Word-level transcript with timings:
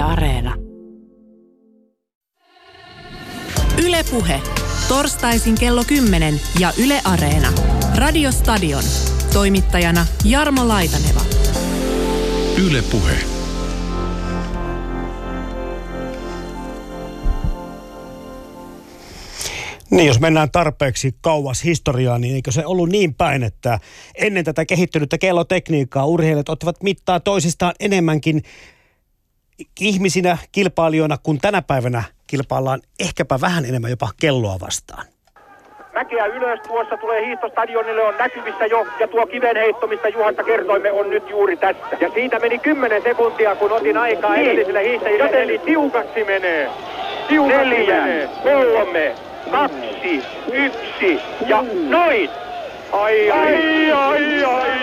Yle 0.00 0.08
Areena. 0.08 0.54
Ylepuhe. 3.84 4.40
Torstaisin 4.88 5.54
kello 5.60 5.84
10 5.86 6.40
ja 6.60 6.72
Yle 6.84 7.00
Areena. 7.04 7.52
Radiostadion. 7.96 8.82
Toimittajana 9.32 10.06
Jarmo 10.24 10.68
Laitaneva. 10.68 11.20
Ylepuhe. 12.66 13.12
Niin, 19.90 20.06
jos 20.06 20.20
mennään 20.20 20.50
tarpeeksi 20.50 21.14
kauas 21.20 21.64
historiaa, 21.64 22.18
niin 22.18 22.34
eikö 22.34 22.52
se 22.52 22.66
ollut 22.66 22.88
niin 22.88 23.14
päin, 23.14 23.42
että 23.42 23.78
ennen 24.14 24.44
tätä 24.44 24.64
kehittynyttä 24.64 25.18
kellotekniikkaa 25.18 26.06
urheilijat 26.06 26.48
ottivat 26.48 26.82
mittaa 26.82 27.20
toisistaan 27.20 27.74
enemmänkin 27.80 28.42
ihmisinä, 29.80 30.38
kilpailijoina, 30.52 31.16
kun 31.22 31.38
tänä 31.38 31.62
päivänä 31.62 32.02
kilpaillaan 32.26 32.80
ehkäpä 33.00 33.40
vähän 33.40 33.64
enemmän 33.64 33.90
jopa 33.90 34.08
kelloa 34.20 34.60
vastaan. 34.60 35.06
Mäkeä 35.94 36.26
ylös, 36.26 36.60
tuossa 36.60 36.96
tulee 36.96 37.26
hiihtostadionille, 37.26 38.02
on 38.02 38.14
näkyvissä 38.18 38.66
jo, 38.66 38.86
ja 39.00 39.08
tuo 39.08 39.26
kivenheitto, 39.26 39.86
mistä 39.86 40.08
Juhanta 40.08 40.44
kertoimme, 40.44 40.92
on 40.92 41.10
nyt 41.10 41.30
juuri 41.30 41.56
tässä. 41.56 41.96
Ja 42.00 42.10
siitä 42.14 42.38
meni 42.38 42.58
10 42.58 43.02
sekuntia, 43.02 43.56
kun 43.56 43.72
otin 43.72 43.96
aikaa 43.96 44.34
niin. 44.34 44.46
edelliselle 44.46 44.84
hiihtäjille. 44.84 45.24
Joten 45.24 45.42
eli 45.42 45.58
tiukaksi 45.58 46.24
menee. 46.24 46.70
Tiukaksi 47.28 47.58
Neljä, 47.58 48.02
menee. 48.02 48.28
kolme, 48.42 49.14
kaksi, 49.50 50.22
yksi 50.52 51.20
ja 51.46 51.64
noin! 51.88 52.30
Ai, 52.92 53.30
ai, 53.30 53.92
ai, 53.92 54.44
ai, 54.44 54.80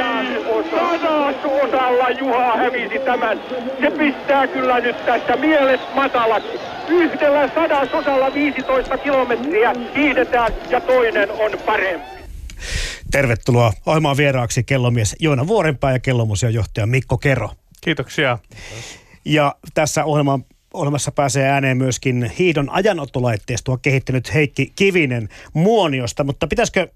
osalla 1.67 2.09
Juha 2.09 2.57
hävisi 2.57 2.99
tämän. 2.99 3.39
Se 3.81 3.91
pistää 3.91 4.47
kyllä 4.47 4.79
nyt 4.79 5.05
tässä 5.05 5.35
mielet 5.35 5.81
matalaksi. 5.95 6.59
Yhdellä 6.87 7.49
sadasosalla 7.55 8.33
15 8.33 8.97
kilometriä 8.97 9.73
hiidetään 9.95 10.53
ja 10.69 10.81
toinen 10.81 11.31
on 11.31 11.51
parempi. 11.65 12.07
Tervetuloa 13.11 13.73
ohjelmaan 13.85 14.17
vieraaksi 14.17 14.63
kellomies 14.63 15.15
Joona 15.19 15.47
Vuorenpää 15.47 15.91
ja 15.91 15.99
kellomuseon 15.99 16.53
johtaja 16.53 16.87
Mikko 16.87 17.17
Kero. 17.17 17.49
Kiitoksia. 17.81 18.37
Ja 19.25 19.55
tässä 19.73 20.05
ohjelman 20.05 20.45
ohjelmassa 20.73 21.11
pääsee 21.11 21.49
ääneen 21.49 21.77
myöskin 21.77 22.31
hiidon 22.39 22.69
ajanottolaitteistoa 22.69 23.77
kehittänyt 23.77 24.33
Heikki 24.33 24.71
Kivinen 24.75 25.29
Muoniosta, 25.53 26.23
mutta 26.23 26.47
pitäisikö 26.47 26.87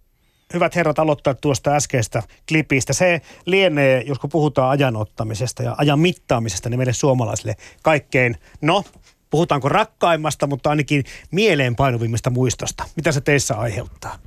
hyvät 0.54 0.76
herrat 0.76 1.00
aloittaa 1.00 1.34
tuosta 1.34 1.76
äskeistä 1.76 2.24
klipistä. 2.48 2.94
Se 2.94 3.22
lienee, 3.46 4.04
jos 4.08 4.20
kun 4.20 4.30
puhutaan 4.30 4.70
ajanottamisesta 4.70 5.64
ja 5.64 5.76
ajan 5.78 6.00
mittaamisesta, 6.00 6.70
niin 6.70 6.80
meille 6.80 6.94
suomalaisille 6.94 7.56
kaikkein, 7.84 8.38
no 8.62 8.84
puhutaanko 9.30 9.70
rakkaimmasta, 9.70 10.48
mutta 10.48 10.70
ainakin 10.70 11.04
mieleen 11.32 11.76
painuvimmista 11.76 12.30
muistosta. 12.30 12.84
Mitä 12.96 13.12
se 13.12 13.22
teissä 13.22 13.56
aiheuttaa? 13.56 14.18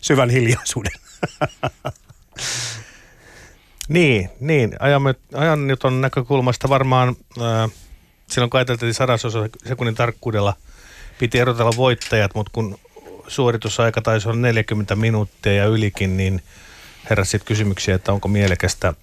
Syvän 0.00 0.30
hiljaisuuden. 0.30 0.92
Niin, 3.88 4.30
niin. 4.40 4.72
Ajan, 4.80 5.02
ajanjoton 5.34 6.00
näkökulmasta 6.00 6.68
varmaan 6.68 7.16
äh, 7.40 7.70
silloin 8.30 8.50
kun 8.50 8.58
ajateltiin 8.58 8.94
sadasosa 8.94 9.48
sekunnin 9.64 9.94
tarkkuudella 9.94 10.54
piti 11.18 11.38
erotella 11.38 11.72
voittajat, 11.76 12.34
mutta 12.34 12.50
kun 12.54 12.78
suoritusaika 13.28 14.02
taisi 14.02 14.28
olla 14.28 14.40
40 14.40 14.96
minuuttia 14.96 15.52
ja 15.52 15.64
ylikin, 15.64 16.16
niin 16.16 16.42
heräsi 17.10 17.30
sitten 17.30 17.46
kysymyksiä, 17.46 17.94
että 17.94 18.12
onko 18.12 18.28
mielekästä 18.28 18.94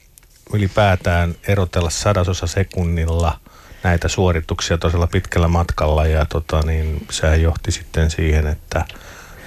ylipäätään 0.54 1.36
erotella 1.48 1.90
sadasosa 1.90 2.48
sekunnilla 2.48 3.40
näitä 3.84 4.08
suorituksia 4.08 4.78
tosiaan 4.78 5.10
pitkällä 5.10 5.48
matkalla 5.48 6.08
ja 6.08 6.26
tota, 6.26 6.62
niin, 6.66 7.06
sehän 7.12 7.42
johti 7.42 7.72
sitten 7.72 8.12
siihen, 8.12 8.48
että 8.48 8.86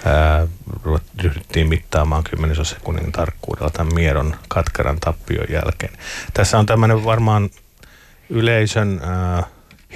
ää, 0.04 0.46
ryhdyttiin 1.22 1.68
mittaamaan 1.68 2.24
kymmenesosa 2.24 2.74
sekunnin 2.74 3.12
tarkkuudella 3.12 3.70
tämän 3.70 3.94
Mieron 3.94 4.36
katkeran 4.48 5.00
tappion 5.00 5.46
jälkeen. 5.50 5.92
Tässä 6.34 6.58
on 6.58 6.66
tämmöinen 6.66 7.04
varmaan 7.04 7.50
yleisön 8.30 9.00
ää, 9.04 9.42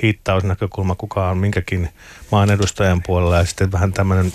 hiittausnäkökulma, 0.03 0.95
kuka 0.95 1.29
on 1.31 1.39
minkäkin 1.39 1.89
maan 2.33 2.51
edustajan 2.51 3.03
puolella 3.07 3.37
ja 3.37 3.45
sitten 3.45 3.73
vähän 3.73 3.93
tämmöinen 3.93 4.33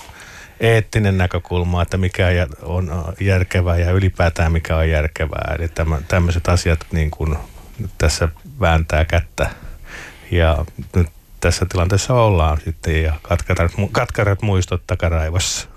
eettinen 0.60 1.18
näkökulma, 1.18 1.82
että 1.82 1.98
mikä 1.98 2.28
on 2.62 2.92
järkevää 3.20 3.78
ja 3.78 3.92
ylipäätään 3.92 4.52
mikä 4.52 4.78
on 4.78 4.90
järkevää. 4.90 5.56
Eli 5.60 5.70
tämmöiset 6.08 6.50
asiat 6.50 6.80
niin 6.92 7.12
kuin 7.12 7.38
tässä 7.98 8.30
vääntää 8.60 9.06
kättä 9.06 9.50
ja 10.32 10.66
nyt 10.96 11.08
tässä 11.40 11.66
tilanteessa 11.66 12.14
ollaan 12.14 12.58
sitten 12.64 13.04
ja 13.04 13.14
katkarat, 13.22 13.72
katkarat 13.92 14.42
muistot 14.42 14.84
takaraivossa. 14.88 15.68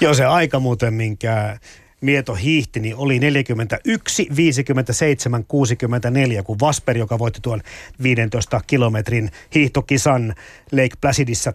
Joo, 0.00 0.14
se 0.14 0.24
aika 0.24 0.60
muuten, 0.60 0.94
minkä 0.94 1.58
Mieto 2.00 2.34
hiihti, 2.34 2.80
niin 2.80 2.96
oli 2.96 3.18
41, 3.18 4.28
57, 4.36 5.44
64, 5.44 6.42
kun 6.42 6.56
Vasper, 6.60 6.98
joka 6.98 7.18
voitti 7.18 7.40
tuon 7.40 7.60
15 8.02 8.60
kilometrin 8.66 9.30
hiihtokisan 9.54 10.34
Lake 10.72 10.96
Placidissa 11.00 11.52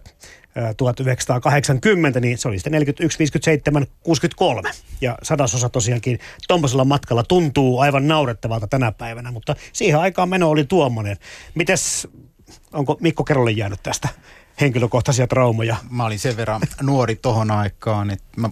1980, 0.76 2.20
niin 2.20 2.38
se 2.38 2.48
oli 2.48 2.58
sitten 2.58 2.72
41, 2.72 3.18
57, 3.18 3.86
63. 4.02 4.70
Ja 5.00 5.18
sadasosa 5.22 5.68
tosiaankin 5.68 6.18
tuommoisella 6.48 6.84
matkalla 6.84 7.22
tuntuu 7.22 7.80
aivan 7.80 8.08
naurettavalta 8.08 8.66
tänä 8.66 8.92
päivänä, 8.92 9.30
mutta 9.30 9.56
siihen 9.72 10.00
aikaan 10.00 10.28
meno 10.28 10.50
oli 10.50 10.64
tuommoinen. 10.64 11.16
Mites, 11.54 12.08
onko 12.72 12.96
Mikko 13.00 13.24
Kerolle 13.24 13.50
jäänyt 13.50 13.82
tästä 13.82 14.08
henkilökohtaisia 14.60 15.26
traumoja? 15.26 15.76
Mä 15.90 16.04
olin 16.04 16.18
sen 16.18 16.36
verran 16.36 16.60
nuori 16.82 17.16
tohon 17.16 17.50
aikaan, 17.50 18.10
että 18.10 18.26
mä 18.36 18.50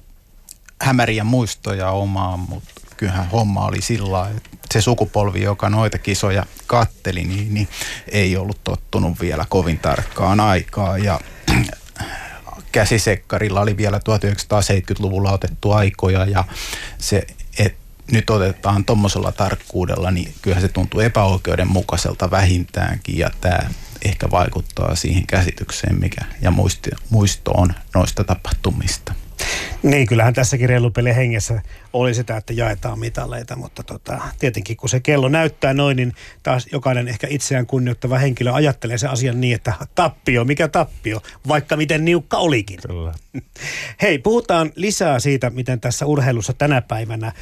hämäriä 0.84 1.24
muistoja 1.24 1.90
omaan, 1.90 2.40
mutta 2.40 2.70
kyllähän 2.96 3.30
homma 3.30 3.66
oli 3.66 3.82
sillä 3.82 4.30
että 4.36 4.50
se 4.72 4.80
sukupolvi, 4.80 5.42
joka 5.42 5.70
noita 5.70 5.98
kisoja 5.98 6.46
katteli, 6.66 7.24
niin, 7.24 7.54
niin 7.54 7.68
ei 8.08 8.36
ollut 8.36 8.64
tottunut 8.64 9.20
vielä 9.20 9.46
kovin 9.48 9.78
tarkkaan 9.78 10.40
aikaa. 10.40 10.98
Ja 10.98 11.20
käsisekkarilla 12.72 13.60
oli 13.60 13.76
vielä 13.76 13.98
1970-luvulla 13.98 15.32
otettu 15.32 15.72
aikoja 15.72 16.24
ja 16.24 16.44
se, 16.98 17.26
että 17.58 17.78
nyt 18.12 18.30
otetaan 18.30 18.84
tuommoisella 18.84 19.32
tarkkuudella, 19.32 20.10
niin 20.10 20.34
kyllähän 20.42 20.62
se 20.62 20.68
tuntuu 20.68 21.00
epäoikeudenmukaiselta 21.00 22.30
vähintäänkin 22.30 23.18
ja 23.18 23.30
tämä 23.40 23.58
ehkä 24.04 24.30
vaikuttaa 24.30 24.94
siihen 24.94 25.26
käsitykseen, 25.26 26.00
mikä 26.00 26.24
ja 26.40 26.50
muisto, 26.50 26.90
muisto 27.10 27.50
on 27.50 27.74
noista 27.94 28.24
tapahtumista. 28.24 29.14
Niin, 29.84 30.06
kyllähän 30.06 30.34
tässäkin 30.34 30.68
reilupelin 30.68 31.14
hengessä 31.14 31.62
oli 31.92 32.14
sitä, 32.14 32.36
että 32.36 32.52
jaetaan 32.52 32.98
mitaleita, 32.98 33.56
mutta 33.56 33.82
tota, 33.82 34.20
tietenkin 34.38 34.76
kun 34.76 34.88
se 34.88 35.00
kello 35.00 35.28
näyttää 35.28 35.74
noin, 35.74 35.96
niin 35.96 36.12
taas 36.42 36.68
jokainen 36.72 37.08
ehkä 37.08 37.26
itseään 37.30 37.66
kunnioittava 37.66 38.18
henkilö 38.18 38.52
ajattelee 38.52 38.98
se 38.98 39.06
asian 39.08 39.40
niin, 39.40 39.54
että 39.54 39.72
tappio, 39.94 40.44
mikä 40.44 40.68
tappio, 40.68 41.20
vaikka 41.48 41.76
miten 41.76 42.04
niukka 42.04 42.36
olikin. 42.36 42.78
Kyllä. 42.86 43.12
Hei, 44.02 44.18
puhutaan 44.18 44.72
lisää 44.76 45.20
siitä, 45.20 45.50
miten 45.50 45.80
tässä 45.80 46.06
urheilussa 46.06 46.52
tänä 46.52 46.80
päivänä 46.82 47.32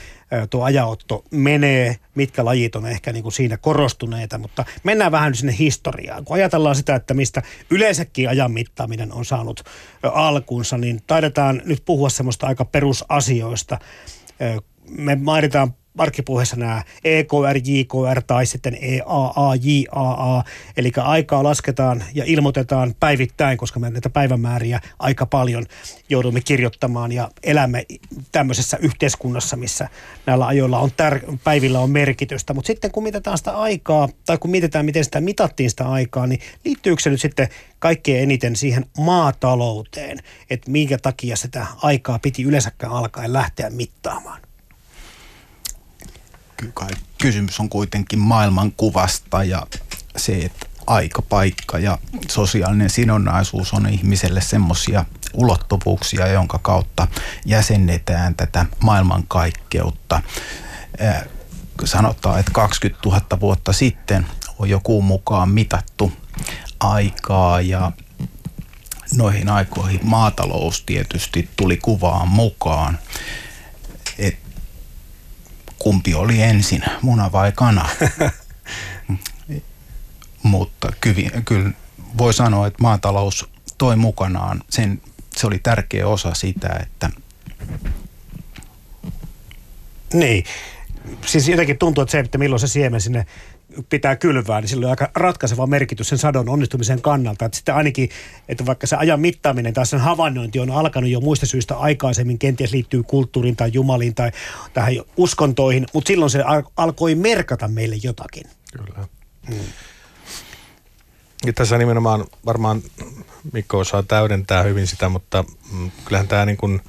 tuo 0.51 0.65
ajaotto 0.65 1.25
menee, 1.31 1.97
mitkä 2.15 2.45
lajit 2.45 2.77
on 2.77 2.87
ehkä 2.87 3.13
niin 3.13 3.23
kuin 3.23 3.33
siinä 3.33 3.57
korostuneita, 3.57 4.39
mutta 4.39 4.65
mennään 4.85 5.13
vähän 5.13 5.35
sinne 5.35 5.55
historiaan. 5.59 6.25
Kun 6.25 6.37
ajatellaan 6.37 6.77
sitä, 6.77 6.95
että 6.95 7.15
mistä 7.15 7.43
yleensäkin 7.71 8.29
ajan 8.29 8.53
mittaaminen 8.53 9.13
on 9.13 9.25
saanut 9.25 9.65
alkunsa, 10.03 10.79
niin 10.79 11.03
taidetaan 11.07 11.63
nyt 11.65 11.83
puhua 11.85 12.09
semmoista 12.09 12.32
aika 12.43 12.65
perusasioista. 12.65 13.79
Me 14.89 15.17
mainitaan 15.17 15.75
markkipuheessa 15.95 16.57
nämä 16.57 16.83
EKR, 17.05 17.57
JKR 17.65 18.23
tai 18.27 18.47
sitten 18.47 18.79
EAA, 18.81 19.55
JAA, 19.63 20.45
eli 20.77 20.93
aikaa 20.97 21.43
lasketaan 21.43 22.05
ja 22.15 22.25
ilmoitetaan 22.27 22.95
päivittäin, 23.01 23.59
koska 23.59 23.81
me 23.81 23.91
näitä 23.91 24.11
päivämääriä 24.11 24.81
aika 24.99 25.27
paljon 25.27 25.67
joudumme 26.09 26.41
kirjoittamaan 26.41 27.13
ja 27.13 27.29
elämme 27.43 27.87
tämmöisessä 28.33 28.77
yhteiskunnassa, 28.77 29.57
missä 29.57 29.89
näillä 30.27 30.47
ajoilla 30.47 30.79
on 30.79 30.91
tär- 30.91 31.39
päivillä 31.45 31.81
on 31.81 31.91
merkitystä. 31.91 32.55
Mutta 32.55 32.67
sitten 32.67 32.91
kun 32.91 33.03
mitataan 33.03 33.39
sitä 33.39 33.51
aikaa, 33.51 34.09
tai 34.27 34.39
kun 34.39 34.51
mietitään, 34.51 34.85
miten 34.85 35.05
sitä 35.05 35.21
mitattiin 35.21 35.71
sitä 35.71 35.89
aikaa, 35.89 36.27
niin 36.27 36.41
liittyykö 36.65 37.03
se 37.03 37.11
nyt 37.11 37.21
sitten 37.21 37.49
kaikkein 37.79 38.23
eniten 38.23 38.57
siihen 38.57 38.87
maatalouteen, 38.99 40.19
että 40.51 40.71
minkä 40.71 40.99
takia 40.99 41.37
sitä 41.37 41.67
aikaa 41.83 42.19
piti 42.19 42.43
yleensäkään 42.43 42.93
alkaen 42.93 43.33
lähteä 43.33 43.71
mittaamaan? 43.71 44.52
Kysymys 47.19 47.61
on 47.61 47.69
kuitenkin 47.69 48.19
maailmankuvasta 48.19 49.45
ja 49.45 49.67
se, 50.17 50.33
että 50.33 50.67
aika, 50.87 51.23
paikka 51.23 51.79
ja 51.79 51.99
sosiaalinen 52.31 52.91
sidonnaisuus 52.91 53.73
on 53.73 53.89
ihmiselle 53.89 54.41
semmoisia 54.41 55.05
ulottuvuuksia, 55.35 56.27
jonka 56.27 56.59
kautta 56.59 57.09
jäsennetään 57.47 58.35
tätä 58.35 58.67
maailmankaikkeutta. 58.83 60.23
sanotaan, 61.85 62.41
että 62.41 62.53
20 62.53 63.09
000 63.09 63.41
vuotta 63.41 63.73
sitten 63.73 64.27
on 64.59 64.69
joku 64.69 65.03
mukaan 65.03 65.49
mitattu 65.49 66.13
aikaa 66.81 67.61
ja 67.61 67.93
noihin 69.17 69.49
aikoihin 69.49 70.01
maatalous 70.03 70.83
tietysti 70.83 71.49
tuli 71.57 71.77
kuvaan 71.77 72.29
mukaan. 72.29 72.99
Kumpi 75.83 76.15
oli 76.15 76.43
ensin, 76.43 76.83
muna 77.03 77.33
vai 77.33 77.53
kana? 77.53 77.89
Mutta 80.43 80.93
kyllä, 81.01 81.31
kyllä 81.45 81.71
voi 82.19 82.35
sanoa, 82.35 82.67
että 82.67 82.83
maatalous 82.83 83.49
toi 83.79 83.97
mukanaan 83.97 84.63
sen, 84.71 85.03
se 85.37 85.47
oli 85.47 85.59
tärkeä 85.59 86.09
osa 86.09 86.35
sitä, 86.35 86.69
että 86.83 87.11
Niin. 90.13 90.45
Siis 91.27 91.49
jotenkin 91.49 91.79
tuntuu, 91.79 92.03
että 92.03 92.13
se, 92.13 92.19
että 92.19 92.39
milloin 92.39 92.61
se 92.61 92.69
siemen 92.69 93.01
sinne 93.01 93.27
pitää 93.91 94.17
kylvää, 94.17 94.61
niin 94.61 94.69
sillä 94.69 94.87
on 94.87 94.91
aika 94.91 95.11
ratkaiseva 95.15 95.67
merkitys 95.67 96.09
sen 96.09 96.19
sadon 96.19 96.49
onnistumisen 96.49 97.03
kannalta. 97.03 97.45
Että 97.45 97.57
sitten 97.57 97.75
ainakin, 97.75 98.09
että 98.49 98.67
vaikka 98.67 98.87
se 98.87 98.97
ajan 98.97 99.21
mittaaminen 99.21 99.75
tai 99.75 99.87
sen 99.87 100.01
havainnointi 100.01 100.59
on 100.59 100.71
alkanut 100.71 101.11
jo 101.11 101.21
muista 101.21 101.47
syistä 101.47 101.77
aikaisemmin, 101.77 102.39
kenties 102.39 102.73
liittyy 102.73 103.03
kulttuuriin 103.03 103.57
tai 103.57 103.71
jumaliin 103.73 104.15
tai 104.15 104.31
tähän 104.73 104.95
uskontoihin, 105.17 105.87
mutta 105.93 106.09
silloin 106.09 106.31
se 106.31 106.43
al- 106.43 106.63
alkoi 106.77 107.15
merkata 107.15 107.69
meille 107.69 107.97
jotakin. 108.03 108.45
Kyllä. 108.73 109.09
Ja 111.47 111.53
tässä 111.53 111.79
nimenomaan 111.79 112.25
varmaan 112.47 112.83
Mikko 113.53 113.79
osaa 113.79 114.03
täydentää 114.03 114.63
hyvin 114.63 114.87
sitä, 114.87 115.09
mutta 115.09 115.45
mm, 115.73 115.91
kyllähän 116.05 116.29
tämä 116.29 116.47
niin 116.47 116.57
kuin 116.57 116.81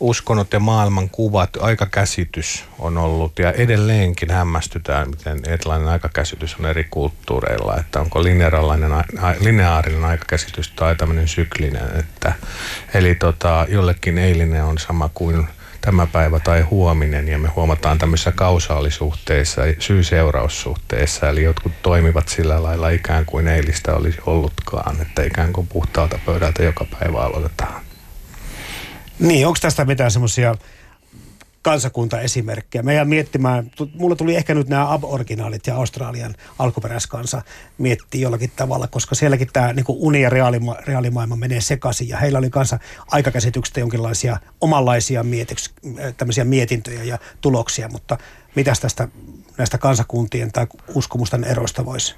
uskonnot 0.00 0.52
ja 0.52 0.60
maailman 0.60 1.10
kuvat, 1.10 1.50
aikakäsitys 1.60 2.64
on 2.78 2.98
ollut 2.98 3.38
ja 3.38 3.52
edelleenkin 3.52 4.30
hämmästytään, 4.30 5.10
miten 5.10 5.40
erilainen 5.46 5.88
aikakäsitys 5.88 6.56
on 6.60 6.66
eri 6.66 6.86
kulttuureilla, 6.90 7.76
että 7.76 8.00
onko 8.00 8.22
lineaarinen, 8.22 9.04
lineaarinen 9.40 10.04
aikakäsitys 10.04 10.70
tai 10.70 10.96
tämmöinen 10.96 11.28
syklinen, 11.28 11.96
että 11.98 12.32
eli 12.94 13.14
tota, 13.14 13.66
jollekin 13.68 14.18
eilinen 14.18 14.64
on 14.64 14.78
sama 14.78 15.10
kuin 15.14 15.48
tämä 15.80 16.06
päivä 16.06 16.40
tai 16.40 16.60
huominen 16.60 17.28
ja 17.28 17.38
me 17.38 17.48
huomataan 17.48 17.98
tämmöisissä 17.98 18.32
kausaalisuhteissa, 18.32 19.62
syy-seuraussuhteissa, 19.78 21.28
eli 21.28 21.42
jotkut 21.42 21.72
toimivat 21.82 22.28
sillä 22.28 22.62
lailla 22.62 22.88
ikään 22.90 23.26
kuin 23.26 23.48
eilistä 23.48 23.94
olisi 23.94 24.18
ollutkaan, 24.26 25.02
että 25.02 25.22
ikään 25.22 25.52
kuin 25.52 25.66
puhtaalta 25.66 26.18
pöydältä 26.26 26.62
joka 26.62 26.84
päivä 26.84 27.18
aloitetaan. 27.18 27.93
Niin, 29.18 29.46
onko 29.46 29.58
tästä 29.60 29.84
mitään 29.84 30.10
semmoisia 30.10 30.54
kansakuntaesimerkkejä? 31.62 32.82
Me 32.82 32.94
jää 32.94 33.04
miettimään, 33.04 33.70
mulla 33.94 34.16
tuli 34.16 34.36
ehkä 34.36 34.54
nyt 34.54 34.68
nämä 34.68 34.92
aboriginaalit 34.92 35.66
ja 35.66 35.76
Australian 35.76 36.34
alkuperäiskansa 36.58 37.42
miettii 37.78 38.20
jollakin 38.20 38.52
tavalla, 38.56 38.88
koska 38.88 39.14
sielläkin 39.14 39.48
tämä 39.52 39.72
niin 39.72 39.84
uni 39.88 40.22
ja 40.22 40.30
reaalima- 40.30 40.76
reaalimaailma 40.86 41.36
menee 41.36 41.60
sekaisin 41.60 42.08
ja 42.08 42.18
heillä 42.18 42.38
oli 42.38 42.50
kanssa 42.50 42.78
aikakäsityksestä 43.06 43.80
jonkinlaisia 43.80 44.38
omanlaisia 44.60 45.22
mietiks, 45.22 45.74
mietintöjä 46.44 47.02
ja 47.02 47.18
tuloksia, 47.40 47.88
mutta 47.88 48.18
mitäs 48.54 48.80
tästä 48.80 49.08
näistä 49.58 49.78
kansakuntien 49.78 50.52
tai 50.52 50.66
uskomusten 50.94 51.44
eroista 51.44 51.84
voisi? 51.84 52.14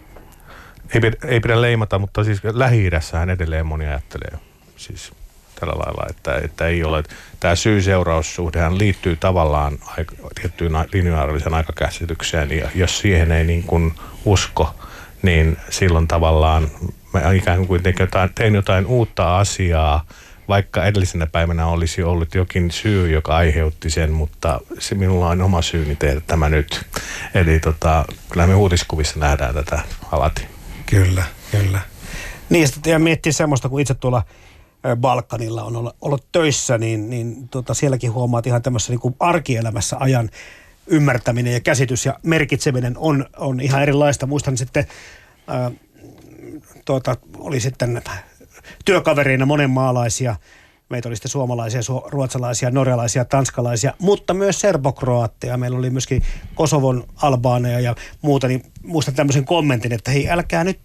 Ei, 0.95 1.01
ei 1.25 1.41
pidä 1.41 1.63
leimata, 1.63 1.99
mutta 1.99 2.25
siis 2.25 2.41
Lähi-idässähän 2.45 3.31
edelleen 3.31 3.67
moni 3.67 3.87
ajattelee 3.87 4.39
siis 4.77 5.13
tällä 5.61 5.75
lailla, 5.75 6.07
että, 6.11 6.37
että 6.45 6.67
ei 6.67 6.85
ole, 6.85 7.03
tämä 7.41 7.55
syy-seuraussuhdehan 7.55 8.79
liittyy 8.79 9.17
tavallaan 9.17 9.79
aika, 9.87 10.15
tiettyyn 10.41 10.73
lineaarisen 10.93 11.55
aikakäsitykseen, 11.55 12.51
ja 12.51 12.71
jos 12.75 12.99
siihen 12.99 13.33
ei 13.33 13.45
niin 13.45 13.63
kuin 13.63 13.93
usko, 14.25 14.75
niin 15.23 15.57
silloin 15.71 16.09
tavallaan 16.09 16.71
mä 17.13 17.33
ikään 17.33 17.67
kuin 17.67 17.83
tein 17.83 17.97
jotain, 17.99 18.31
tein 18.35 18.55
jotain 18.55 18.87
uutta 18.87 19.39
asiaa, 19.39 20.05
vaikka 20.49 20.85
edellisenä 20.85 21.27
päivänä 21.27 21.67
olisi 21.67 22.03
ollut 22.03 22.35
jokin 22.35 22.71
syy, 22.71 23.11
joka 23.11 23.37
aiheutti 23.37 23.91
sen, 23.91 24.13
mutta 24.13 24.61
se 24.79 24.95
minulla 24.95 25.29
on 25.29 25.43
oma 25.43 25.63
syyni 25.63 25.97
tehdä 25.97 26.21
tämä 26.27 26.49
nyt. 26.49 26.87
Eli 27.35 27.61
tota, 27.61 28.05
kyllä 28.31 28.47
me 28.47 28.55
uutiskuvissa 28.55 29.21
nähdään 29.21 29.55
tätä 29.55 29.81
alati. 30.13 30.47
Kyllä, 30.87 31.25
kyllä. 31.51 31.81
Niin, 32.51 32.69
ja 32.87 32.99
miettii 32.99 33.33
semmoista, 33.33 33.69
kun 33.69 33.81
itse 33.81 33.95
tuolla 33.95 34.23
Balkanilla 34.97 35.65
on 35.65 35.77
ollut, 35.77 35.97
ollut 36.01 36.27
töissä, 36.33 36.79
niin, 36.79 37.11
niin 37.11 37.49
tota, 37.49 37.75
sielläkin 37.75 38.13
huomaat 38.13 38.47
ihan 38.47 38.63
tämmöisessä 38.63 38.93
niin 38.93 39.01
kuin 39.01 39.17
arkielämässä 39.21 39.97
ajan 40.01 40.31
ymmärtäminen 40.87 41.53
ja 41.53 41.61
käsitys 41.61 42.07
ja 42.07 42.21
merkitseminen 42.23 42.95
on, 42.99 43.27
on 43.37 43.61
ihan 43.61 43.83
erilaista. 43.83 44.27
Muistan 44.27 44.57
sitten, 44.57 44.87
ää, 45.47 45.71
tuota, 46.85 47.17
oli 47.39 47.61
sitten 47.61 48.03
työkavereina 48.85 49.47
monenmaalaisia, 49.47 50.37
meitä 50.89 51.09
oli 51.09 51.17
sitten 51.17 51.31
suomalaisia, 51.31 51.81
su- 51.81 52.09
ruotsalaisia, 52.11 52.71
norjalaisia, 52.71 53.25
tanskalaisia, 53.25 53.95
mutta 53.99 54.35
myös 54.35 54.61
serbokroatteja. 54.61 55.57
Meillä 55.57 55.79
oli 55.79 55.91
myöskin 55.91 56.23
Kosovon 56.55 57.05
albaaneja 57.17 57.81
ja 57.81 57.95
muuta, 58.23 58.49
niin 58.49 58.63
muistan 58.83 59.15
tämmöisen 59.15 59.45
kommentin, 59.45 59.93
että 59.93 60.11
hei 60.11 60.31
älkää 60.31 60.65
nyt 60.65 60.81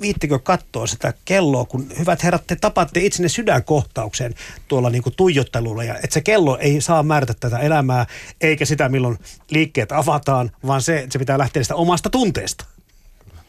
viittikö 0.00 0.38
katsoa 0.38 0.86
sitä 0.86 1.14
kelloa, 1.24 1.64
kun 1.64 1.86
hyvät 1.98 2.22
herrat, 2.22 2.46
te 2.46 2.56
tapatte 2.56 3.00
itsenne 3.00 3.28
sydänkohtaukseen 3.28 4.34
tuolla 4.68 4.90
niin 4.90 5.02
kuin 5.02 5.14
tuijottelulla 5.16 5.84
ja 5.84 5.94
että 5.94 6.14
se 6.14 6.20
kello 6.20 6.58
ei 6.58 6.80
saa 6.80 7.02
määrätä 7.02 7.34
tätä 7.40 7.58
elämää, 7.58 8.06
eikä 8.40 8.64
sitä 8.64 8.88
milloin 8.88 9.18
liikkeet 9.50 9.92
avataan, 9.92 10.50
vaan 10.66 10.82
se, 10.82 11.06
se 11.10 11.18
pitää 11.18 11.38
lähteä 11.38 11.62
sitä 11.62 11.74
omasta 11.74 12.10
tunteesta. 12.10 12.64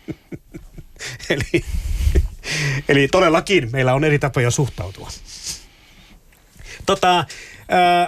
eli, 1.29 1.63
eli 2.89 3.07
todellakin 3.07 3.69
meillä 3.71 3.93
on 3.93 4.03
eri 4.03 4.19
tapoja 4.19 4.51
suhtautua. 4.51 5.09
Tota, 6.85 7.25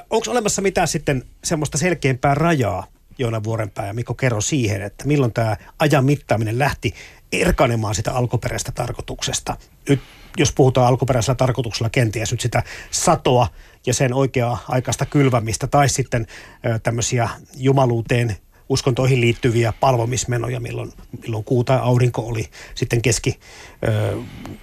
onko 0.10 0.32
olemassa 0.32 0.62
mitään 0.62 0.88
sitten 0.88 1.24
semmoista 1.44 1.78
selkeämpää 1.78 2.36
rajaa 2.36 2.88
Joona 3.18 3.44
Vuorenpää 3.44 3.88
ja 3.88 3.94
Mikko 3.94 4.14
kerro 4.14 4.42
siihen, 4.42 4.82
että 4.82 5.08
milloin 5.08 5.34
tämä 5.34 5.58
ajan 5.80 6.06
mittaaminen 6.06 6.60
lähti 6.60 6.94
erkanemaan 7.32 7.96
sitä 7.96 8.12
alkuperäistä 8.14 8.72
tarkoituksesta. 8.72 9.58
Nyt 9.90 10.02
jos 10.38 10.52
puhutaan 10.52 10.88
alkuperäisellä 10.88 11.36
tarkoituksella 11.36 11.90
kenties 11.90 12.32
nyt 12.32 12.42
sitä 12.42 12.64
satoa 12.92 13.48
ja 13.86 13.94
sen 13.94 14.14
oikeaa 14.14 14.66
aikaista 14.68 15.06
kylvämistä 15.06 15.68
tai 15.68 15.90
sitten 15.90 16.28
ö, 16.66 16.80
tämmöisiä 16.80 17.30
jumaluuteen 17.58 18.38
uskontoihin 18.70 19.22
liittyviä 19.22 19.74
palvomismenoja, 19.80 20.60
milloin, 20.60 20.92
milloin 21.22 21.44
kuu 21.44 21.64
tai 21.64 21.80
aurinko 21.82 22.22
oli 22.22 22.50
sitten 22.76 23.02
keski 23.02 23.40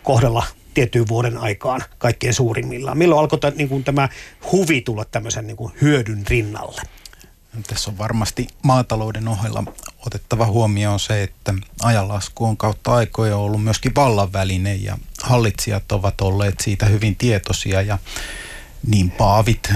kohdalla 0.02 0.46
tiettyyn 0.80 1.08
vuoden 1.08 1.38
aikaan 1.38 1.84
kaikkein 1.99 2.34
suurimmillaan. 2.34 2.99
Milloin 2.99 3.20
alkoi 3.20 3.38
t- 3.38 3.56
niin 3.56 3.68
kuin 3.68 3.84
tämä 3.84 4.08
huvi 4.52 4.80
tulla 4.80 5.04
tämmöisen 5.04 5.46
niin 5.46 5.56
kuin 5.56 5.72
hyödyn 5.80 6.26
rinnalle? 6.28 6.82
Tässä 7.66 7.90
on 7.90 7.99
varmasti 7.99 8.49
maatalouden 8.62 9.28
ohella 9.28 9.64
otettava 10.06 10.46
huomioon 10.46 11.00
se, 11.00 11.22
että 11.22 11.54
ajanlasku 11.82 12.44
on 12.44 12.56
kautta 12.56 12.94
aikoja 12.94 13.37
ollut 13.37 13.64
myöskin 13.64 13.94
vallanväline 13.94 14.75
ja 14.75 14.99
hallitsijat 15.22 15.92
ovat 15.92 16.20
olleet 16.20 16.54
siitä 16.60 16.87
hyvin 16.87 17.16
tietoisia 17.16 17.82
ja 17.82 17.99
niin 18.87 19.10
paavit 19.10 19.72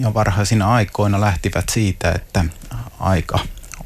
ja 0.00 0.14
varhaisina 0.14 0.74
aikoina 0.74 1.20
lähtivät 1.20 1.68
siitä, 1.68 2.12
että 2.12 2.44
aika 3.00 3.38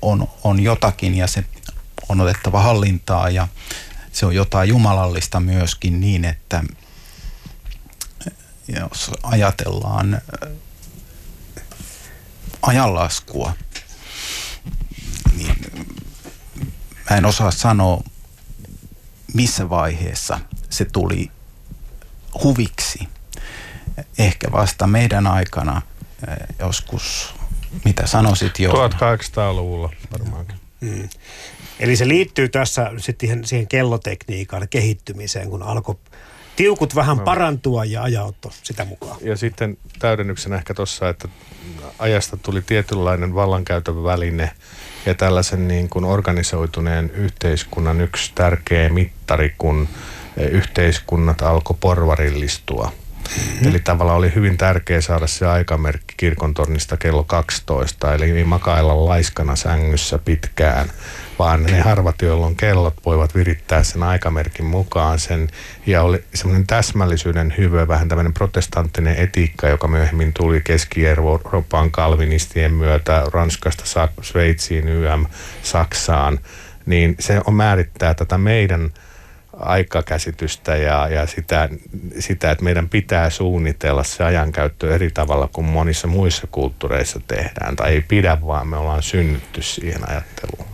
on, 0.02 0.28
on 0.44 0.60
jotakin 0.60 1.14
ja 1.14 1.26
se 1.26 1.44
on 2.08 2.20
otettava 2.20 2.60
hallintaa 2.60 3.30
ja 3.30 3.48
se 4.12 4.26
on 4.26 4.34
jotain 4.34 4.68
jumalallista 4.68 5.40
myöskin 5.40 6.00
niin, 6.00 6.24
että 6.24 6.64
jos 8.80 9.10
ajatellaan 9.22 10.20
ajanlaskua, 12.62 13.52
niin 15.36 15.56
mä 17.10 17.16
en 17.16 17.24
osaa 17.24 17.50
sanoa, 17.50 18.02
missä 19.34 19.70
vaiheessa 19.70 20.40
se 20.70 20.84
tuli 20.84 21.30
huviksi. 22.42 23.08
Ehkä 24.18 24.52
vasta 24.52 24.86
meidän 24.86 25.26
aikana 25.26 25.82
eh, 26.28 26.56
joskus, 26.58 27.34
mitä 27.84 28.06
sanoisit 28.06 28.58
jo? 28.58 28.72
1800-luvulla 28.72 29.90
varmaankin. 30.12 30.60
Mm. 30.80 31.08
Eli 31.80 31.96
se 31.96 32.08
liittyy 32.08 32.48
tässä 32.48 32.90
sitten 32.96 33.28
siihen, 33.28 33.44
siihen 33.44 33.68
kellotekniikan 33.68 34.68
kehittymiseen, 34.70 35.50
kun 35.50 35.62
alkoi 35.62 35.94
tiukut 36.56 36.94
vähän 36.94 37.16
no. 37.16 37.24
parantua 37.24 37.84
ja 37.84 38.02
ajautto 38.02 38.52
sitä 38.62 38.84
mukaan. 38.84 39.16
Ja 39.22 39.36
sitten 39.36 39.76
täydennyksenä 39.98 40.56
ehkä 40.56 40.74
tuossa, 40.74 41.08
että 41.08 41.28
ajasta 41.98 42.36
tuli 42.36 42.62
tietynlainen 42.62 43.34
vallankäytön 43.34 44.04
väline 44.04 44.50
ja 45.06 45.14
tällaisen 45.14 45.68
niin 45.68 45.88
kuin 45.88 46.04
organisoituneen 46.04 47.10
yhteiskunnan 47.10 48.00
yksi 48.00 48.32
tärkeä 48.34 48.88
mittari, 48.88 49.54
kun 49.58 49.88
yhteiskunnat 50.36 51.42
alkoi 51.42 51.76
porvarillistua. 51.80 52.92
Mm-hmm. 53.36 53.68
Eli 53.68 53.78
tavallaan 53.78 54.18
oli 54.18 54.34
hyvin 54.34 54.56
tärkeää 54.56 55.00
saada 55.00 55.26
se 55.26 55.46
aikamerkki 55.46 56.14
kirkon 56.16 56.54
tornista 56.54 56.96
kello 56.96 57.24
12, 57.24 58.14
eli 58.14 58.30
ei 58.30 58.44
makailla 58.44 59.04
laiskana 59.04 59.56
sängyssä 59.56 60.18
pitkään, 60.18 60.92
vaan 61.40 61.62
ne 61.62 61.80
harvat, 61.80 62.22
joilla 62.22 62.46
on 62.46 62.56
kellot, 62.56 62.94
voivat 63.06 63.34
virittää 63.34 63.82
sen 63.82 64.02
aikamerkin 64.02 64.64
mukaan 64.64 65.18
sen. 65.18 65.48
Ja 65.86 66.02
oli 66.02 66.24
semmoinen 66.34 66.66
täsmällisyyden 66.66 67.54
hyvä, 67.58 67.88
vähän 67.88 68.08
tämmöinen 68.08 68.34
protestanttinen 68.34 69.16
etiikka, 69.16 69.68
joka 69.68 69.88
myöhemmin 69.88 70.32
tuli 70.32 70.60
Keski-Euroopan 70.60 71.90
kalvinistien 71.90 72.74
myötä 72.74 73.22
Ranskasta, 73.32 74.08
Sveitsiin, 74.22 74.88
YM, 74.88 75.26
Saksaan, 75.62 76.38
niin 76.86 77.16
se 77.18 77.40
on 77.46 77.54
määrittää 77.54 78.14
tätä 78.14 78.38
meidän 78.38 78.90
aikakäsitystä 79.56 80.76
ja, 80.76 81.08
ja 81.08 81.26
sitä, 81.26 81.68
sitä, 82.18 82.50
että 82.50 82.64
meidän 82.64 82.88
pitää 82.88 83.30
suunnitella 83.30 84.04
se 84.04 84.24
ajankäyttö 84.24 84.94
eri 84.94 85.10
tavalla 85.10 85.48
kuin 85.52 85.66
monissa 85.66 86.06
muissa 86.06 86.46
kulttuureissa 86.50 87.20
tehdään. 87.28 87.76
Tai 87.76 87.92
ei 87.92 88.00
pidä, 88.00 88.38
vaan 88.46 88.68
me 88.68 88.76
ollaan 88.76 89.02
synnytty 89.02 89.62
siihen 89.62 90.10
ajatteluun. 90.10 90.69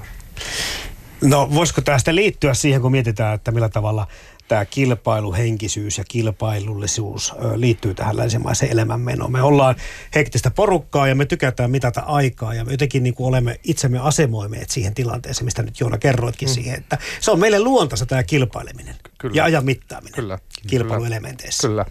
No 1.20 1.48
voisiko 1.54 1.80
tästä 1.80 2.14
liittyä 2.14 2.54
siihen, 2.54 2.82
kun 2.82 2.92
mietitään, 2.92 3.34
että 3.34 3.50
millä 3.50 3.68
tavalla 3.68 4.06
tämä 4.48 4.64
kilpailuhenkisyys 4.64 5.98
ja 5.98 6.04
kilpailullisuus 6.08 7.34
liittyy 7.54 7.94
tähän 7.94 8.16
länsimaiseen 8.16 8.72
elämänmenoon. 8.72 9.32
Me 9.32 9.42
ollaan 9.42 9.74
hektistä 10.14 10.50
porukkaa 10.50 11.08
ja 11.08 11.14
me 11.14 11.26
tykätään 11.26 11.70
mitata 11.70 12.00
aikaa 12.00 12.54
ja 12.54 12.64
me 12.64 12.72
jotenkin 12.72 13.02
niin 13.02 13.14
kuin 13.14 13.26
olemme 13.26 13.60
itsemme 13.64 13.98
asemoimeet 13.98 14.70
siihen 14.70 14.94
tilanteeseen, 14.94 15.44
mistä 15.44 15.62
nyt 15.62 15.80
Joona 15.80 15.98
kerroitkin 15.98 16.48
mm. 16.48 16.54
siihen, 16.54 16.78
että 16.78 16.98
se 17.20 17.30
on 17.30 17.40
meille 17.40 17.60
luontaista 17.60 18.06
tämä 18.06 18.22
kilpaileminen 18.22 18.94
Kyllä. 19.18 19.36
ja 19.36 19.44
ajan 19.44 19.64
mittaaminen 19.64 20.14
Kyllä. 20.14 20.38
kilpailuelementeissä. 20.66 21.68
Kyllä 21.68 21.84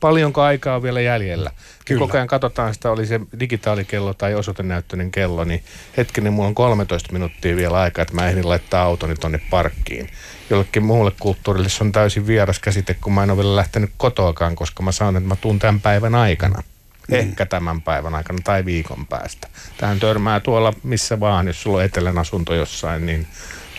paljonko 0.00 0.42
aikaa 0.42 0.76
on 0.76 0.82
vielä 0.82 1.00
jäljellä. 1.00 1.50
Kyllä. 1.84 1.98
koko 1.98 2.16
ajan 2.16 2.26
katsotaan 2.26 2.74
sitä, 2.74 2.90
oli 2.90 3.06
se 3.06 3.20
digitaalikello 3.40 4.14
tai 4.14 4.34
osoitenäyttöinen 4.34 5.10
kello, 5.10 5.44
niin 5.44 5.62
hetkinen, 5.96 6.32
mulla 6.32 6.48
on 6.48 6.54
13 6.54 7.12
minuuttia 7.12 7.56
vielä 7.56 7.80
aikaa, 7.80 8.02
että 8.02 8.14
mä 8.14 8.28
ehdin 8.28 8.48
laittaa 8.48 8.82
autoni 8.82 9.14
tonne 9.14 9.40
parkkiin. 9.50 10.08
Jollekin 10.50 10.82
muulle 10.82 11.12
kulttuurille 11.20 11.68
se 11.68 11.84
on 11.84 11.92
täysin 11.92 12.26
vieras 12.26 12.58
käsite, 12.58 12.94
kun 12.94 13.12
mä 13.12 13.22
en 13.22 13.30
ole 13.30 13.38
vielä 13.38 13.56
lähtenyt 13.56 13.90
kotoakaan, 13.96 14.56
koska 14.56 14.82
mä 14.82 14.92
sanon, 14.92 15.16
että 15.16 15.28
mä 15.28 15.36
tuun 15.36 15.58
tämän 15.58 15.80
päivän 15.80 16.14
aikana. 16.14 16.62
Mm. 17.08 17.16
Ehkä 17.16 17.46
tämän 17.46 17.82
päivän 17.82 18.14
aikana 18.14 18.38
tai 18.44 18.64
viikon 18.64 19.06
päästä. 19.06 19.48
Tähän 19.76 20.00
törmää 20.00 20.40
tuolla 20.40 20.72
missä 20.82 21.20
vaan, 21.20 21.46
jos 21.46 21.62
sulla 21.62 21.78
on 21.78 21.84
etelän 21.84 22.18
asunto 22.18 22.54
jossain, 22.54 23.06
niin 23.06 23.26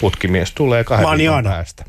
putkimies 0.01 0.51
tulee 0.51 0.83
kahden 0.83 1.17
viikon 1.17 1.43
päästä. 1.43 1.85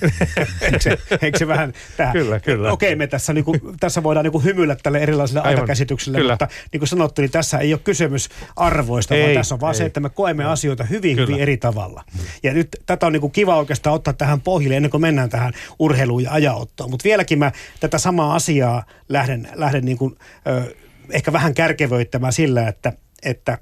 eikö, 0.60 0.78
se, 0.80 0.98
eikö 1.22 1.38
se 1.38 1.48
vähän 1.48 1.72
tähän? 1.96 2.12
Kyllä, 2.12 2.40
kyllä. 2.40 2.72
Okei, 2.72 2.96
me 2.96 3.06
tässä, 3.06 3.32
niin 3.32 3.44
kuin, 3.44 3.60
tässä 3.80 4.02
voidaan 4.02 4.24
niin 4.24 4.32
kuin 4.32 4.44
hymyillä 4.44 4.76
tälle 4.82 4.98
erilaisille 4.98 5.40
Aivan. 5.40 5.50
aikakäsityksille, 5.50 6.18
kyllä. 6.18 6.32
mutta 6.32 6.48
niin 6.72 6.78
kuin 6.80 6.88
sanottu, 6.88 7.22
niin 7.22 7.30
tässä 7.30 7.58
ei 7.58 7.72
ole 7.72 7.80
kysymys 7.84 8.28
arvoista, 8.56 9.14
ei, 9.14 9.22
vaan 9.22 9.34
tässä 9.34 9.54
on 9.54 9.60
vaan 9.60 9.74
ei. 9.74 9.78
se, 9.78 9.84
että 9.84 10.00
me 10.00 10.10
koemme 10.10 10.44
asioita 10.44 10.84
hyvin, 10.84 11.16
kyllä. 11.16 11.26
hyvin 11.26 11.42
eri 11.42 11.56
tavalla. 11.56 12.04
Ja 12.42 12.54
nyt 12.54 12.68
tätä 12.86 13.06
on 13.06 13.12
niin 13.12 13.20
kuin 13.20 13.32
kiva 13.32 13.56
oikeastaan 13.56 13.94
ottaa 13.94 14.14
tähän 14.14 14.40
pohjille 14.40 14.76
ennen 14.76 14.90
kuin 14.90 15.00
mennään 15.00 15.30
tähän 15.30 15.52
urheiluun 15.78 16.22
ja 16.22 16.32
ajaottoon. 16.32 16.90
Mutta 16.90 17.04
vieläkin 17.04 17.38
mä 17.38 17.52
tätä 17.80 17.98
samaa 17.98 18.34
asiaa 18.34 18.84
lähden, 19.08 19.48
lähden 19.54 19.84
niin 19.84 19.98
kuin, 19.98 20.16
ö, 20.46 20.74
ehkä 21.10 21.32
vähän 21.32 21.54
kärkevöittämään 21.54 22.32
sillä, 22.32 22.68
että, 22.68 22.92
että 23.22 23.58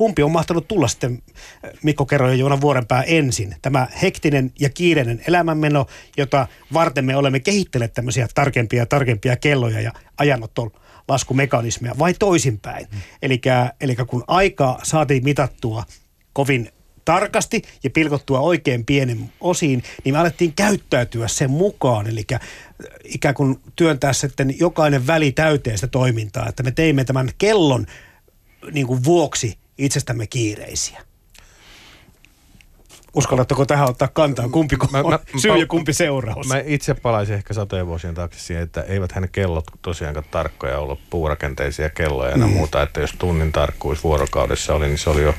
kumpi 0.00 0.22
on 0.22 0.30
mahtanut 0.30 0.68
tulla 0.68 0.88
sitten 0.88 1.22
Mikko 1.82 2.06
Kerro 2.06 2.28
ja 2.28 2.34
Joona 2.34 2.60
Vuorenpää 2.60 3.02
ensin? 3.02 3.54
Tämä 3.62 3.88
hektinen 4.02 4.52
ja 4.60 4.70
kiireinen 4.70 5.22
elämänmeno, 5.26 5.86
jota 6.16 6.46
varten 6.72 7.04
me 7.04 7.16
olemme 7.16 7.40
kehittäneet 7.40 7.92
tämmöisiä 7.92 8.28
tarkempia 8.34 8.78
ja 8.78 8.86
tarkempia 8.86 9.36
kelloja 9.36 9.80
ja 9.80 9.92
ajanotton 10.18 10.70
laskumekanismeja, 11.08 11.94
vai 11.98 12.14
toisinpäin? 12.14 12.86
Mm. 12.92 13.00
Eli 13.80 13.96
kun 14.06 14.24
aikaa 14.26 14.80
saatiin 14.82 15.24
mitattua 15.24 15.84
kovin 16.32 16.72
tarkasti 17.04 17.62
ja 17.84 17.90
pilkottua 17.90 18.40
oikein 18.40 18.84
pienen 18.84 19.32
osiin, 19.40 19.82
niin 20.04 20.14
me 20.14 20.18
alettiin 20.18 20.52
käyttäytyä 20.52 21.28
sen 21.28 21.50
mukaan. 21.50 22.06
Eli 22.06 22.26
ikään 23.04 23.34
kuin 23.34 23.60
työntää 23.76 24.12
sitten 24.12 24.58
jokainen 24.60 25.06
väli 25.06 25.32
täyteen 25.32 25.78
sitä 25.78 25.88
toimintaa, 25.88 26.48
että 26.48 26.62
me 26.62 26.70
teimme 26.70 27.04
tämän 27.04 27.30
kellon 27.38 27.86
niin 28.72 28.86
kuin 28.86 29.04
vuoksi 29.04 29.59
itsestämme 29.80 30.26
kiireisiä. 30.26 31.02
Uskallatteko 33.14 33.66
tähän 33.66 33.88
ottaa 33.88 34.08
kantaa? 34.08 34.48
Kumpi 34.48 34.76
mä, 34.92 34.98
on 34.98 35.12
mä, 35.12 35.18
syy 35.36 35.56
ja 35.56 35.66
kumpi 35.66 35.92
seuraus? 35.92 36.48
Mä 36.48 36.62
itse 36.64 36.94
palaisin 36.94 37.34
ehkä 37.34 37.54
satojen 37.54 37.86
vuosien 37.86 38.14
taakse 38.14 38.40
siihen, 38.40 38.64
että 38.64 38.82
eivät 38.82 39.12
hän 39.12 39.28
kellot 39.32 39.64
tosiaankaan 39.82 40.26
tarkkoja 40.30 40.78
ollut 40.78 41.00
puurakenteisia 41.10 41.90
kelloja 41.90 42.30
ja 42.30 42.36
mm. 42.36 42.52
muuta. 42.52 42.82
Että 42.82 43.00
jos 43.00 43.14
tunnin 43.18 43.52
tarkkuus 43.52 44.04
vuorokaudessa 44.04 44.74
oli, 44.74 44.86
niin 44.86 44.98
se 44.98 45.10
oli 45.10 45.22
jo 45.22 45.34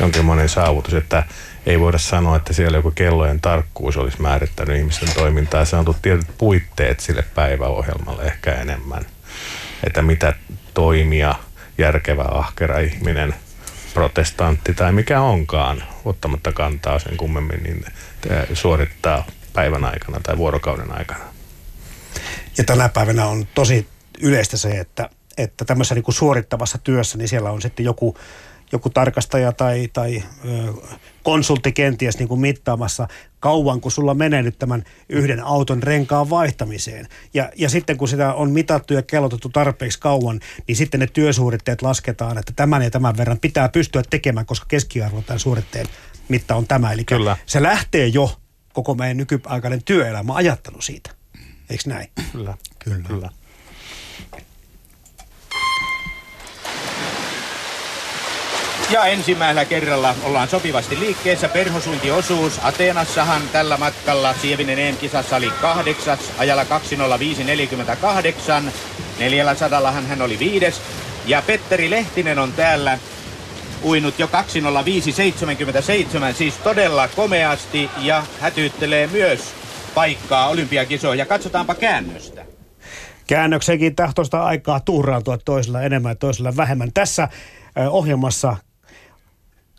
jonkinlainen 0.00 0.48
saavutus. 0.48 0.94
Että 0.94 1.24
ei 1.66 1.80
voida 1.80 1.98
sanoa, 1.98 2.36
että 2.36 2.52
siellä 2.52 2.78
joku 2.78 2.90
kellojen 2.90 3.40
tarkkuus 3.40 3.96
olisi 3.96 4.22
määrittänyt 4.22 4.76
ihmisten 4.76 5.14
toimintaa. 5.14 5.64
Se 5.64 5.76
on 5.76 5.84
tullut 5.84 6.02
tietyt 6.02 6.28
puitteet 6.38 7.00
sille 7.00 7.24
päiväohjelmalle 7.34 8.22
ehkä 8.22 8.54
enemmän. 8.54 9.06
Että 9.86 10.02
mitä 10.02 10.34
toimia 10.74 11.34
järkevä, 11.78 12.24
ahkera 12.24 12.78
ihminen– 12.78 13.34
protestantti 13.94 14.74
tai 14.74 14.92
mikä 14.92 15.20
onkaan, 15.20 15.84
ottamatta 16.04 16.52
kantaa 16.52 16.98
sen 16.98 17.16
kummemmin, 17.16 17.62
niin 17.62 17.84
suorittaa 18.54 19.26
päivän 19.52 19.84
aikana 19.84 20.20
tai 20.22 20.36
vuorokauden 20.36 20.98
aikana. 20.98 21.24
Ja 22.58 22.64
tänä 22.64 22.88
päivänä 22.88 23.26
on 23.26 23.46
tosi 23.54 23.88
yleistä 24.20 24.56
se, 24.56 24.70
että, 24.70 25.10
että 25.38 25.64
tämmöisessä 25.64 25.94
niin 25.94 26.02
kuin 26.02 26.14
suorittavassa 26.14 26.78
työssä, 26.78 27.18
niin 27.18 27.28
siellä 27.28 27.50
on 27.50 27.62
sitten 27.62 27.84
joku 27.84 28.16
joku 28.72 28.90
tarkastaja 28.90 29.52
tai, 29.52 29.88
tai 29.92 30.22
ö, 30.44 30.72
konsultti 31.22 31.72
kenties 31.72 32.18
niin 32.18 32.28
kuin 32.28 32.40
mittaamassa 32.40 33.08
kauan, 33.40 33.80
kun 33.80 33.92
sulla 33.92 34.14
menee 34.14 34.42
nyt 34.42 34.58
tämän 34.58 34.84
yhden 35.08 35.44
auton 35.44 35.82
renkaan 35.82 36.30
vaihtamiseen. 36.30 37.08
Ja, 37.34 37.50
ja 37.56 37.68
sitten 37.68 37.96
kun 37.96 38.08
sitä 38.08 38.34
on 38.34 38.50
mitattu 38.50 38.94
ja 38.94 39.02
kellotettu 39.02 39.48
tarpeeksi 39.48 40.00
kauan, 40.00 40.40
niin 40.68 40.76
sitten 40.76 41.00
ne 41.00 41.06
työsuoritteet 41.06 41.82
lasketaan, 41.82 42.38
että 42.38 42.52
tämän 42.56 42.82
ja 42.82 42.90
tämän 42.90 43.16
verran 43.16 43.38
pitää 43.38 43.68
pystyä 43.68 44.02
tekemään, 44.10 44.46
koska 44.46 44.66
keskiarvo 44.68 45.22
tämän 45.22 45.40
suoritteen 45.40 45.86
mitta 46.28 46.54
on 46.56 46.66
tämä. 46.66 46.92
Eli 46.92 47.04
Kyllä. 47.04 47.36
se 47.46 47.62
lähtee 47.62 48.06
jo 48.06 48.40
koko 48.72 48.94
meidän 48.94 49.16
nykyaikainen 49.16 49.84
työelämä 49.84 50.34
ajattelu 50.34 50.80
siitä. 50.80 51.10
Eikö 51.70 51.82
näin? 51.86 52.08
Kyllä. 52.32 52.54
Kyllä. 52.78 53.08
Kyllä. 53.08 53.30
Ja 58.92 59.04
ensimmäisellä 59.04 59.64
kerralla 59.64 60.14
ollaan 60.22 60.48
sopivasti 60.48 61.00
liikkeessä. 61.00 61.48
Perhosuintiosuus 61.48 62.60
Ateenassahan 62.62 63.42
tällä 63.52 63.76
matkalla 63.76 64.34
Sievinen 64.34 64.78
EM-kisassa 64.78 65.36
oli 65.36 65.50
kahdeksas, 65.60 66.20
ajalla 66.38 66.64
205.48. 66.64 66.68
400 69.18 69.92
hän 69.92 70.22
oli 70.22 70.38
viides. 70.38 70.80
Ja 71.26 71.42
Petteri 71.46 71.90
Lehtinen 71.90 72.38
on 72.38 72.52
täällä 72.52 72.98
uinut 73.84 74.18
jo 74.18 74.26
205.77, 74.26 76.34
siis 76.34 76.54
todella 76.54 77.08
komeasti 77.08 77.90
ja 77.98 78.24
hätyyttelee 78.40 79.06
myös 79.06 79.54
paikkaa 79.94 80.48
olympiakisoihin. 80.48 81.18
Ja 81.18 81.26
katsotaanpa 81.26 81.74
käännöstä. 81.74 82.44
Käännöksenkin 83.26 83.96
tahtoista 83.96 84.44
aikaa 84.44 84.80
tuhraantua 84.80 85.38
toisella 85.38 85.82
enemmän 85.82 86.18
toisella 86.18 86.56
vähemmän. 86.56 86.90
Tässä 86.94 87.28
ohjelmassa 87.90 88.56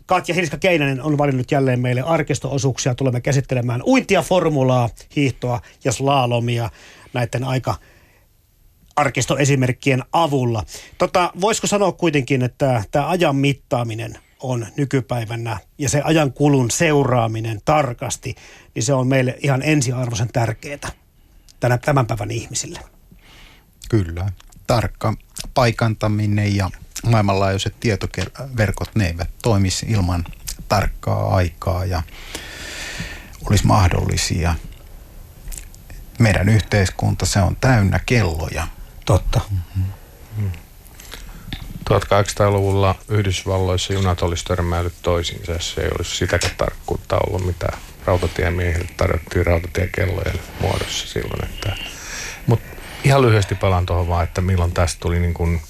Katja 0.06 0.34
Hilska 0.34 0.58
Keinänen 0.58 1.02
on 1.02 1.18
valinnut 1.18 1.50
jälleen 1.50 1.80
meille 1.80 2.02
arkistoosuuksia. 2.02 2.94
Tulemme 2.94 3.20
käsittelemään 3.20 3.82
uintia, 3.82 4.22
formulaa, 4.22 4.88
hiihtoa 5.16 5.60
ja 5.84 5.92
slalomia 5.92 6.70
näiden 7.12 7.44
aika 7.44 7.74
arkistoesimerkkien 8.96 10.04
avulla. 10.12 10.64
Tota, 10.98 11.32
voisiko 11.40 11.66
sanoa 11.66 11.92
kuitenkin, 11.92 12.42
että 12.42 12.84
tämä 12.90 13.08
ajan 13.08 13.36
mittaaminen 13.36 14.18
on 14.40 14.66
nykypäivänä 14.76 15.58
ja 15.78 15.88
se 15.88 16.02
ajan 16.04 16.32
kulun 16.32 16.70
seuraaminen 16.70 17.60
tarkasti, 17.64 18.34
niin 18.74 18.82
se 18.82 18.94
on 18.94 19.06
meille 19.06 19.38
ihan 19.42 19.62
ensiarvoisen 19.62 20.32
tärkeää 20.32 20.92
tänä, 21.60 21.78
tämän 21.78 22.06
päivän 22.06 22.30
ihmisille. 22.30 22.80
Kyllä. 23.88 24.32
Tarkka 24.66 25.14
paikantaminen 25.54 26.56
ja 26.56 26.70
maailmanlaajuiset 27.06 27.74
tietoverkot, 27.80 28.94
ne 28.94 29.06
eivät 29.06 29.30
toimisi 29.42 29.86
ilman 29.88 30.24
tarkkaa 30.68 31.34
aikaa 31.34 31.84
ja 31.84 32.02
olisi 33.50 33.66
mahdollisia. 33.66 34.54
Meidän 36.18 36.48
yhteiskunta, 36.48 37.26
se 37.26 37.40
on 37.40 37.56
täynnä 37.60 38.00
kelloja. 38.06 38.66
Totta. 39.04 39.40
Mm-hmm. 39.50 40.50
1800-luvulla 41.90 42.94
Yhdysvalloissa 43.08 43.92
junat 43.92 44.22
olisi 44.22 44.44
törmäillyt 44.44 44.94
toisiinsa, 45.02 45.52
se 45.58 45.80
ei 45.80 45.88
olisi 45.98 46.16
sitäkään 46.16 46.54
tarkkuutta 46.56 47.16
ollut, 47.26 47.46
mitä 47.46 47.68
rautatiemiehille 48.06 48.88
tarjottiin 48.96 49.46
rautatiekellojen 49.46 50.40
muodossa 50.60 51.06
silloin. 51.06 51.44
Että, 51.44 51.76
mutta 52.46 52.74
Ihan 53.04 53.22
lyhyesti 53.22 53.54
palaan 53.54 53.86
tuohon 53.86 54.08
vaan, 54.08 54.24
että 54.24 54.40
milloin 54.40 54.72
tästä 54.72 55.00
tuli 55.00 55.20
niin 55.20 55.34
kuin 55.34 55.60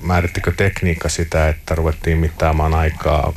määrittikö 0.00 0.52
tekniikka 0.56 1.08
sitä, 1.08 1.48
että 1.48 1.74
ruvettiin 1.74 2.18
mittaamaan 2.18 2.74
aikaa 2.74 3.32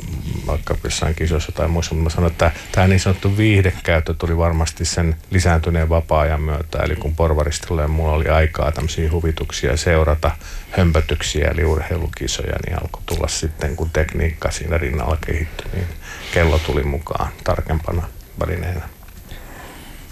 vaikka 0.46 0.76
jossain 0.84 1.14
kisoissa 1.14 1.52
tai 1.52 1.68
muissa, 1.68 1.94
mutta 1.94 2.04
mä 2.04 2.10
sanoin, 2.10 2.32
että 2.32 2.50
tämä 2.72 2.86
niin 2.86 3.00
sanottu 3.00 3.36
viihdekäyttö 3.36 4.14
tuli 4.14 4.36
varmasti 4.36 4.84
sen 4.84 5.16
lisääntyneen 5.30 5.88
vapaa-ajan 5.88 6.40
myötä, 6.40 6.78
eli 6.78 6.96
kun 6.96 7.14
porvaristilla 7.16 7.82
ja 7.82 7.88
mulla 7.88 8.12
oli 8.12 8.28
aikaa 8.28 8.72
tämmöisiä 8.72 9.10
huvituksia 9.10 9.76
seurata 9.76 10.30
hömpötyksiä 10.70 11.50
eli 11.50 11.64
urheilukisoja, 11.64 12.56
niin 12.66 12.82
alkoi 12.82 13.02
tulla 13.06 13.28
sitten, 13.28 13.76
kun 13.76 13.90
tekniikka 13.90 14.50
siinä 14.50 14.78
rinnalla 14.78 15.18
kehittyi, 15.26 15.66
niin 15.72 15.86
kello 16.34 16.58
tuli 16.58 16.82
mukaan 16.82 17.32
tarkempana 17.44 18.08
välineenä. 18.40 18.95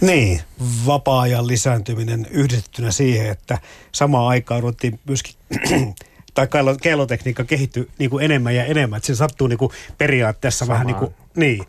Niin, 0.01 0.41
vapaa-ajan 0.87 1.47
lisääntyminen 1.47 2.27
yhdistettynä 2.31 2.91
siihen, 2.91 3.31
että 3.31 3.59
samaan 3.93 4.29
aikaan 4.29 4.63
ruvettiin 4.63 5.01
myöskin 5.05 5.35
tai 6.35 6.49
kellotekniikka 6.83 7.45
kehittyy 7.45 7.91
niin 7.99 8.11
kuin 8.11 8.25
enemmän 8.25 8.55
ja 8.55 8.65
enemmän. 8.65 8.97
Että 8.97 9.07
se 9.07 9.15
sattuu 9.15 9.47
niin 9.47 9.59
kuin 9.59 9.71
periaatteessa 9.99 10.67
Samaan. 10.67 10.75
vähän 10.75 10.87
niin 10.87 10.97
kuin, 10.97 11.15
niin, 11.37 11.65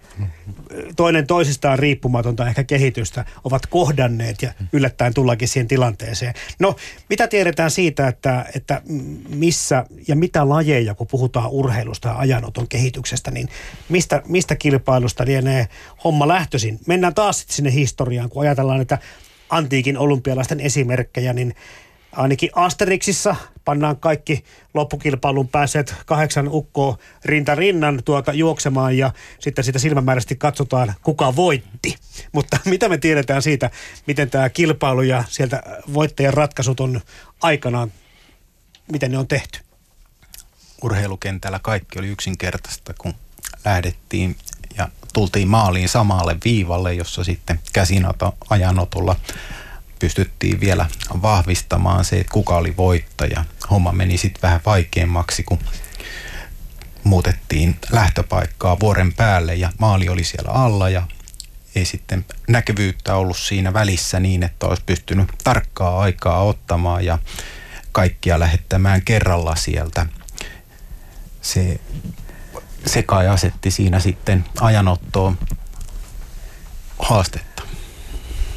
toinen 0.95 1.27
toisistaan 1.27 1.79
riippumatonta 1.79 2.48
ehkä 2.48 2.63
kehitystä 2.63 3.25
ovat 3.43 3.65
kohdanneet 3.65 4.41
ja 4.41 4.53
yllättäen 4.74 5.13
tullakin 5.13 5.48
siihen 5.48 5.67
tilanteeseen. 5.67 6.34
No, 6.60 6.75
mitä 7.10 7.27
tiedetään 7.27 7.72
siitä, 7.72 8.07
että, 8.07 8.45
että 8.55 8.81
missä 9.29 9.86
ja 10.07 10.15
mitä 10.15 10.50
lajeja, 10.50 10.95
kun 10.95 11.07
puhutaan 11.07 11.50
urheilusta 11.50 12.10
ja 12.10 12.17
ajanoton 12.17 12.67
kehityksestä, 12.67 13.31
niin 13.31 13.50
mistä, 13.89 14.22
mistä 14.27 14.55
kilpailusta 14.55 15.25
lienee 15.25 15.67
homma 16.03 16.27
lähtöisin? 16.27 16.79
Mennään 16.88 17.13
taas 17.13 17.45
sinne 17.50 17.74
historiaan, 17.74 18.29
kun 18.29 18.41
ajatellaan, 18.41 18.81
että 18.81 18.98
antiikin 19.50 19.98
olympialaisten 19.98 20.60
esimerkkejä, 20.60 21.34
niin 21.34 21.55
ainakin 22.15 22.50
Asterixissa 22.55 23.36
pannaan 23.65 23.98
kaikki 23.98 24.43
loppukilpailun 24.74 25.48
pääset 25.48 25.95
kahdeksan 26.05 26.48
ukkoa 26.48 26.98
rinta 27.25 27.55
rinnan 27.55 28.01
tuota 28.05 28.34
juoksemaan 28.34 28.98
ja 28.98 29.12
sitten 29.39 29.63
sitä 29.63 29.79
silmämääräisesti 29.79 30.36
katsotaan, 30.36 30.93
kuka 31.03 31.36
voitti. 31.36 31.95
Mutta 32.31 32.57
mitä 32.65 32.89
me 32.89 32.98
tiedetään 32.98 33.41
siitä, 33.41 33.72
miten 34.07 34.29
tämä 34.29 34.50
kilpailu 34.50 35.01
ja 35.01 35.24
sieltä 35.29 35.63
voittajan 35.93 36.34
ratkaisut 36.34 36.79
on 36.79 37.01
aikanaan, 37.41 37.91
miten 38.91 39.12
ne 39.12 39.17
on 39.17 39.27
tehty? 39.27 39.60
Urheilukentällä 40.81 41.60
kaikki 41.60 42.00
oli 42.00 42.07
yksinkertaista, 42.07 42.93
kun 42.98 43.13
lähdettiin 43.65 44.36
ja 44.77 44.89
tultiin 45.13 45.48
maaliin 45.48 45.89
samalle 45.89 46.38
viivalle, 46.45 46.93
jossa 46.93 47.24
sitten 47.24 47.60
käsinoto 47.74 48.36
ajanotolla 48.50 49.15
pystyttiin 49.99 50.59
vielä 50.59 50.85
vahvistamaan 51.21 52.05
se, 52.05 52.19
että 52.19 52.33
kuka 52.33 52.55
oli 52.55 52.77
voittaja. 52.77 53.45
Homma 53.69 53.91
meni 53.91 54.17
sitten 54.17 54.41
vähän 54.41 54.61
vaikeammaksi, 54.65 55.43
kun 55.43 55.59
muutettiin 57.03 57.79
lähtöpaikkaa 57.91 58.79
vuoren 58.79 59.13
päälle 59.13 59.55
ja 59.55 59.69
maali 59.77 60.09
oli 60.09 60.23
siellä 60.23 60.51
alla 60.51 60.89
ja 60.89 61.07
ei 61.75 61.85
sitten 61.85 62.25
näkyvyyttä 62.47 63.15
ollut 63.15 63.37
siinä 63.37 63.73
välissä 63.73 64.19
niin, 64.19 64.43
että 64.43 64.67
olisi 64.67 64.83
pystynyt 64.85 65.29
tarkkaa 65.43 65.99
aikaa 65.99 66.43
ottamaan 66.43 67.05
ja 67.05 67.19
kaikkia 67.91 68.39
lähettämään 68.39 69.01
kerralla 69.01 69.55
sieltä. 69.55 70.05
Se, 71.41 71.79
se 72.85 73.03
kai 73.03 73.27
asetti 73.27 73.71
siinä 73.71 73.99
sitten 73.99 74.45
ajanottoon 74.61 75.37
haastetta. 76.99 77.63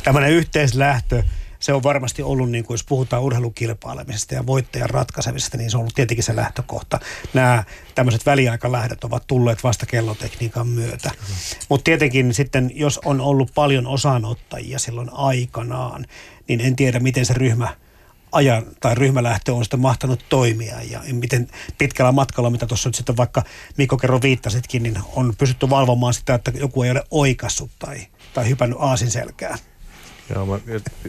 Tällainen 0.03 0.33
yhteislähtö 0.33 1.23
se 1.61 1.73
on 1.73 1.83
varmasti 1.83 2.23
ollut, 2.23 2.51
niin 2.51 2.65
kuin 2.65 2.75
jos 2.75 2.85
puhutaan 2.85 3.23
urheilukilpailemisesta 3.23 4.35
ja 4.35 4.47
voittajan 4.47 4.91
ratkaisemisesta, 4.91 5.57
niin 5.57 5.71
se 5.71 5.77
on 5.77 5.81
ollut 5.81 5.95
tietenkin 5.95 6.25
se 6.25 6.37
lähtökohta. 6.37 7.01
Nämä 7.35 7.65
tämmöiset 7.95 8.27
väliaikalähdöt 8.27 9.05
ovat 9.05 9.27
tulleet 9.27 9.65
vasta 9.65 9.87
kellotekniikan 9.87 10.69
myötä. 10.69 11.11
Mm. 11.11 11.35
Mutta 11.69 11.85
tietenkin 11.85 12.35
sitten, 12.35 12.71
jos 12.75 13.01
on 13.05 13.21
ollut 13.21 13.51
paljon 13.55 13.87
osanottajia 13.87 14.79
silloin 14.79 15.11
aikanaan, 15.13 16.07
niin 16.49 16.61
en 16.61 16.77
tiedä, 16.77 17.01
miten 17.01 17.27
se 17.27 17.35
ryhmä 17.35 17.75
ajan 18.33 18.67
tai 18.81 18.95
ryhmälähtö 18.95 19.55
on 19.55 19.65
sitten 19.65 19.81
mahtanut 19.81 20.25
toimia 20.29 20.83
ja 20.83 21.01
miten 21.13 21.49
pitkällä 21.79 22.13
matkalla, 22.13 22.51
mitä 22.51 22.67
tuossa 22.67 22.89
nyt 22.89 22.95
sitten 22.95 23.17
vaikka 23.17 23.43
Mikko 23.77 23.97
kerro 23.97 24.23
viittasitkin, 24.23 24.83
niin 24.83 24.99
on 25.15 25.35
pystytty 25.39 25.71
valvomaan 25.71 26.15
sitä, 26.15 26.35
että 26.35 26.53
joku 26.55 26.83
ei 26.83 26.91
ole 26.91 27.03
oikassut 27.11 27.71
tai, 27.79 28.07
tai 28.35 28.49
hypännyt 28.49 28.79
aasin 28.81 29.11
selkään. 29.11 29.59
Joo, 30.35 30.47
mä, 30.47 30.59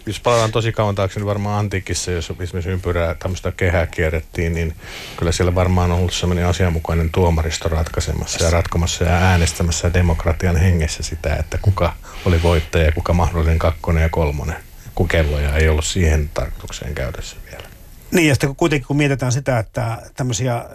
jos 0.06 0.20
palataan 0.20 0.52
tosi 0.52 0.72
kauan 0.72 0.96
taakse, 0.96 1.20
niin 1.20 1.28
varmaan 1.28 1.60
antiikissa, 1.60 2.12
jos 2.12 2.34
esimerkiksi 2.40 2.70
ympyrää 2.70 3.16
tämmöistä 3.16 3.52
kehää 3.52 3.88
kierrettiin, 3.88 4.54
niin 4.54 4.76
kyllä 5.18 5.32
siellä 5.32 5.56
varmaan 5.56 5.92
on 5.92 5.98
ollut 5.98 6.14
sellainen 6.14 6.46
asianmukainen 6.46 7.10
tuomaristo 7.10 7.70
ratkaisemassa 7.70 8.44
ja 8.44 8.52
ratkomassa 8.52 9.04
ja 9.04 9.12
äänestämässä 9.12 9.94
demokratian 9.94 10.56
hengessä 10.56 11.04
sitä, 11.04 11.36
että 11.36 11.58
kuka 11.62 11.94
oli 12.26 12.44
voittaja 12.44 12.86
ja 12.86 12.92
kuka 12.92 13.14
mahdollinen 13.14 13.60
kakkonen 13.60 14.04
ja 14.04 14.10
kolmonen, 14.10 14.58
kun 14.96 15.08
kelloja 15.08 15.56
ei 15.56 15.70
ollut 15.70 15.86
siihen 15.86 16.30
tarkoitukseen 16.34 16.96
käytössä 16.96 17.36
vielä. 17.52 17.64
Niin, 18.12 18.28
ja 18.28 18.34
sitten 18.34 18.56
kuitenkin 18.56 18.88
kun 18.88 18.98
mietitään 18.98 19.32
sitä, 19.32 19.60
että 19.60 20.02
tämmöisiä, 20.16 20.66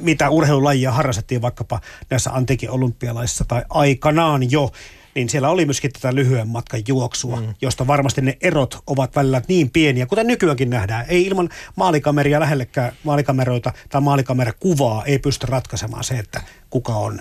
mitä 0.00 0.30
urheilulajia 0.30 0.92
harrastettiin 0.92 1.42
vaikkapa 1.42 1.80
näissä 2.10 2.30
antiikin 2.30 2.70
olympialaisissa 2.70 3.44
tai 3.44 3.62
aikanaan 3.68 4.50
jo, 4.50 4.72
niin 5.14 5.28
siellä 5.28 5.50
oli 5.50 5.64
myöskin 5.64 5.92
tätä 5.92 6.14
lyhyen 6.14 6.48
matkan 6.48 6.82
juoksua, 6.88 7.40
mm. 7.40 7.54
josta 7.62 7.86
varmasti 7.86 8.20
ne 8.20 8.36
erot 8.40 8.82
ovat 8.86 9.16
välillä 9.16 9.42
niin 9.48 9.70
pieniä, 9.70 10.06
kuten 10.06 10.26
nykyäänkin 10.26 10.70
nähdään. 10.70 11.04
Ei 11.08 11.26
ilman 11.26 11.48
maalikameria 11.76 12.40
lähellekään 12.40 12.92
maalikameroita 13.04 13.72
tai 13.88 14.00
maalikamerakuvaa 14.00 15.04
ei 15.04 15.18
pysty 15.18 15.46
ratkaisemaan 15.46 16.04
se, 16.04 16.18
että 16.18 16.40
kuka 16.70 16.94
on 16.94 17.20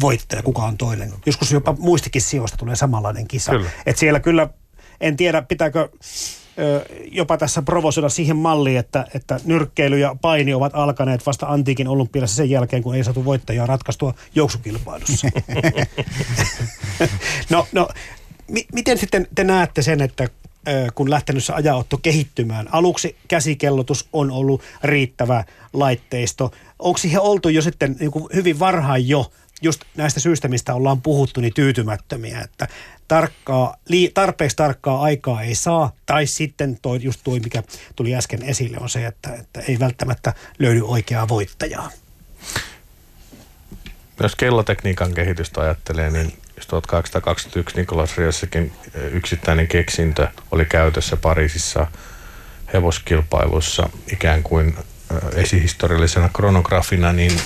voittaja, 0.00 0.42
kuka 0.42 0.62
on 0.62 0.76
toinen. 0.76 1.12
Joskus 1.26 1.52
jopa 1.52 1.76
muistikin 1.78 2.22
sijoista 2.22 2.56
tulee 2.56 2.76
samanlainen 2.76 3.28
kisa. 3.28 3.52
Kyllä. 3.52 3.70
Et 3.86 3.98
siellä 3.98 4.20
kyllä, 4.20 4.48
en 5.00 5.16
tiedä 5.16 5.42
pitääkö 5.42 5.88
jopa 7.12 7.36
tässä 7.36 7.62
provosoida 7.62 8.08
siihen 8.08 8.36
malliin, 8.36 8.78
että, 8.78 9.06
että 9.14 9.40
nyrkkeily 9.44 9.98
ja 9.98 10.16
paini 10.20 10.54
ovat 10.54 10.72
alkaneet 10.74 11.26
vasta 11.26 11.46
antiikin 11.46 11.88
olympialaisessa 11.88 12.36
sen 12.36 12.50
jälkeen, 12.50 12.82
kun 12.82 12.94
ei 12.94 13.04
saatu 13.04 13.24
voittajaa 13.24 13.66
ratkaistua 13.66 14.14
juoksukilpailussa. 14.34 15.28
no, 17.50 17.66
no 17.72 17.88
mi- 18.48 18.66
miten 18.72 18.98
sitten 18.98 19.26
te 19.34 19.44
näette 19.44 19.82
sen, 19.82 20.00
että 20.00 20.28
kun 20.94 21.10
lähtenyt 21.10 21.44
se 21.44 21.52
ajaotto 21.52 21.98
kehittymään. 21.98 22.68
Aluksi 22.72 23.16
käsikellotus 23.28 24.08
on 24.12 24.30
ollut 24.30 24.62
riittävä 24.82 25.44
laitteisto. 25.72 26.52
Onko 26.78 26.98
siihen 26.98 27.20
oltu 27.20 27.48
jo 27.48 27.62
sitten 27.62 27.96
niin 28.00 28.10
hyvin 28.34 28.58
varhain 28.58 29.08
jo 29.08 29.30
just 29.62 29.80
näistä 29.96 30.20
syistä, 30.20 30.48
mistä 30.48 30.74
ollaan 30.74 31.02
puhuttu, 31.02 31.40
niin 31.40 31.54
tyytymättömiä, 31.54 32.40
että 32.40 32.68
tarkkaa, 33.08 33.76
li, 33.88 34.10
tarpeeksi 34.14 34.56
tarkkaa 34.56 35.00
aikaa 35.02 35.42
ei 35.42 35.54
saa, 35.54 35.92
tai 36.06 36.26
sitten 36.26 36.78
toi, 36.82 36.98
just 37.02 37.20
tuo, 37.24 37.34
mikä 37.34 37.62
tuli 37.96 38.14
äsken 38.14 38.42
esille, 38.42 38.76
on 38.80 38.88
se, 38.88 39.06
että, 39.06 39.34
että 39.34 39.60
ei 39.60 39.78
välttämättä 39.78 40.34
löydy 40.58 40.80
oikeaa 40.84 41.28
voittajaa. 41.28 41.90
Jos 44.22 44.34
kellotekniikan 44.34 45.14
kehitystä 45.14 45.60
ajattelee, 45.60 46.10
niin 46.10 46.32
1821 46.68 47.76
Nikolas 47.76 48.18
Riossakin 48.18 48.72
yksittäinen 48.94 49.68
keksintö 49.68 50.28
oli 50.50 50.64
käytössä 50.64 51.16
Pariisissa 51.16 51.86
hevoskilpailussa 52.72 53.88
ikään 54.12 54.42
kuin 54.42 54.76
esihistoriallisena 55.34 56.28
kronografina, 56.28 57.12
niin 57.12 57.40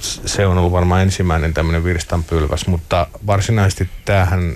se 0.00 0.46
on 0.46 0.58
ollut 0.58 0.72
varmaan 0.72 1.02
ensimmäinen 1.02 1.54
tämmöinen 1.54 1.84
virstanpylväs, 1.84 2.66
mutta 2.66 3.06
varsinaisesti 3.26 3.88
tähän 4.04 4.54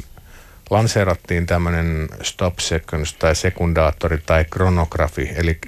lanseerattiin 0.70 1.46
tämmöinen 1.46 2.08
stop 2.22 2.58
seconds 2.58 3.14
tai 3.14 3.36
sekundaattori 3.36 4.18
tai 4.26 4.44
kronografi, 4.50 5.30
eli 5.36 5.58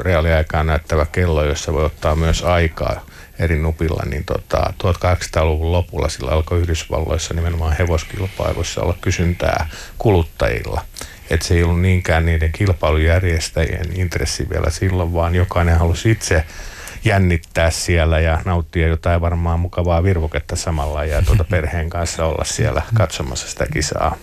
reaaliaikaa 0.00 0.64
näyttävä 0.64 1.06
kello, 1.06 1.44
jossa 1.44 1.72
voi 1.72 1.84
ottaa 1.84 2.16
myös 2.16 2.42
aikaa 2.42 3.06
eri 3.38 3.58
nupilla, 3.58 4.02
niin 4.10 4.24
tota, 4.24 4.72
1800-luvun 4.84 5.72
lopulla 5.72 6.08
sillä 6.08 6.30
alkoi 6.30 6.60
Yhdysvalloissa 6.60 7.34
nimenomaan 7.34 7.76
hevoskilpailuissa 7.78 8.82
olla 8.82 8.98
kysyntää 9.00 9.68
kuluttajilla. 9.98 10.84
Että 11.30 11.46
se 11.46 11.54
ei 11.54 11.62
ollut 11.62 11.80
niinkään 11.80 12.26
niiden 12.26 12.52
kilpailujärjestäjien 12.52 14.00
intressi 14.00 14.48
vielä 14.50 14.70
silloin, 14.70 15.12
vaan 15.12 15.34
jokainen 15.34 15.78
halusi 15.78 16.10
itse 16.10 16.44
jännittää 17.04 17.70
siellä 17.70 18.20
ja 18.20 18.42
nauttia 18.44 18.88
jotain 18.88 19.20
varmaan 19.20 19.60
mukavaa 19.60 20.02
virvoketta 20.02 20.56
samalla 20.56 21.04
ja 21.04 21.22
tuota 21.22 21.44
perheen 21.50 21.90
kanssa 21.90 22.24
olla 22.24 22.44
siellä 22.44 22.82
katsomassa 22.94 23.48
sitä 23.48 23.66
kisaa. 23.72 24.16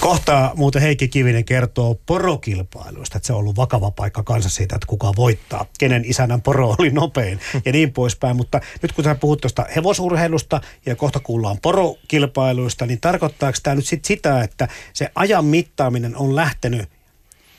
Kohta 0.00 0.52
muuten 0.56 0.82
Heikki 0.82 1.08
Kivinen 1.08 1.44
kertoo 1.44 2.00
porokilpailuista, 2.06 3.18
että 3.18 3.26
se 3.26 3.32
on 3.32 3.38
ollut 3.38 3.56
vakava 3.56 3.90
paikka 3.90 4.22
kanssa 4.22 4.50
siitä, 4.50 4.74
että 4.74 4.86
kuka 4.86 5.12
voittaa, 5.16 5.66
kenen 5.78 6.04
isänän 6.04 6.42
poro 6.42 6.74
oli 6.78 6.90
nopein 6.90 7.40
ja 7.64 7.72
niin 7.72 7.92
poispäin. 7.92 8.36
Mutta 8.36 8.60
nyt 8.82 8.92
kun 8.92 9.04
sä 9.04 9.14
puhut 9.14 9.40
tuosta 9.40 9.66
hevosurheilusta 9.76 10.60
ja 10.86 10.96
kohta 10.96 11.20
kuullaan 11.20 11.58
porokilpailuista, 11.62 12.86
niin 12.86 13.00
tarkoittaako 13.00 13.58
tämä 13.62 13.76
nyt 13.76 13.86
sit 13.86 14.04
sitä, 14.04 14.42
että 14.42 14.68
se 14.92 15.10
ajan 15.14 15.44
mittaaminen 15.44 16.16
on 16.16 16.36
lähtenyt 16.36 16.88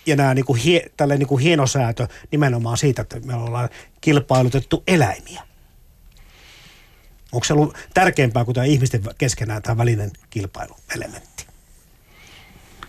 ja 0.10 0.16
nämä 0.16 0.34
niin 0.34 0.46
kuin 0.46 0.62
hie, 0.62 0.92
tällainen 0.98 1.20
niin 1.20 1.28
kuin 1.28 1.44
hienosäätö 1.44 2.08
nimenomaan 2.32 2.78
siitä, 2.78 3.02
että 3.02 3.20
me 3.20 3.36
ollaan 3.36 3.70
kilpailutettu 4.02 4.84
eläimiä. 4.88 5.44
Onko 7.32 7.44
se 7.44 7.54
ollut 7.54 7.78
tärkeämpää 7.94 8.46
kuin 8.46 8.56
tämä 8.56 8.66
ihmisten 8.66 9.02
keskenään 9.18 9.62
tämä 9.62 9.78
välinen 9.78 10.12
kilpailuelementti? 10.30 11.46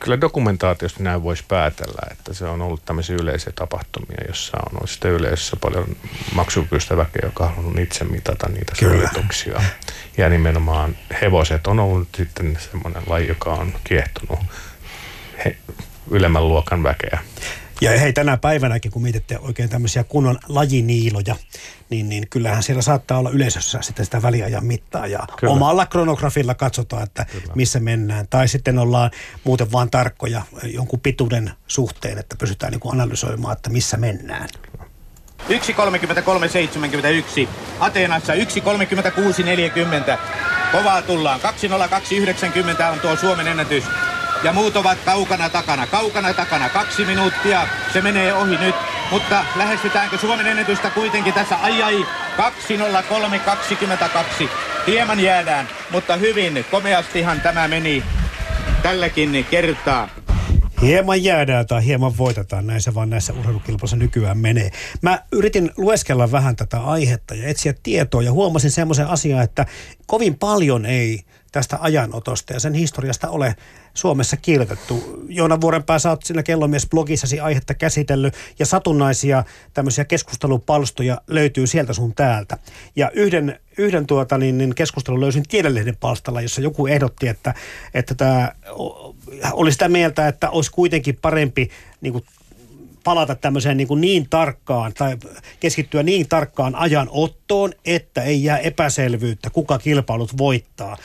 Kyllä 0.00 0.20
dokumentaatiosta 0.20 1.02
näin 1.02 1.22
voisi 1.22 1.44
päätellä, 1.48 2.09
että 2.11 2.35
se 2.35 2.44
on 2.44 2.62
ollut 2.62 2.85
tämmöisiä 2.85 3.16
yleisiä 3.20 3.52
tapahtumia, 3.56 4.24
jossa 4.28 4.56
on 4.56 4.76
ollut 4.76 4.90
sitten 4.90 5.11
yleisössä 5.11 5.56
paljon 5.56 5.96
maksukykyistä 6.35 6.96
väkeä, 6.96 7.22
joka 7.24 7.44
on 7.44 7.56
halunnut 7.56 7.78
itse 7.78 8.04
mitata 8.04 8.48
niitä 8.48 8.72
suorituksia. 8.80 9.62
Ja 10.16 10.28
nimenomaan 10.28 10.96
hevoset 11.22 11.66
on 11.66 11.80
ollut 11.80 12.09
sitten 12.16 12.59
semmoinen 12.70 13.02
laji, 13.06 13.28
joka 13.28 13.52
on 13.52 13.74
kiehtonut 13.85 14.40
he, 15.44 15.56
ylemmän 16.10 16.48
luokan 16.48 16.82
väkeä. 16.82 17.18
Ja 17.80 17.98
hei, 17.98 18.12
tänä 18.12 18.36
päivänäkin, 18.36 18.90
kun 18.90 19.02
mietitte 19.02 19.38
oikein 19.38 19.68
tämmöisiä 19.68 20.04
kunnon 20.04 20.38
lajiniiloja, 20.48 21.36
niin, 21.90 22.08
niin 22.08 22.26
kyllähän 22.30 22.62
siellä 22.62 22.82
saattaa 22.82 23.18
olla 23.18 23.30
yleisössä 23.30 23.78
sitten 23.82 24.04
sitä 24.04 24.22
väliajan 24.22 24.64
mittaa. 24.64 25.06
Ja 25.06 25.20
Kyllä. 25.36 25.52
omalla 25.52 25.86
kronografilla 25.86 26.54
katsotaan, 26.54 27.02
että 27.02 27.24
Kyllä. 27.24 27.52
missä 27.54 27.80
mennään. 27.80 28.26
Tai 28.30 28.48
sitten 28.48 28.78
ollaan 28.78 29.10
muuten 29.44 29.72
vaan 29.72 29.90
tarkkoja 29.90 30.42
jonkun 30.64 31.00
pituuden 31.00 31.52
suhteen, 31.66 32.18
että 32.18 32.36
pysytään 32.36 32.72
niin 32.72 32.80
kuin 32.80 32.94
analysoimaan, 32.94 33.56
että 33.56 33.70
missä 33.70 33.96
mennään. 33.96 34.48
1.33.71. 35.48 37.48
Ateenassa 37.80 38.32
1.36.40. 38.32 38.38
Kovaa 40.72 41.02
tullaan. 41.02 41.40
2.02.90 41.40 42.82
on 42.92 43.00
tuo 43.00 43.16
Suomen 43.16 43.48
ennätys 43.48 43.84
ja 44.42 44.53
muut 44.53 44.76
ovat 44.76 44.98
kaukana 45.05 45.48
takana. 45.48 45.87
Kaukana 45.87 46.35
takana. 46.35 46.68
Kaksi 46.68 47.05
minuuttia. 47.05 47.68
Se 47.92 48.00
menee 48.00 48.35
ohi 48.35 48.57
nyt. 48.57 48.74
Mutta 49.11 49.44
lähestytäänkö 49.57 50.18
Suomen 50.18 50.46
ennätystä 50.46 50.90
kuitenkin 50.90 51.35
tässä? 51.35 51.57
Ai 51.57 51.83
ai. 51.83 52.07
20322. 52.37 54.48
Hieman 54.87 55.20
jäädään, 55.20 55.68
mutta 55.90 56.16
hyvin. 56.16 56.64
Komeastihan 56.70 57.40
tämä 57.40 57.68
meni 57.68 58.03
tälläkin 58.83 59.46
kertaa. 59.50 60.09
Hieman 60.83 61.24
jäädään 61.24 61.66
tai 61.66 61.85
hieman 61.85 62.18
voitetaan, 62.18 62.66
näin 62.66 62.81
se 62.81 62.94
vaan 62.94 63.11
näissä 63.11 63.33
urheilukilpailuissa 63.33 63.96
nykyään 63.96 64.38
menee. 64.38 64.70
Mä 65.03 65.22
yritin 65.33 65.70
lueskella 65.76 66.33
vähän 66.33 66.57
tätä 66.57 66.81
aihetta 66.81 67.35
ja 67.35 67.48
etsiä 67.48 67.74
tietoa 67.83 68.22
ja 68.22 68.33
huomasin 68.33 68.70
semmoisen 68.70 69.07
asian, 69.07 69.42
että 69.42 69.66
kovin 70.07 70.38
paljon 70.38 70.87
ei 70.87 71.20
tästä 71.53 71.79
ajanotosta 71.81 72.53
ja 72.53 72.61
sen 72.61 72.74
historiasta 72.74 73.29
ole 73.29 73.57
Suomessa 73.94 74.37
kirjoitettu. 74.37 75.24
Joona 75.29 75.61
Vuorenpää, 75.61 75.98
sä 75.98 76.11
oot 76.11 76.22
siinä 76.22 76.42
kellomies-blogissasi 76.42 77.40
aihetta 77.42 77.74
käsitellyt 77.74 78.35
ja 78.59 78.66
satunnaisia 78.66 79.44
tämmöisiä 79.74 80.05
keskustelupalstoja 80.05 81.20
löytyy 81.26 81.66
sieltä 81.66 81.92
sun 81.92 82.14
täältä. 82.14 82.59
Ja 82.96 83.11
yhden, 83.14 83.61
yhden 83.79 84.07
tuota, 84.07 84.38
niin, 84.38 84.59
niin 84.59 84.74
keskustelun 84.74 85.20
löysin 85.20 85.42
Tiedelehden 85.48 85.96
palstalla, 85.96 86.40
jossa 86.40 86.61
joku 86.61 86.87
ehdotti, 86.87 87.29
että, 87.29 87.55
että 87.94 88.14
tämä 88.14 88.53
oli 89.53 89.72
sitä 89.72 89.88
mieltä, 89.88 90.29
että 90.29 90.50
olisi 90.50 90.70
kuitenkin 90.70 91.18
parempi 91.22 91.70
niin 92.00 92.12
kuin 92.12 92.24
palata 93.05 93.35
tämmöiseen 93.35 93.76
niin, 93.76 93.88
kuin 93.88 94.00
niin 94.00 94.26
tarkkaan 94.31 94.92
tai 94.94 95.16
keskittyä 95.61 96.03
niin 96.03 96.29
tarkkaan 96.29 96.74
ajanottoon, 96.74 97.72
että 97.85 98.22
ei 98.22 98.44
jää 98.44 98.59
epäselvyyttä, 98.59 99.50
kuka 99.50 99.79
kilpailut 99.79 100.38
voittaa 100.38 100.96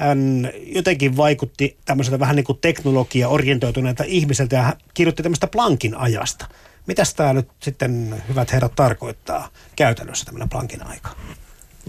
hän 0.00 0.50
jotenkin 0.66 1.16
vaikutti 1.16 1.78
tämmöiseltä 1.84 2.18
vähän 2.18 2.36
niin 2.36 2.44
kuin 2.44 2.58
teknologia-orientoituneelta 2.58 4.04
ihmiseltä 4.06 4.56
ja 4.56 4.62
hän 4.62 4.72
kirjoitti 4.94 5.22
tämmöistä 5.22 5.46
Plankin 5.46 5.94
ajasta. 5.94 6.48
Mitäs 6.86 7.14
tämä 7.14 7.32
nyt 7.32 7.48
sitten, 7.62 8.22
hyvät 8.28 8.52
herrat, 8.52 8.74
tarkoittaa 8.74 9.48
käytännössä 9.76 10.24
tämmöinen 10.24 10.48
Plankin 10.48 10.86
aika? 10.86 11.10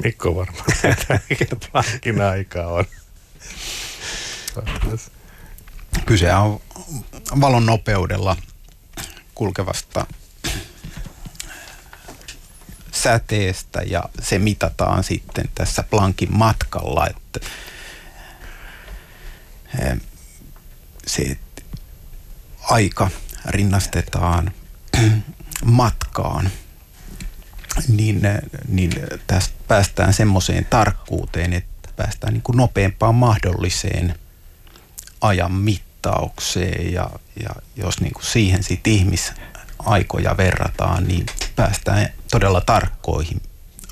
Mikko 0.04 0.36
varmaan 0.36 0.66
mikä 1.30 1.46
Plankin 1.72 2.22
aika 2.22 2.68
on. 2.68 2.86
Kyse 6.06 6.34
on 6.34 6.60
valon 7.42 7.66
nopeudella 7.66 8.38
kulkevasta 9.36 10.06
säteestä 12.92 13.82
ja 13.82 14.04
se 14.22 14.40
mitataan 14.40 15.04
sitten 15.04 15.50
tässä 15.56 15.84
Plankin 15.84 16.38
matkalla, 16.38 17.08
että 17.08 17.40
se 21.08 21.38
aika 22.62 23.10
rinnastetaan 23.46 24.52
matkaan, 25.66 26.50
niin, 27.88 28.22
niin 28.68 28.92
tästä 29.28 29.56
päästään 29.68 30.14
semmoiseen 30.14 30.66
tarkkuuteen, 30.66 31.54
että 31.54 31.90
päästään 31.96 32.34
niin 32.34 32.44
kuin 32.44 32.58
nopeampaan 32.58 33.16
mahdolliseen 33.16 34.20
ajan 35.22 35.52
mittaukseen. 35.52 36.94
Ja, 36.94 37.10
ja 37.44 37.50
jos 37.76 38.02
niin 38.02 38.14
kuin 38.14 38.26
siihen 38.26 38.64
sitten 38.64 38.94
ihmisaikoja 38.94 40.38
verrataan, 40.38 41.04
niin 41.04 41.26
päästään 41.56 42.10
todella 42.32 42.62
tarkkoihin 42.62 43.42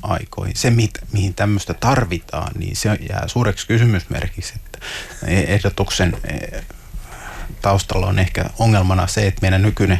aikoihin. 0.01 0.55
Se, 0.55 0.69
mit, 0.69 0.91
mihin 1.11 1.33
tämmöistä 1.33 1.73
tarvitaan, 1.73 2.51
niin 2.57 2.75
se 2.75 2.89
jää 3.09 3.27
suureksi 3.27 3.67
kysymysmerkiksi. 3.67 4.53
Että 4.55 4.79
ehdotuksen 5.27 6.17
e, 6.27 6.61
taustalla 7.61 8.07
on 8.07 8.19
ehkä 8.19 8.45
ongelmana 8.59 9.07
se, 9.07 9.27
että 9.27 9.41
meidän 9.41 9.61
nykyinen 9.61 9.99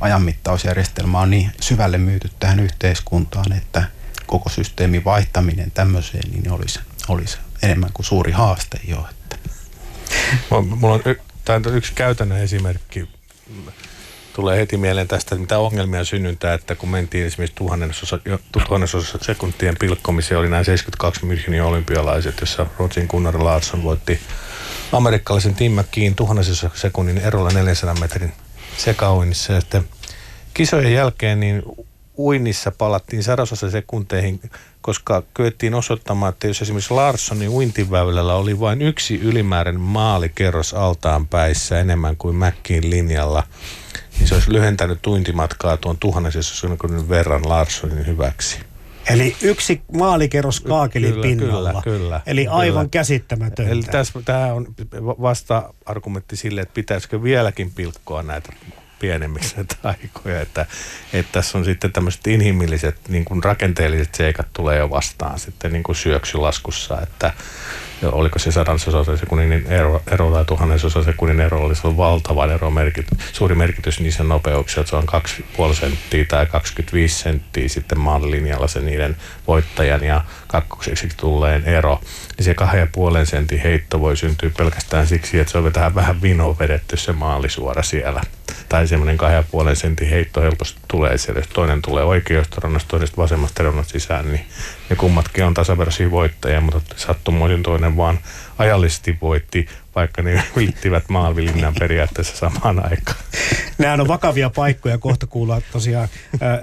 ajanmittausjärjestelmä 0.00 1.20
on 1.20 1.30
niin 1.30 1.50
syvälle 1.60 1.98
myyty 1.98 2.30
tähän 2.40 2.60
yhteiskuntaan, 2.60 3.52
että 3.52 3.84
koko 4.26 4.48
systeemin 4.48 5.04
vaihtaminen 5.04 5.70
tämmöiseen 5.70 6.30
niin 6.30 6.50
olisi, 6.50 6.80
olisi 7.08 7.38
enemmän 7.62 7.90
kuin 7.94 8.06
suuri 8.06 8.32
haaste 8.32 8.80
jo. 8.84 9.08
Että. 9.10 9.36
Mulla 10.50 10.94
on 10.94 11.02
y- 11.04 11.76
yksi 11.76 11.92
käytännön 11.94 12.40
esimerkki 12.40 13.08
tulee 14.32 14.58
heti 14.58 14.76
mieleen 14.76 15.08
tästä, 15.08 15.34
että 15.34 15.40
mitä 15.40 15.58
ongelmia 15.58 16.04
synnyntää, 16.04 16.54
että 16.54 16.74
kun 16.74 16.88
mentiin 16.88 17.26
esimerkiksi 17.26 17.56
tuhannesosa, 17.56 18.18
tuhannesosa 18.52 19.18
sekuntien 19.22 19.76
pilkkomiseen, 19.80 20.38
oli 20.38 20.48
näin 20.48 20.64
72 20.64 21.26
Münchenin 21.26 21.62
olympialaiset, 21.62 22.40
jossa 22.40 22.66
Ruotsin 22.78 23.06
Gunnar 23.10 23.44
Larsson 23.44 23.84
voitti 23.84 24.20
amerikkalaisen 24.92 25.54
Tim 25.54 25.72
McKean 25.72 26.14
tuhannesosa 26.14 26.70
sekunnin 26.74 27.18
erolla 27.18 27.50
400 27.50 27.94
metrin 27.94 28.32
sekauinnissa. 28.76 29.60
Sitten 29.60 29.88
kisojen 30.54 30.92
jälkeen 30.92 31.40
niin 31.40 31.62
uinnissa 32.18 32.70
palattiin 32.70 33.22
sadasosa 33.22 33.70
sekunteihin, 33.70 34.40
koska 34.80 35.22
kyettiin 35.34 35.74
osoittamaan, 35.74 36.32
että 36.32 36.46
jos 36.46 36.62
esimerkiksi 36.62 36.94
Larssonin 36.94 37.48
uintiväylällä 37.48 38.34
oli 38.34 38.60
vain 38.60 38.82
yksi 38.82 39.20
ylimääräinen 39.20 39.80
maalikerros 39.80 40.74
altaan 40.74 41.26
päissä 41.26 41.80
enemmän 41.80 42.16
kuin 42.16 42.36
Mäkkiin 42.36 42.90
linjalla, 42.90 43.42
niin 44.20 44.28
se 44.28 44.34
olisi 44.34 44.52
lyhentänyt 44.52 45.02
tuintimatkaa 45.02 45.76
tuon 45.76 45.98
tuhannensessa 45.98 46.68
verran 47.08 47.48
Larssonin 47.48 48.06
hyväksi. 48.06 48.58
Eli 49.10 49.36
yksi 49.42 49.82
maalikerros 49.92 50.60
kaakelin 50.60 51.10
kyllä, 51.10 51.22
pinnalla. 51.22 51.82
Kyllä, 51.82 51.98
kyllä. 51.98 52.20
Eli 52.26 52.46
aivan 52.46 52.72
kyllä. 52.72 52.90
käsittämätöntä. 52.90 53.72
Eli 53.72 53.82
tässä, 53.82 54.20
tämä 54.24 54.52
on 54.52 54.66
vasta-argumentti 55.00 56.36
sille, 56.36 56.60
että 56.60 56.74
pitäisikö 56.74 57.22
vieläkin 57.22 57.70
pilkkoa 57.70 58.22
näitä 58.22 58.52
pienemmiksi 58.98 59.56
näitä 59.56 59.76
aikoja, 59.82 60.40
että, 60.40 60.66
että 61.12 61.32
tässä 61.32 61.58
on 61.58 61.64
sitten 61.64 61.92
tämmöiset 61.92 62.26
inhimilliset 62.26 62.96
niin 63.08 63.24
kuin 63.24 63.44
rakenteelliset 63.44 64.14
seikat 64.14 64.46
tulee 64.52 64.78
jo 64.78 64.90
vastaan 64.90 65.38
sitten 65.38 65.72
niin 65.72 65.82
kuin 65.82 65.96
syöksylaskussa, 65.96 67.00
että 67.00 67.32
oliko 68.02 68.38
se 68.38 68.52
sadansosa 68.52 69.16
sekunnin 69.16 69.66
ero, 69.68 70.02
ero 70.10 70.30
tai 70.30 70.44
tuhannesosa 70.44 71.02
sekunnin 71.02 71.40
ero, 71.40 71.64
oli 71.64 71.74
se 71.74 71.96
valtava 71.96 72.46
ero, 72.46 72.70
merkit, 72.70 73.06
suuri 73.32 73.54
merkitys 73.54 74.00
niissä 74.00 74.24
nopeuksissa, 74.24 74.80
että 74.80 74.90
se 74.90 74.96
on 74.96 75.04
2,5 75.68 75.74
senttiä 75.74 76.24
tai 76.24 76.46
25 76.46 77.18
senttiä 77.18 77.68
sitten 77.68 78.00
maanlinjalla 78.00 78.68
se 78.68 78.80
niiden 78.80 79.16
voittajan 79.46 80.04
ja 80.04 80.24
kakkoseksi 80.46 81.08
tulleen 81.16 81.64
ero, 81.64 82.00
niin 82.40 82.44
se 82.44 83.20
2,5 83.20 83.26
sentin 83.26 83.60
heitto 83.60 84.00
voi 84.00 84.16
syntyä 84.16 84.50
pelkästään 84.56 85.06
siksi, 85.06 85.38
että 85.38 85.52
se 85.52 85.58
on 85.58 85.72
tähän 85.72 85.94
vähän 85.94 86.22
vino 86.22 86.56
vedetty 86.58 86.96
se 86.96 87.12
maalisuora 87.12 87.82
siellä 87.82 88.20
tai 88.68 88.86
semmoinen 88.86 89.16
kahden 89.16 89.36
ja 89.36 89.44
puolen 89.50 89.76
sentin 89.76 90.08
heitto 90.08 90.40
helposti 90.40 90.80
tulee 90.88 91.18
siellä. 91.18 91.40
Jos 91.40 91.48
toinen 91.48 91.82
tulee 91.82 92.04
oikeasta 92.04 92.60
rannasta, 92.60 92.88
toinen 92.88 93.08
vasemmasta 93.16 93.62
reunasta 93.62 93.92
sisään, 93.92 94.32
niin 94.32 94.46
ne 94.90 94.96
kummatkin 94.96 95.44
on 95.44 95.54
tasaveroisia 95.54 96.10
voittajia, 96.10 96.60
mutta 96.60 96.80
sattumoisin 96.96 97.62
toinen 97.62 97.96
vaan 97.96 98.18
ajallisesti 98.58 99.18
voitti, 99.20 99.66
vaikka 99.94 100.22
ne 100.22 100.42
yrittivät 100.56 101.04
maanvilinnan 101.08 101.74
periaatteessa 101.78 102.36
samaan 102.36 102.90
aikaan. 102.90 103.18
Nämä 103.78 103.94
on 103.94 104.08
vakavia 104.08 104.50
paikkoja, 104.50 104.98
kohta 104.98 105.26
kuulla 105.26 105.62
tosiaan 105.72 106.08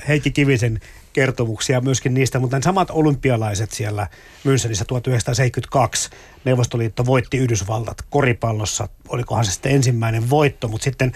Heikki 0.07 0.31
Kivisen 0.31 0.79
kertomuksia 1.17 1.81
myöskin 1.81 2.13
niistä, 2.13 2.39
mutta 2.39 2.61
samat 2.63 2.89
olympialaiset 2.89 3.71
siellä 3.71 4.07
Münchenissä 4.45 4.85
1972 4.87 6.09
Neuvostoliitto 6.45 7.05
voitti 7.05 7.37
Yhdysvallat 7.37 7.97
koripallossa, 8.09 8.89
olikohan 9.09 9.45
se 9.45 9.51
sitten 9.51 9.71
ensimmäinen 9.71 10.29
voitto, 10.29 10.67
mutta 10.67 10.83
sitten 10.83 11.11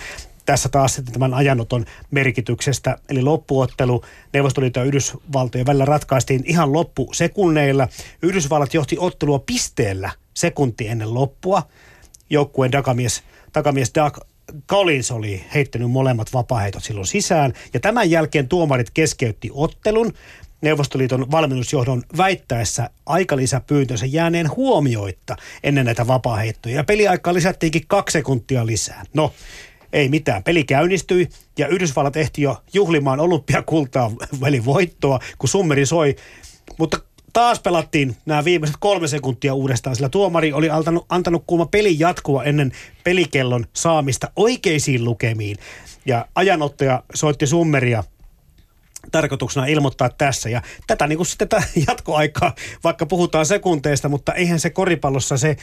tässä 0.46 0.70
taas 0.70 0.96
sitten 0.96 1.14
tämän 1.14 1.34
ajanoton 1.34 1.86
merkityksestä, 2.12 2.98
eli 3.10 3.22
loppuottelu 3.22 4.04
Neuvostoliiton 4.34 4.82
ja 4.82 4.88
Yhdysvaltojen 4.88 5.68
välillä 5.68 5.86
ratkaistiin 5.86 6.44
ihan 6.46 6.74
loppusekunneilla. 6.74 7.88
Yhdysvallat 8.22 8.74
johti 8.74 8.96
ottelua 9.00 9.40
pisteellä 9.40 10.12
sekunti 10.34 10.88
ennen 10.88 11.14
loppua. 11.14 11.64
Joukkueen 12.30 12.72
takamies, 12.72 13.24
takamies 13.54 13.92
Doug 13.96 14.18
Collins 14.67 15.12
oli 15.12 15.45
heittänyt 15.54 15.91
molemmat 15.91 16.34
vapaheitot 16.34 16.84
silloin 16.84 17.08
sisään. 17.08 17.54
Ja 17.73 17.80
tämän 17.80 18.10
jälkeen 18.10 18.47
tuomarit 18.47 18.91
keskeytti 18.93 19.49
ottelun. 19.54 20.13
Neuvostoliiton 20.62 21.32
valmennusjohdon 21.32 22.04
väittäessä 22.17 22.89
aikalisäpyyntönsä 23.06 24.06
jääneen 24.06 24.56
huomioitta 24.56 25.36
ennen 25.63 25.86
näitä 25.86 26.08
vapaaheittoja. 26.08 26.75
Ja 26.75 26.84
peliaikaa 26.84 27.34
lisättiinkin 27.34 27.88
kaksi 27.88 28.13
sekuntia 28.13 28.65
lisää. 28.65 29.04
No, 29.13 29.34
ei 29.93 30.10
mitään. 30.10 30.43
Peli 30.43 30.63
käynnistyi 30.63 31.30
ja 31.58 31.67
Yhdysvallat 31.67 32.15
ehti 32.15 32.41
jo 32.41 32.63
juhlimaan 32.73 33.19
olympiakultaa 33.19 34.12
väli 34.41 34.65
voittoa, 34.65 35.19
kun 35.38 35.49
summeri 35.49 35.86
soi. 35.86 36.15
Mutta 36.77 36.99
taas 37.34 37.60
pelattiin 37.60 38.15
nämä 38.26 38.46
viimeiset 38.46 38.78
kolme 38.80 39.08
sekuntia 39.08 39.54
uudestaan, 39.54 39.96
sillä 39.96 40.10
tuomari 40.10 40.54
oli 40.54 40.70
antanut, 40.70 41.06
antanut 41.10 41.44
kuuma 41.48 41.65
pelin 41.65 42.00
jatkua 42.00 42.44
ennen 42.44 42.72
pelikellon 43.04 43.65
saamista 43.74 44.32
oikeisiin 44.36 45.06
lukemiin. 45.06 45.58
Ja 46.06 46.26
ajanottaja 46.36 47.04
soitti 47.13 47.48
summeria 47.48 48.04
tarkoituksena 49.12 49.66
ilmoittaa 49.66 50.10
tässä. 50.10 50.50
Ja 50.50 50.62
tätä 50.88 51.08
niin 51.08 51.18
kuin 51.18 51.28
sitten 51.28 51.48
tätä 51.48 51.64
jatkoaikaa, 51.88 52.56
vaikka 52.84 53.06
puhutaan 53.06 53.46
sekunteista, 53.46 54.10
mutta 54.10 54.34
eihän 54.34 54.60
se 54.60 54.70
koripallossa 54.70 55.38
se 55.38 55.58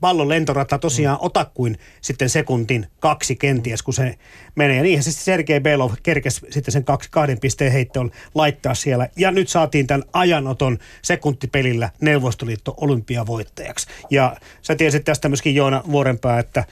pallon 0.00 0.28
lentorata 0.28 0.78
tosiaan 0.78 1.18
ota 1.20 1.44
kuin 1.44 1.78
sitten 2.00 2.28
sekuntin 2.28 2.86
kaksi 3.00 3.36
kenties, 3.36 3.82
kun 3.82 3.94
se 3.94 4.18
menee. 4.54 4.76
Ja 4.76 4.82
niinhän 4.82 5.04
se 5.04 5.10
sitten 5.10 5.24
Sergei 5.24 5.60
Belov 5.60 5.92
kerkesi 6.02 6.46
sitten 6.50 6.72
sen 6.72 6.84
kaksi, 6.84 7.10
kahden 7.10 7.40
pisteen 7.40 7.72
heittoon 7.72 8.10
laittaa 8.34 8.74
siellä. 8.74 9.08
Ja 9.16 9.30
nyt 9.30 9.48
saatiin 9.48 9.86
tämän 9.86 10.04
ajanoton 10.12 10.78
sekuntipelillä 11.02 11.90
Neuvostoliitto 12.00 12.74
olympiavoittajaksi. 12.76 13.86
Ja 14.10 14.36
sä 14.62 14.74
tiesit 14.74 15.04
tästä 15.04 15.28
myöskin 15.28 15.54
Joona 15.54 15.82
Vuorenpää, 15.90 16.38
että 16.38 16.64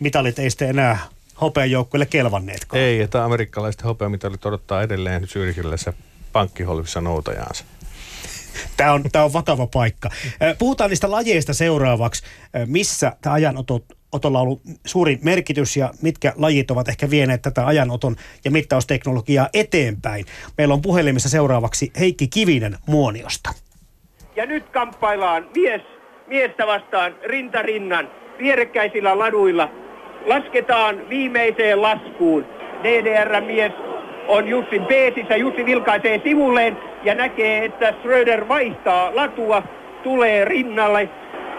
mitalit 0.00 0.38
ei 0.38 0.50
sitten 0.50 0.70
enää 0.70 0.98
hopeajoukkueelle 1.40 2.06
kelvanneetkaan. 2.06 2.82
Ei, 2.82 3.00
että 3.00 3.24
amerikkalaiset 3.24 3.84
hopeamitalit 3.84 4.46
odottaa 4.46 4.82
edelleen 4.82 5.26
se 5.76 5.94
pankkiholvissa 6.32 7.00
noutajaansa. 7.00 7.64
Tämä 8.76 8.92
on, 8.92 9.02
tämä 9.12 9.24
on 9.24 9.32
vakava 9.32 9.66
paikka. 9.66 10.10
Puhutaan 10.58 10.90
niistä 10.90 11.10
lajeista 11.10 11.54
seuraavaksi. 11.54 12.22
Missä 12.66 13.16
tämä 13.22 13.34
ajanotot 13.34 13.84
otolla 14.12 14.38
on 14.38 14.42
ollut 14.42 14.62
suuri 14.86 15.18
merkitys 15.22 15.76
ja 15.76 15.90
mitkä 16.02 16.32
lajit 16.36 16.70
ovat 16.70 16.88
ehkä 16.88 17.10
vieneet 17.10 17.42
tätä 17.42 17.66
ajanoton 17.66 18.16
ja 18.44 18.50
mittausteknologiaa 18.50 19.48
eteenpäin. 19.54 20.26
Meillä 20.58 20.74
on 20.74 20.82
puhelimessa 20.82 21.28
seuraavaksi 21.28 21.92
Heikki 22.00 22.28
Kivinen 22.28 22.78
Muoniosta. 22.86 23.50
Ja 24.36 24.46
nyt 24.46 24.68
kamppaillaan 24.68 25.48
mies 25.56 25.82
miestä 26.26 26.66
vastaan 26.66 27.14
rintarinnan 27.24 28.10
vierekkäisillä 28.38 29.18
laduilla 29.18 29.68
lasketaan 30.26 31.08
viimeiseen 31.08 31.82
laskuun. 31.82 32.46
DDR-mies 32.82 33.72
on 34.28 34.48
Jussin 34.48 34.86
peesissä. 34.86 35.36
Jussi 35.36 35.66
vilkaisee 35.66 36.20
sivulleen 36.24 36.76
ja 37.04 37.14
näkee, 37.14 37.64
että 37.64 37.94
Schröder 38.00 38.48
vaihtaa 38.48 39.16
latua, 39.16 39.62
tulee 40.02 40.44
rinnalle. 40.44 41.08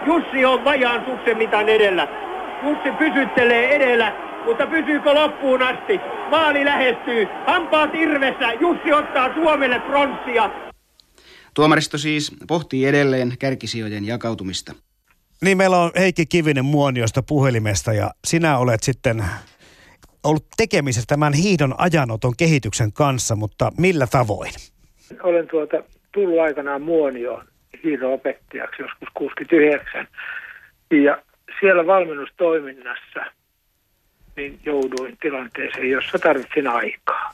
Jussi 0.06 0.44
on 0.44 0.64
vajaan 0.64 1.04
suksen 1.04 1.36
mitan 1.36 1.68
edellä. 1.68 2.08
Jussi 2.62 2.90
pysyttelee 2.98 3.76
edellä, 3.76 4.12
mutta 4.44 4.66
pysyykö 4.66 5.14
loppuun 5.14 5.62
asti? 5.62 6.00
Maali 6.30 6.64
lähestyy. 6.64 7.28
Hampaat 7.46 7.94
irvessä. 7.94 8.52
Jussi 8.60 8.92
ottaa 8.92 9.34
Suomelle 9.34 9.80
pronssia. 9.80 10.50
Tuomaristo 11.54 11.98
siis 11.98 12.32
pohtii 12.48 12.86
edelleen 12.86 13.32
kärkisijojen 13.38 14.06
jakautumista. 14.06 14.72
Niin, 15.42 15.58
meillä 15.58 15.78
on 15.78 15.90
Heikki 15.98 16.26
Kivinen 16.26 16.64
Muoniosta 16.64 17.22
puhelimesta 17.22 17.92
ja 17.92 18.10
sinä 18.24 18.58
olet 18.58 18.82
sitten 18.82 19.24
ollut 20.24 20.46
tekemisessä 20.56 21.06
tämän 21.08 21.32
hiihdon 21.32 21.74
ajanoton 21.78 22.32
kehityksen 22.38 22.92
kanssa, 22.92 23.36
mutta 23.36 23.72
millä 23.78 24.06
tavoin? 24.06 24.52
Olen 25.22 25.48
tuota, 25.48 25.76
tullut 26.12 26.40
aikanaan 26.40 26.82
Muonioon 26.82 27.44
hiihdon 27.84 28.12
opettajaksi 28.12 28.82
joskus 28.82 29.08
69 29.14 30.06
ja 30.90 31.22
siellä 31.60 31.86
valmennustoiminnassa 31.86 33.20
niin 34.36 34.60
jouduin 34.64 35.16
tilanteeseen, 35.22 35.90
jossa 35.90 36.18
tarvitsin 36.18 36.68
aikaa 36.68 37.32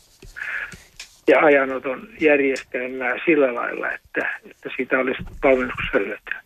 ja 1.28 1.40
ajanoton 1.40 2.08
järjestelmää 2.20 3.14
sillä 3.24 3.54
lailla, 3.54 3.92
että, 3.92 4.38
että 4.50 4.70
siitä 4.76 4.98
olisi 4.98 5.22
valmennuksessa 5.42 5.98
hyötyä. 5.98 6.40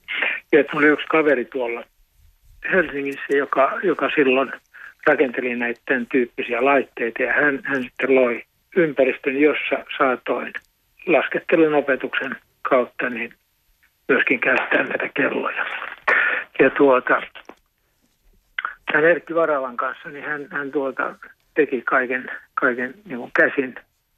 Ja 0.53 0.61
että 0.61 0.77
oli 0.77 0.87
yksi 0.87 1.07
kaveri 1.07 1.45
tuolla 1.45 1.85
Helsingissä, 2.73 3.37
joka, 3.37 3.79
joka 3.83 4.11
silloin 4.15 4.53
rakenteli 5.07 5.55
näiden 5.55 6.07
tyyppisiä 6.07 6.65
laitteita 6.65 7.23
ja 7.23 7.33
hän, 7.33 7.61
hän 7.65 7.83
sitten 7.83 8.15
loi 8.15 8.43
ympäristön, 8.77 9.41
jossa 9.41 9.85
saatoin 9.99 10.53
laskettelun 11.07 11.75
opetuksen 11.75 12.37
kautta 12.63 13.11
niin 13.11 13.35
myöskin 14.09 14.41
käyttää 14.41 14.83
näitä 14.83 15.09
kelloja. 15.15 15.67
Ja 16.59 16.71
tuota, 16.71 17.23
tämän 18.93 19.05
Erkki 19.05 19.35
Varalan 19.35 19.77
kanssa, 19.77 20.09
niin 20.09 20.25
hän, 20.25 20.47
hän 20.51 20.71
tuota, 20.71 21.15
teki 21.55 21.83
kaiken, 21.83 22.31
kaiken 22.55 22.95
niin 23.05 23.31
käsin 23.37 23.75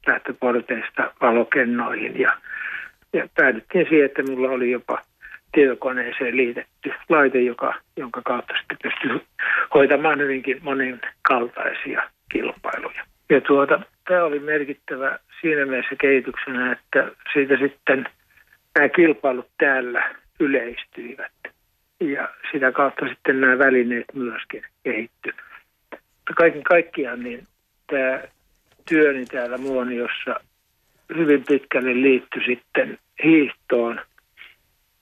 lähtöporteista 0.07 1.13
valokennoihin 1.21 2.19
ja, 2.19 2.37
ja 3.13 3.27
päädyttiin 3.37 3.85
siihen, 3.89 4.05
että 4.05 4.23
minulla 4.23 4.49
oli 4.49 4.71
jopa 4.71 5.01
tietokoneeseen 5.51 6.37
liitetty 6.37 6.93
laite, 7.09 7.41
joka, 7.41 7.73
jonka 7.97 8.21
kautta 8.25 8.53
sitten 8.57 8.77
pystyi 8.83 9.27
hoitamaan 9.73 10.19
hyvinkin 10.19 10.59
monin 10.63 11.01
kaltaisia 11.21 12.09
kilpailuja. 12.31 13.03
Ja 13.29 13.41
tuota, 13.41 13.79
tämä 14.07 14.23
oli 14.23 14.39
merkittävä 14.39 15.19
siinä 15.41 15.65
mielessä 15.65 15.95
kehityksenä, 16.01 16.71
että 16.71 17.11
siitä 17.33 17.57
sitten 17.57 18.05
nämä 18.75 18.89
kilpailut 18.89 19.47
täällä 19.57 20.15
yleistyivät. 20.39 21.31
Ja 21.99 22.29
sitä 22.51 22.71
kautta 22.71 23.07
sitten 23.07 23.41
nämä 23.41 23.57
välineet 23.57 24.05
myöskin 24.13 24.63
kehitty. 24.83 25.33
Mutta 25.91 26.33
kaiken 26.37 26.63
kaikkiaan 26.63 27.23
niin 27.23 27.47
tämä 27.87 28.21
työni 28.89 29.25
täällä 29.25 29.57
Muoniossa 29.57 30.35
hyvin 31.15 31.43
pitkälle 31.47 31.93
liittyi 31.93 32.45
sitten 32.45 32.99
hiihtoon 33.23 34.01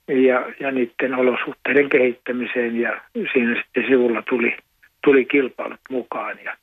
ja, 0.07 0.45
ja 0.59 0.71
niiden 0.71 1.15
olosuhteiden 1.15 1.89
kehittämiseen 1.89 2.75
ja 2.79 3.01
siinä 3.33 3.61
sitten 3.61 3.83
sivulla 3.87 4.21
tuli, 4.21 4.57
tuli 5.03 5.25
kilpailut 5.25 5.79
mukaan 5.89 6.37
ja, 6.43 6.57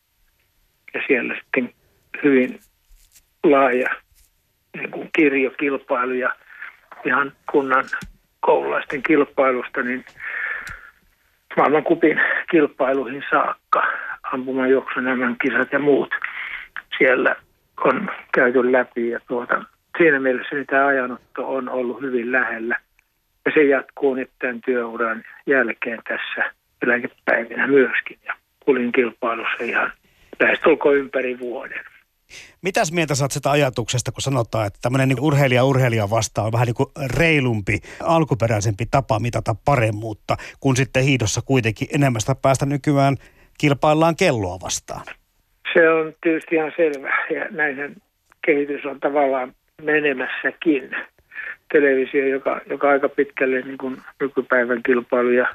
ja 0.94 1.02
siellä 1.06 1.35
sitten 1.35 1.74
hyvin 2.22 2.59
laaja 3.44 3.88
niin 4.76 4.90
kuin 4.90 5.11
kirjokilpailu 5.16 6.12
ja 6.12 6.37
ihan 7.04 7.33
kunnan 7.52 7.85
koululaisten 8.40 9.02
kilpailusta, 9.02 9.83
niin 9.83 10.04
maailmankupin 11.56 12.20
kilpailuihin 12.50 13.24
saakka, 13.30 13.83
ampumajuoksu, 14.33 15.00
nämä 15.00 15.35
kisat 15.42 15.72
ja 15.72 15.78
muut– 15.78 16.11
siellä 17.00 17.36
on 17.84 18.10
käyty 18.34 18.72
läpi 18.72 19.08
ja 19.08 19.20
tuota, 19.28 19.64
siinä 19.98 20.20
mielessä 20.20 20.56
niin 20.56 20.66
tämä 20.66 20.86
ajanotto 20.86 21.48
on 21.48 21.68
ollut 21.68 22.00
hyvin 22.00 22.32
lähellä. 22.32 22.76
Ja 23.44 23.52
se 23.54 23.64
jatkuu 23.64 24.14
nyt 24.14 24.30
tämän 24.38 24.60
työuran 24.64 25.24
jälkeen 25.46 25.98
tässä 26.08 26.52
eläkepäivinä 26.82 27.66
myöskin. 27.66 28.18
Ja 28.24 28.34
kulin 28.64 28.92
kilpailussa 28.92 29.64
ihan 29.64 29.92
lähestulkoon 30.40 30.96
ympäri 30.96 31.38
vuoden. 31.38 31.84
Mitäs 32.62 32.92
mieltä 32.92 33.14
saat 33.14 33.30
sitä 33.30 33.50
ajatuksesta, 33.50 34.12
kun 34.12 34.22
sanotaan, 34.22 34.66
että 34.66 34.78
tämmöinen 34.82 35.08
niin 35.08 35.20
urheilija 35.20 35.64
urheilija 35.64 36.10
vastaan 36.10 36.46
on 36.46 36.52
vähän 36.52 36.66
niin 36.66 36.74
kuin 36.74 36.88
reilumpi, 37.16 37.78
alkuperäisempi 38.02 38.86
tapa 38.90 39.20
mitata 39.20 39.54
paremmuutta, 39.64 40.36
kun 40.60 40.76
sitten 40.76 41.04
hiidossa 41.04 41.40
kuitenkin 41.44 41.88
enemmän 41.94 42.20
sitä 42.20 42.34
päästä 42.34 42.66
nykyään 42.66 43.16
kilpaillaan 43.58 44.16
kelloa 44.16 44.58
vastaan? 44.62 45.06
Se 45.72 45.90
on 45.90 46.14
tietysti 46.20 46.54
ihan 46.54 46.72
selvä 46.76 47.26
ja 47.30 47.46
näinhän 47.50 47.94
kehitys 48.46 48.85
on 48.85 49.00
tavallaan 49.00 49.52
menemässäkin. 49.83 50.90
Televisio, 51.72 52.26
joka, 52.26 52.61
joka 52.66 52.90
aika 52.90 53.09
pitkälle 53.09 53.61
niin 53.61 53.78
kuin 53.78 53.96
nykypäivän 54.20 54.83
kilpailuja 54.83 55.54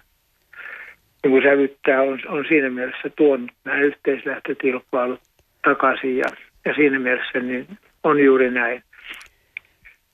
niin 1.24 1.32
kuin 1.32 1.44
sävyttää, 1.44 2.02
on, 2.02 2.20
on 2.28 2.46
siinä 2.48 2.70
mielessä 2.70 3.10
tuonut 3.16 3.52
nämä 3.64 3.82
yhteislähtökilpailut 3.82 5.20
takaisin 5.64 6.18
ja, 6.18 6.26
ja 6.66 6.74
siinä 6.74 7.00
mielessä 7.00 7.40
niin 7.40 7.68
on 8.04 8.24
juuri 8.24 8.52
näin. 8.52 8.84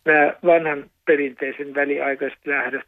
Nämä 0.06 0.34
vanhan 0.46 0.84
perinteisen 1.06 1.76
väliaikaiset 1.76 2.40
lähdöt 2.46 2.88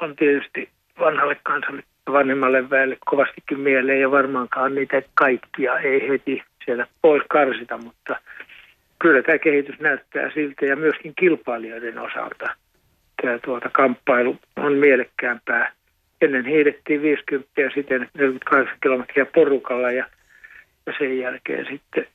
on 0.00 0.16
tietysti 0.16 0.68
vanhalle 1.00 1.36
kansalle 1.42 1.82
vanhemmalle 2.12 2.70
väelle 2.70 2.98
kovastikin 3.06 3.60
mieleen 3.60 4.00
ja 4.00 4.10
varmaankaan 4.10 4.74
niitä 4.74 5.02
kaikkia 5.14 5.78
ei 5.78 6.08
heti 6.08 6.42
siellä 6.64 6.86
pois 7.02 7.22
karsita, 7.28 7.78
mutta 7.78 8.16
kyllä 8.98 9.22
tämä 9.22 9.38
kehitys 9.38 9.80
näyttää 9.80 10.30
siltä 10.34 10.66
ja 10.66 10.76
myöskin 10.76 11.12
kilpailijoiden 11.16 11.98
osalta 11.98 12.54
tämä 13.22 13.38
tuota 13.38 13.70
kamppailu 13.72 14.36
on 14.56 14.72
mielekkäämpää. 14.72 15.72
Ennen 16.20 16.44
hiidettiin 16.44 17.02
50 17.02 17.60
ja 17.60 17.70
sitten 17.74 18.08
48 18.14 18.78
kilometriä 18.82 19.26
porukalla 19.26 19.90
ja, 19.90 20.06
ja 20.86 20.92
sen 20.98 21.18
jälkeen 21.18 21.66
sitten 21.70 22.06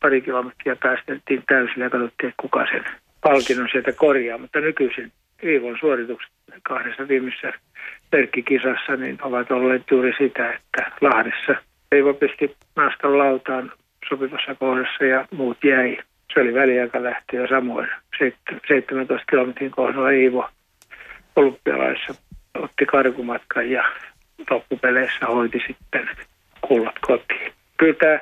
pari 0.00 0.20
kilometriä 0.20 0.76
päästettiin 0.76 1.42
täysillä 1.48 1.84
ja 1.84 1.90
katsottiin, 1.90 2.28
että 2.28 2.42
kuka 2.42 2.66
sen 2.66 2.84
palkinnon 3.20 3.68
sieltä 3.72 3.92
korjaa. 3.92 4.38
Mutta 4.38 4.60
nykyisin 4.60 5.12
viikon 5.42 5.76
suoritukset 5.80 6.30
kahdessa 6.62 7.08
viimeisessä 7.08 7.52
merkkikisassa 8.12 8.96
niin 8.96 9.18
ovat 9.22 9.50
olleet 9.50 9.82
juuri 9.90 10.12
sitä, 10.18 10.52
että 10.52 10.92
Lahdessa 11.00 11.54
Eivo 11.92 12.14
pisti 12.14 12.56
naaston 12.76 13.18
lautaan 13.18 13.72
sopivassa 14.08 14.54
kohdassa 14.54 15.04
ja 15.04 15.26
muut 15.30 15.64
jäi. 15.64 15.98
Se 16.34 16.40
oli 16.40 16.54
väliaikalähtö 16.54 17.36
ja 17.36 17.48
samoin 17.48 17.88
17 18.68 19.24
kilometrin 19.30 19.70
kohdalla 19.70 20.10
Iivo 20.10 20.48
olympialaissa 21.36 22.14
otti 22.54 22.86
karkumatkan 22.86 23.70
ja 23.70 23.84
loppupeleissä 24.50 25.26
hoiti 25.26 25.62
sitten 25.66 26.08
kullat 26.60 26.94
kotiin. 27.00 27.52
Kyllä 27.76 27.94
tämä 27.94 28.18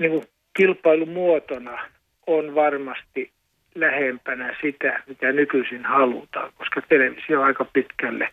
niin 0.00 0.10
kuin 0.10 0.24
kilpailumuotona 0.56 1.78
on 2.26 2.54
varmasti 2.54 3.30
lähempänä 3.76 4.56
sitä, 4.60 5.02
mitä 5.06 5.32
nykyisin 5.32 5.84
halutaan, 5.84 6.52
koska 6.56 6.82
televisio 6.88 7.42
aika 7.42 7.64
pitkälle 7.64 8.28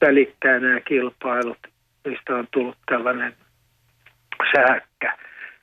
välittää 0.00 0.58
nämä 0.60 0.80
kilpailut. 0.80 1.58
Niistä 2.04 2.36
on 2.36 2.48
tullut 2.50 2.76
tällainen 2.86 3.34
sähkkä, 4.52 5.18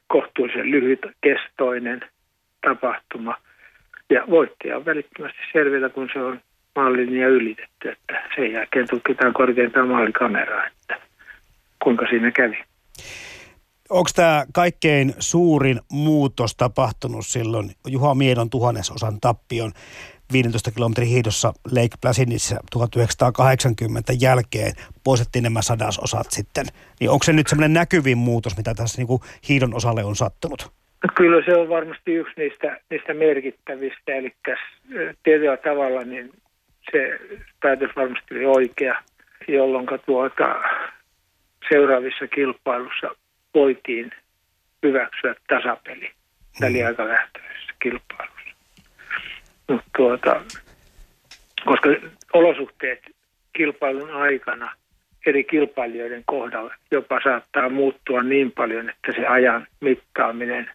kohtuullisen 0.08 0.72
lyhytkestoinen 0.72 2.02
tapahtuma. 2.62 3.38
Ja 4.10 4.24
voittaja 4.30 4.78
on 4.78 4.86
välittömästi 4.86 5.40
selvillä, 5.54 5.90
kun 5.90 6.10
se 6.14 6.20
on 6.20 6.42
ja 7.12 7.28
ylitetty, 7.28 7.90
että 7.90 8.24
sen 8.36 8.52
jälkeen 8.52 8.88
tutkitaan 8.90 9.34
korkeintaan 9.34 9.88
maalikameraa, 9.88 10.68
että 10.68 10.98
kuinka 11.84 12.06
siinä 12.10 12.32
kävi. 12.32 12.64
Onko 13.91 14.10
tämä 14.15 14.45
kaikkein 14.54 15.13
suurin 15.19 15.80
muutos 15.91 16.56
tapahtunut 16.56 17.25
silloin 17.25 17.71
Juha 17.88 18.15
Miedon 18.15 18.49
tuhannesosan 18.49 19.19
tappion 19.21 19.71
15 20.34 20.71
kilometrin 20.71 21.08
hiidossa 21.08 21.54
Lake 21.71 21.95
Placidissa 22.01 22.56
1980 22.71 24.13
jälkeen 24.21 24.73
poistettiin 25.04 25.43
nämä 25.43 25.62
sadasosat 25.62 26.27
sitten. 26.30 26.65
Niin 26.99 27.10
onko 27.10 27.23
se 27.23 27.34
nyt 27.34 27.47
semmoinen 27.47 27.73
näkyvin 27.73 28.17
muutos, 28.17 28.58
mitä 28.58 28.73
tässä 28.73 28.97
niin 28.97 29.08
kuin 29.08 29.21
hiidon 29.49 29.73
osalle 29.73 30.04
on 30.04 30.15
sattunut? 30.15 30.71
Kyllä 31.15 31.45
se 31.45 31.56
on 31.56 31.69
varmasti 31.69 32.13
yksi 32.13 32.34
niistä, 32.38 32.80
niistä 32.89 33.13
merkittävistä, 33.13 34.15
eli 34.15 34.36
tietyllä 35.23 35.58
tavalla 35.58 36.01
niin 36.01 36.32
se 36.91 37.19
päätös 37.62 37.89
varmasti 37.95 38.36
oli 38.36 38.45
oikea, 38.45 38.95
jolloin 39.47 39.88
tuota, 40.06 40.56
seuraavissa 41.69 42.27
kilpailussa 42.27 43.21
voitiin 43.54 44.12
hyväksyä 44.84 45.36
tasapeli 45.48 46.12
väliaikalähtöisessä 46.62 47.74
kilpailussa. 47.82 48.56
Mutta 49.70 49.90
tuota, 49.98 50.42
koska 51.66 51.90
olosuhteet 52.34 53.00
kilpailun 53.54 54.12
aikana 54.12 54.76
eri 55.26 55.44
kilpailijoiden 55.44 56.24
kohdalla 56.26 56.74
jopa 56.92 57.20
saattaa 57.24 57.70
muuttua 57.70 58.24
niin 58.24 58.52
paljon, 58.52 58.90
että 58.90 59.12
se 59.12 59.28
ajan 59.28 59.68
mittaaminen 59.80 60.72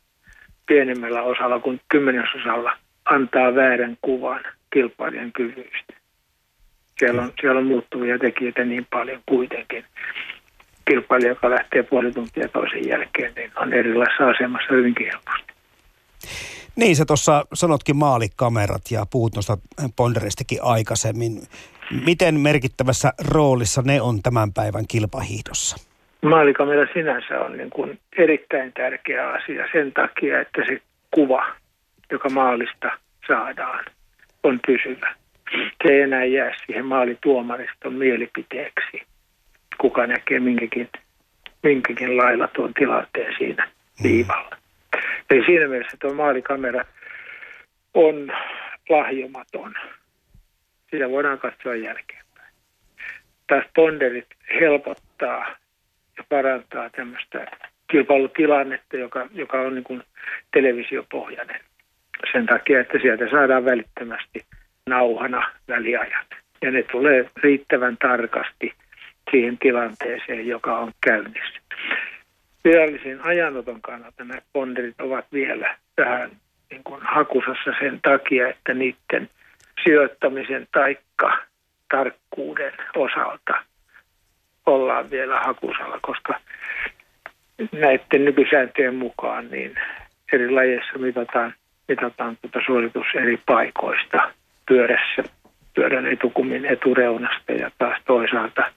pienemmällä 0.67 1.23
osalla 1.23 1.59
kuin 1.59 1.81
kymmenesosalla 1.89 2.79
antaa 3.05 3.55
väärän 3.55 3.97
kuvan 4.03 4.45
kilpailijan 4.73 5.33
kyvyistä. 5.33 5.93
Siellä 6.99 7.23
on, 7.23 7.33
siellä 7.41 7.59
on 7.59 7.67
muuttuvia 7.67 8.19
tekijöitä 8.19 8.65
niin 8.65 8.87
paljon 8.91 9.23
kuitenkin. 9.27 9.85
Kilpailija, 10.89 11.31
joka 11.31 11.51
lähtee 11.51 11.83
puoli 11.83 12.13
tuntia 12.13 12.49
toisen 12.49 12.89
jälkeen, 12.89 13.33
niin 13.37 13.51
on 13.57 13.73
erilaisessa 13.73 14.29
asemassa 14.29 14.75
hyvinkin 14.75 15.07
helposti. 15.07 15.53
Niin, 16.77 16.97
sä 16.97 17.05
tuossa 17.05 17.45
sanotkin 17.55 17.97
maalikamerat 17.97 18.83
ja 18.91 19.07
puhut 19.13 19.35
noista 19.35 19.59
ponderistakin 19.97 20.59
aikaisemmin. 20.63 21.33
Miten 22.05 22.41
merkittävässä 22.41 23.13
roolissa 23.29 23.83
ne 23.83 24.01
on 24.01 24.23
tämän 24.23 24.53
päivän 24.53 24.85
kilpahiihdossa? 24.89 25.77
Maalikamera 26.23 26.87
sinänsä 26.93 27.41
on 27.41 27.57
niin 27.57 27.71
kuin 27.71 27.99
erittäin 28.19 28.73
tärkeä 28.73 29.29
asia 29.29 29.65
sen 29.73 29.93
takia, 29.93 30.41
että 30.41 30.63
se 30.67 30.81
kuva, 31.11 31.47
joka 32.11 32.29
maalista 32.29 32.91
saadaan, 33.29 33.85
on 34.43 34.61
pysyvä. 34.67 35.15
Se 35.53 35.89
ei 35.93 36.01
enää 36.01 36.25
jää 36.25 36.53
siihen 36.67 36.87
maalituomariston 36.87 37.95
mielipiteeksi, 37.95 39.03
kuka 39.79 40.07
näkee 40.07 40.41
minkäkin, 40.41 40.89
minkäkin 41.63 42.17
lailla 42.17 42.49
tuon 42.49 42.75
tilanteen 42.75 43.35
siinä 43.39 43.69
viivalla. 44.03 44.57
Eli 45.31 45.45
siinä 45.47 45.69
mielessä 45.69 45.97
tuo 46.01 46.15
maalikamera 46.15 46.85
on 47.95 48.33
lahjomaton. 48.89 49.75
Sitä 50.91 51.11
voidaan 51.11 51.39
katsoa 51.39 51.75
jälkeenpäin. 51.75 52.53
Taas 53.47 53.65
ponderit 53.75 54.27
helpottaa 54.61 55.57
ja 56.17 56.25
parantaa 56.29 56.91
tämmöistä 56.91 57.47
kilpailutilannetta, 57.91 58.97
joka, 58.97 59.27
joka 59.33 59.61
on 59.61 59.75
niin 59.75 59.85
kuin 59.85 60.03
televisiopohjainen. 60.53 61.61
Sen 62.33 62.47
takia, 62.47 62.81
että 62.81 62.99
sieltä 63.03 63.31
saadaan 63.31 63.65
välittömästi 63.65 64.45
nauhana 64.87 65.51
väliajat. 65.69 66.27
Ja 66.63 66.71
ne 66.71 66.83
tulee 66.83 67.31
riittävän 67.37 67.97
tarkasti 67.97 68.73
siihen 69.31 69.59
tilanteeseen, 69.59 70.47
joka 70.47 70.79
on 70.79 70.93
käynnissä. 71.01 71.61
Virallisen 72.65 73.27
ajanoton 73.27 73.83
kannalta 73.83 74.25
nämä 74.25 74.41
ponderit 74.53 75.01
ovat 75.01 75.25
vielä 75.33 75.77
vähän 75.97 76.31
niin 76.71 76.85
kuin 76.85 77.03
hakusassa 77.03 77.71
sen 77.81 78.01
takia, 78.03 78.49
että 78.49 78.75
niiden 78.75 79.31
sijoittamisen 79.85 80.67
taikka 80.73 81.39
tarkkuuden 81.91 82.73
osalta 82.97 83.55
ollaan 84.67 85.11
vielä 85.11 85.41
hakusalla, 85.41 85.99
koska 86.03 86.41
näiden 87.73 88.25
nykysääntöjen 88.25 88.95
mukaan 88.95 89.51
niin 89.51 89.75
eri 90.33 90.51
lajeissa 90.51 90.99
mitataan, 90.99 91.55
mitataan 91.89 92.37
tuota 92.37 92.61
suoritus 92.67 93.07
eri 93.15 93.41
paikoista 93.47 94.33
pyörässä, 94.69 95.23
pyörän 95.75 96.07
etukumin 96.07 96.65
etureunasta 96.65 97.53
ja 97.53 97.71
taas 97.79 97.99
toisaalta, 98.07 98.73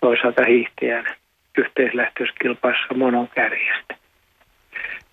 toisaalta 0.00 0.44
hiihtäjän 0.44 1.06
yhteislähtöiskilpailussa 1.58 2.94
monon 2.94 3.28
kärjestä. 3.28 3.94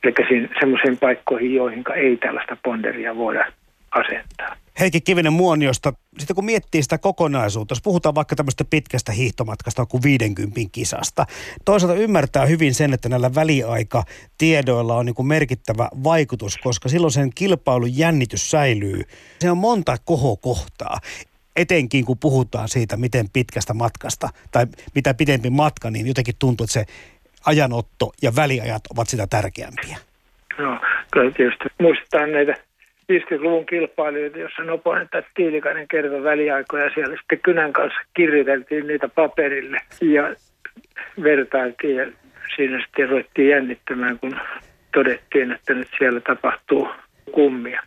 Eli 0.04 0.50
semmoisiin 0.60 0.98
paikkoihin, 0.98 1.56
joihin 1.56 1.84
ei 1.96 2.18
tällaista 2.18 2.58
ponderia 2.64 3.16
voida 3.16 3.46
asentaa. 3.92 4.56
Heikki 4.80 5.02
Kivinen 5.02 5.34
Muoniosta, 5.34 5.94
sitten 6.18 6.36
kun 6.36 6.46
miettii 6.46 6.84
sitä 6.84 6.98
kokonaisuutta, 6.98 7.72
jos 7.72 7.82
puhutaan 7.82 8.16
vaikka 8.16 8.36
tämmöistä 8.36 8.66
pitkästä 8.70 9.12
hiihtomatkasta 9.12 9.86
kuin 9.86 10.04
50 10.04 10.60
kisasta, 10.72 11.26
toisaalta 11.66 11.98
ymmärtää 11.98 12.46
hyvin 12.46 12.74
sen, 12.74 12.94
että 12.94 13.10
näillä 13.10 13.36
väliaikatiedoilla 13.36 14.96
on 14.96 15.06
niin 15.06 15.16
kuin 15.16 15.28
merkittävä 15.28 15.90
vaikutus, 16.04 16.58
koska 16.58 16.90
silloin 16.90 17.12
sen 17.12 17.30
kilpailun 17.36 17.98
jännitys 17.98 18.52
säilyy. 18.52 19.02
Se 19.40 19.52
on 19.52 19.58
monta 19.58 19.98
kohokohtaa 20.06 21.00
etenkin 21.58 22.06
kun 22.06 22.18
puhutaan 22.20 22.70
siitä, 22.70 22.98
miten 22.98 23.26
pitkästä 23.34 23.74
matkasta 23.74 24.30
tai 24.52 24.66
mitä 24.96 25.14
pidempi 25.14 25.50
matka, 25.50 25.90
niin 25.90 26.08
jotenkin 26.08 26.36
tuntuu, 26.40 26.64
että 26.64 26.74
se 26.74 26.86
ajanotto 27.46 28.12
ja 28.22 28.32
väliajat 28.36 28.82
ovat 28.94 29.10
sitä 29.10 29.28
tärkeämpiä. 29.30 29.98
Joo, 30.60 30.78
kyllä 31.12 31.32
tietysti 31.32 31.66
muistetaan 31.80 32.32
näitä 32.32 32.54
50-luvun 33.12 33.66
kilpailijoita, 33.66 34.38
jossa 34.40 34.64
Noponen 34.64 35.10
tai 35.12 35.24
Tiilikainen 35.36 35.88
kertoi 35.88 36.24
väliaikoja. 36.24 36.90
Siellä 36.94 37.18
sitten 37.18 37.40
kynän 37.40 37.74
kanssa 37.74 38.00
kirjoiteltiin 38.14 38.88
niitä 38.88 39.08
paperille 39.08 39.78
ja 40.02 40.36
vertailtiin. 41.24 41.96
Ja 41.96 42.06
siinä 42.56 42.82
sitten 42.86 43.10
ruvettiin 43.10 43.50
jännittämään, 43.50 44.20
kun 44.20 44.40
todettiin, 44.94 45.52
että 45.52 45.74
nyt 45.74 45.88
siellä 45.98 46.20
tapahtuu 46.20 46.90
kummia. 47.32 47.82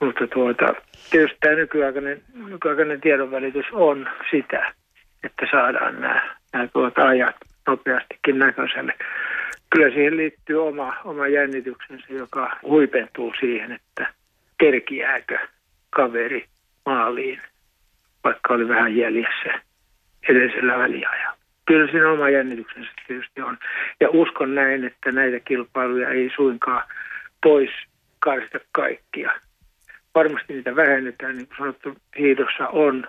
Mutta 0.00 0.26
tuota, 0.26 0.74
tietysti 1.10 1.36
tämä 1.40 1.54
nykyaikainen, 1.54 2.22
nykyaikainen 2.34 3.00
tiedonvälitys 3.00 3.66
on 3.72 4.08
sitä, 4.30 4.72
että 5.24 5.46
saadaan 5.50 6.00
nämä, 6.00 6.36
nämä 6.52 6.66
tuota 6.66 7.06
ajat 7.06 7.36
nopeastikin 7.66 8.38
näköiselle. 8.38 8.94
Kyllä 9.70 9.94
siihen 9.94 10.16
liittyy 10.16 10.68
oma, 10.68 10.94
oma 11.04 11.28
jännityksensä, 11.28 12.06
joka 12.10 12.56
huipentuu 12.62 13.32
siihen, 13.40 13.72
että 13.72 14.06
kerkiääkö 14.58 15.38
kaveri 15.90 16.44
maaliin, 16.86 17.40
vaikka 18.24 18.54
oli 18.54 18.68
vähän 18.68 18.96
jäljessä 18.96 19.60
edellisellä 20.28 20.78
väliajalla. 20.78 21.36
Kyllä 21.66 21.90
siinä 21.90 22.10
oma 22.10 22.28
jännityksensä 22.28 22.90
tietysti 23.06 23.40
on. 23.40 23.58
Ja 24.00 24.08
uskon 24.10 24.54
näin, 24.54 24.84
että 24.84 25.12
näitä 25.12 25.40
kilpailuja 25.40 26.08
ei 26.08 26.30
suinkaan 26.36 26.82
pois 27.42 27.70
karsita 28.18 28.58
kaikkia. 28.72 29.32
Varmasti 30.14 30.52
niitä 30.52 30.76
vähennetään, 30.76 31.36
niin 31.36 31.46
kuin 31.46 31.58
sanottu, 31.58 31.96
hiidossa 32.18 32.68
on 32.68 33.06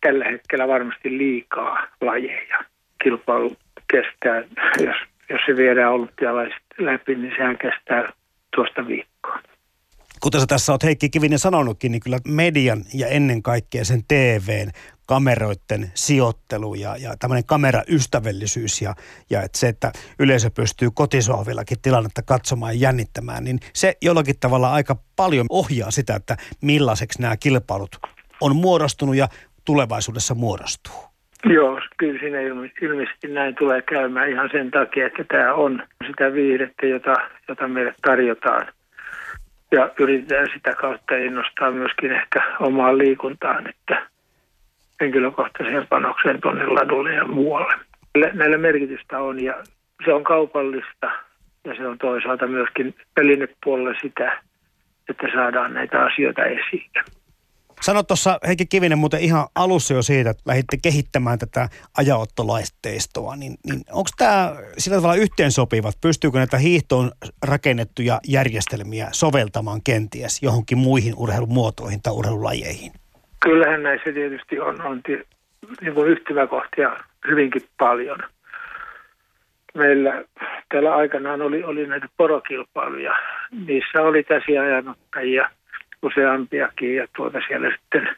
tällä 0.00 0.24
hetkellä 0.24 0.68
varmasti 0.68 1.18
liikaa 1.18 1.86
lajeja. 2.00 2.64
Kilpailu 3.02 3.56
kestää, 3.92 4.42
jos, 4.78 4.96
jos 5.30 5.40
se 5.46 5.56
viedään 5.56 5.92
olympialaiset 5.92 6.62
läpi, 6.78 7.14
niin 7.14 7.32
sehän 7.36 7.58
kestää 7.58 8.12
tuosta 8.54 8.86
viikkoa 8.86 9.14
kuten 10.24 10.40
sä 10.40 10.46
tässä 10.46 10.72
oot 10.72 10.82
Heikki 10.82 11.10
Kivinen 11.10 11.38
sanonutkin, 11.38 11.92
niin 11.92 12.00
kyllä 12.00 12.18
median 12.28 12.84
ja 12.94 13.06
ennen 13.08 13.42
kaikkea 13.42 13.84
sen 13.84 14.04
TVn 14.08 14.70
kameroiden 15.06 15.90
sijoittelu 15.94 16.74
ja, 16.74 16.96
ja 16.96 17.14
tämmöinen 17.18 17.44
kameraystävällisyys 17.46 18.82
ja, 18.82 18.94
ja 19.30 19.42
että 19.42 19.58
se, 19.58 19.68
että 19.68 19.92
yleisö 20.18 20.50
pystyy 20.50 20.88
kotisohvillakin 20.94 21.80
tilannetta 21.82 22.22
katsomaan 22.22 22.74
ja 22.74 22.88
jännittämään, 22.88 23.44
niin 23.44 23.58
se 23.72 23.94
jollakin 24.02 24.34
tavalla 24.40 24.72
aika 24.72 24.96
paljon 25.16 25.46
ohjaa 25.50 25.90
sitä, 25.90 26.14
että 26.16 26.36
millaiseksi 26.62 27.22
nämä 27.22 27.36
kilpailut 27.36 27.98
on 28.40 28.56
muodostunut 28.56 29.16
ja 29.16 29.28
tulevaisuudessa 29.64 30.34
muodostuu. 30.34 30.94
Joo, 31.44 31.80
kyllä 31.96 32.20
siinä 32.20 32.40
ilmeisesti 32.82 33.28
näin 33.28 33.54
tulee 33.54 33.82
käymään 33.82 34.30
ihan 34.30 34.48
sen 34.52 34.70
takia, 34.70 35.06
että 35.06 35.24
tämä 35.24 35.54
on 35.54 35.82
sitä 36.06 36.32
viihdettä, 36.32 36.86
jota, 36.86 37.14
jota 37.48 37.68
meille 37.68 37.94
tarjotaan– 38.02 38.66
ja 39.74 39.90
yritetään 39.98 40.48
sitä 40.54 40.74
kautta 40.74 41.16
innostaa 41.16 41.70
myöskin 41.70 42.12
ehkä 42.12 42.42
omaan 42.60 42.98
liikuntaan, 42.98 43.68
että 43.68 44.06
henkilökohtaiseen 45.00 45.86
panokseen 45.86 46.40
tuonne 46.40 46.66
ladulle 46.66 47.14
ja 47.14 47.24
muualle. 47.24 47.74
Näillä 48.32 48.58
merkitystä 48.58 49.18
on 49.18 49.42
ja 49.42 49.54
se 50.04 50.12
on 50.12 50.24
kaupallista 50.24 51.10
ja 51.64 51.74
se 51.76 51.86
on 51.86 51.98
toisaalta 51.98 52.46
myöskin 52.46 52.94
pelinepuolella 53.14 53.98
sitä, 54.02 54.42
että 55.08 55.26
saadaan 55.34 55.74
näitä 55.74 56.04
asioita 56.04 56.44
esiin. 56.44 56.90
Sano 57.80 58.02
tuossa 58.02 58.38
Heikki 58.46 58.66
Kivinen 58.66 58.98
muuten 58.98 59.20
ihan 59.20 59.46
alussa 59.54 59.94
jo 59.94 60.02
siitä, 60.02 60.30
että 60.30 60.42
lähditte 60.46 60.76
kehittämään 60.82 61.38
tätä 61.38 61.68
ajaottolaitteistoa, 61.96 63.36
niin, 63.36 63.54
niin 63.66 63.80
onko 63.92 64.10
tämä 64.18 64.56
sillä 64.78 64.96
tavalla 64.96 65.14
yhteensopivat? 65.14 65.94
Pystyykö 66.00 66.38
näitä 66.38 66.58
hiihtoon 66.58 67.12
rakennettuja 67.42 68.20
järjestelmiä 68.28 69.08
soveltamaan 69.12 69.80
kenties 69.84 70.42
johonkin 70.42 70.78
muihin 70.78 71.14
urheilumuotoihin 71.16 72.02
tai 72.02 72.12
urheilulajeihin? 72.12 72.92
Kyllähän 73.44 73.82
näissä 73.82 74.12
tietysti 74.12 74.60
on, 74.60 74.82
on 74.82 75.00
niin 75.80 75.94
kuin 75.94 76.08
yhtymäkohtia 76.08 76.96
hyvinkin 77.28 77.62
paljon. 77.78 78.18
Meillä 79.74 80.24
täällä 80.68 80.94
aikanaan 80.94 81.42
oli, 81.42 81.64
oli 81.64 81.86
näitä 81.86 82.06
porokilpailuja. 82.16 83.14
Niissä 83.66 84.02
oli 84.02 84.24
käsiajanottajia– 84.24 85.50
useampiakin 86.04 86.96
ja 86.96 87.06
tuota 87.16 87.38
siellä 87.48 87.76
sitten 87.76 88.16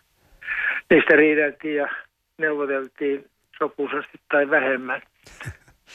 niistä 0.90 1.16
riideltiin 1.16 1.76
ja 1.76 1.88
neuvoteltiin 2.38 3.24
sopuisesti 3.58 4.18
tai 4.28 4.50
vähemmän 4.50 5.02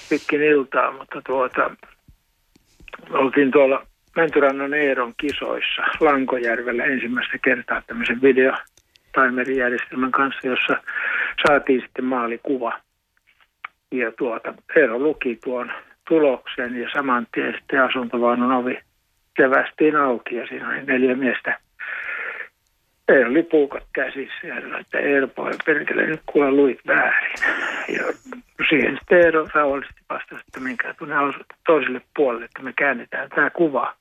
pitkin 0.09 0.41
iltaa, 0.41 0.91
mutta 0.91 1.21
tuota, 1.25 1.71
oltiin 3.09 3.51
tuolla 3.51 3.85
Mäntyrannan 4.15 4.73
Eeron 4.73 5.13
kisoissa 5.17 5.81
Lankojärvellä 5.99 6.83
ensimmäistä 6.83 7.37
kertaa 7.37 7.81
tämmöisen 7.87 8.21
videotaimerijärjestelmän 9.11 10.11
kanssa, 10.11 10.47
jossa 10.47 10.77
saatiin 11.47 11.81
sitten 11.81 12.05
maalikuva. 12.05 12.79
Ja 13.91 14.11
tuota, 14.11 14.53
Eero 14.75 14.99
luki 14.99 15.39
tuon 15.43 15.71
tuloksen 16.07 16.75
ja 16.75 16.89
saman 16.93 17.27
tien 17.33 17.53
sitten 17.53 17.81
asuntovaunun 17.81 18.51
ovi 18.51 18.79
kevästiin 19.33 19.95
auki 19.95 20.35
ja 20.35 20.47
siinä 20.47 20.69
oli 20.69 20.81
neljä 20.81 21.15
miestä 21.15 21.59
Eero 23.07 23.29
oli 23.29 23.43
puukat 23.43 23.83
käsissä 23.93 24.47
ja 24.47 24.61
sanoi, 24.61 24.81
että 24.81 24.99
Eero 24.99 25.27
poi 25.27 25.51
perkele, 25.65 26.05
nyt 26.05 26.21
kuule 26.25 26.51
luit 26.51 26.79
väärin. 26.87 27.33
Ja 27.87 28.03
siihen 28.69 28.97
sitten 28.99 29.21
Eero 29.21 29.47
rauhallisesti 29.53 30.01
vastasi, 30.09 30.43
että 30.47 30.59
minkä 30.59 30.93
tuonne 30.93 31.15
toiselle 31.65 32.01
puolelle, 32.15 32.45
että 32.45 32.61
me 32.61 32.73
käännetään 32.73 33.29
tämä 33.29 33.49
kuva 33.49 33.95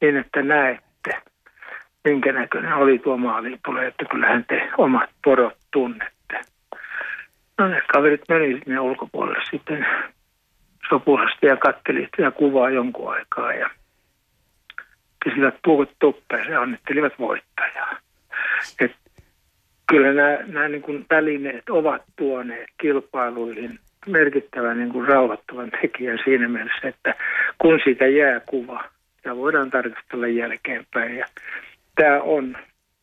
niin, 0.00 0.16
että 0.16 0.42
näette, 0.42 1.22
minkä 2.04 2.32
näköinen 2.32 2.74
oli 2.74 2.98
tuo 2.98 3.18
tulee, 3.64 3.86
että 3.86 4.04
kyllähän 4.04 4.44
te 4.48 4.68
omat 4.78 5.10
porot 5.24 5.56
tunnette. 5.72 6.40
No 7.58 7.68
ne 7.68 7.82
kaverit 7.92 8.22
meni 8.28 8.60
sinne 8.64 8.80
ulkopuolelle 8.80 9.44
sitten 9.50 9.86
sopuisesti 10.88 11.46
ja 11.46 11.56
katteli 11.56 12.08
sitä 12.16 12.30
kuvaa 12.30 12.70
jonkun 12.70 13.12
aikaa 13.12 13.52
ja 13.52 13.70
pisivät 15.24 15.54
puukot 15.64 15.90
tuppeen 15.98 16.52
ja 16.52 16.60
onnittelivat 16.60 17.12
voittajaa. 17.18 17.96
Et 18.80 18.92
kyllä 19.90 20.12
nämä, 20.12 20.38
nämä 20.46 20.68
niin 20.68 20.82
kuin 20.82 21.06
välineet 21.10 21.70
ovat 21.70 22.02
tuoneet 22.16 22.68
kilpailuihin 22.80 23.78
merkittävän 24.06 24.78
niin 24.78 24.92
kuin 24.92 25.08
rauhoittavan 25.08 25.70
tekijän 25.70 26.18
siinä 26.24 26.48
mielessä, 26.48 26.88
että 26.88 27.14
kun 27.58 27.80
siitä 27.84 28.06
jää 28.06 28.40
kuva, 28.40 28.84
ja 29.24 29.36
voidaan 29.36 29.70
tarkastella 29.70 30.26
jälkeenpäin. 30.26 31.16
Ja 31.16 31.26
tämä 32.00 32.20
on 32.22 32.56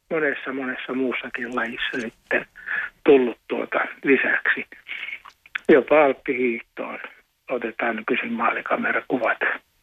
monessa 0.10 0.54
monessa 0.54 0.94
muussakin 0.94 1.56
lajissa 1.56 2.02
sitten 2.02 2.46
tullut 3.06 3.38
tuota 3.48 3.80
lisäksi. 4.04 4.66
Jopa 5.70 6.06
alppihiihtoon 6.06 7.00
otetaan 7.50 7.96
nykyisin 7.96 8.34
maalikamerakuvat 8.34 9.38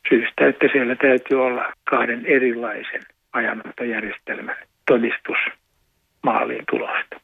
syystä, 0.08 0.48
että 0.48 0.66
siellä 0.72 0.96
täytyy 0.96 1.46
olla 1.46 1.72
kahden 1.90 2.26
erilaisen 2.26 3.02
ajanottojärjestelmän 3.32 4.56
todistus 4.86 5.38
maaliin 6.22 6.64
tulosta. 6.70 7.20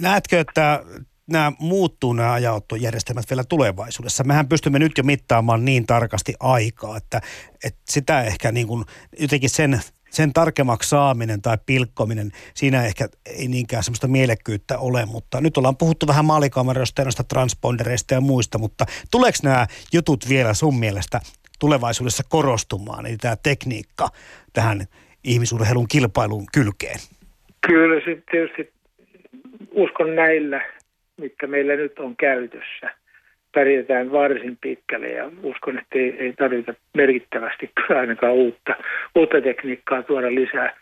Näetkö, 0.00 0.40
että 0.40 0.84
nämä 1.30 1.52
muuttuu 1.58 2.12
nämä 2.12 2.32
ajanottojärjestelmät 2.32 3.24
vielä 3.30 3.44
tulevaisuudessa? 3.48 4.24
Mehän 4.24 4.48
pystymme 4.48 4.78
nyt 4.78 4.98
jo 4.98 5.04
mittaamaan 5.04 5.64
niin 5.64 5.86
tarkasti 5.86 6.34
aikaa, 6.40 6.96
että, 6.96 7.20
että 7.64 7.80
sitä 7.88 8.22
ehkä 8.22 8.52
niin 8.52 8.66
kuin 8.66 8.84
jotenkin 9.20 9.50
sen, 9.50 9.80
sen 10.12 10.32
tarkemmaksi 10.32 10.88
saaminen 10.88 11.42
tai 11.42 11.58
pilkkominen, 11.66 12.30
siinä 12.54 12.84
ehkä 12.84 13.08
ei 13.26 13.48
niinkään 13.48 13.82
semmoista 13.82 14.08
mielekkyyttä 14.08 14.78
ole, 14.78 15.06
mutta 15.06 15.40
nyt 15.40 15.56
ollaan 15.56 15.76
puhuttu 15.76 16.06
vähän 16.06 16.24
maalikameroista 16.24 17.00
ja 17.00 17.04
noista 17.04 17.24
transpondereista 17.24 18.14
ja 18.14 18.20
muista, 18.20 18.58
mutta 18.58 18.86
tuleeko 19.10 19.38
nämä 19.42 19.66
jutut 19.92 20.28
vielä 20.28 20.54
sun 20.54 20.78
mielestä 20.78 21.20
tulevaisuudessa 21.60 22.22
korostumaan, 22.28 23.06
eli 23.06 23.16
tämä 23.16 23.36
tekniikka 23.42 24.08
tähän 24.52 24.86
ihmisurheilun 25.24 25.88
kilpailun 25.88 26.46
kylkeen? 26.54 26.98
Kyllä 27.66 28.00
se 28.04 28.22
tietysti 28.30 28.72
uskon 29.70 30.16
näillä, 30.16 30.60
mitkä 31.16 31.46
meillä 31.46 31.76
nyt 31.76 31.98
on 31.98 32.16
käytössä, 32.16 33.01
pärjätään 33.54 34.12
varsin 34.12 34.58
pitkälle 34.60 35.08
ja 35.08 35.30
uskon, 35.42 35.78
että 35.78 35.98
ei, 35.98 36.16
ei 36.18 36.32
tarvita 36.32 36.74
merkittävästi 36.94 37.72
ainakaan 38.00 38.32
uutta, 38.32 38.74
uutta 39.14 39.40
tekniikkaa 39.40 40.02
tuoda 40.02 40.34
lisää. 40.34 40.76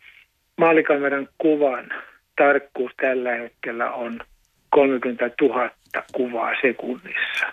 Maalikameran 0.59 1.29
kuvan 1.39 1.89
tarkkuus 2.37 2.93
tällä 3.01 3.35
hetkellä 3.35 3.93
on 3.93 4.21
30 4.71 5.31
000 5.43 5.71
kuvaa 6.13 6.53
sekunnissa. 6.63 7.47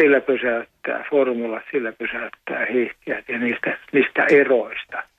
Sillä 0.00 0.20
pysäyttää 0.20 1.04
formulat, 1.10 1.62
sillä 1.72 1.92
pysäyttää 1.92 2.66
hiihtiät 2.72 3.28
ja 3.28 3.38
niistä, 3.38 3.78
niistä 3.92 4.24
eroista– 4.30 5.02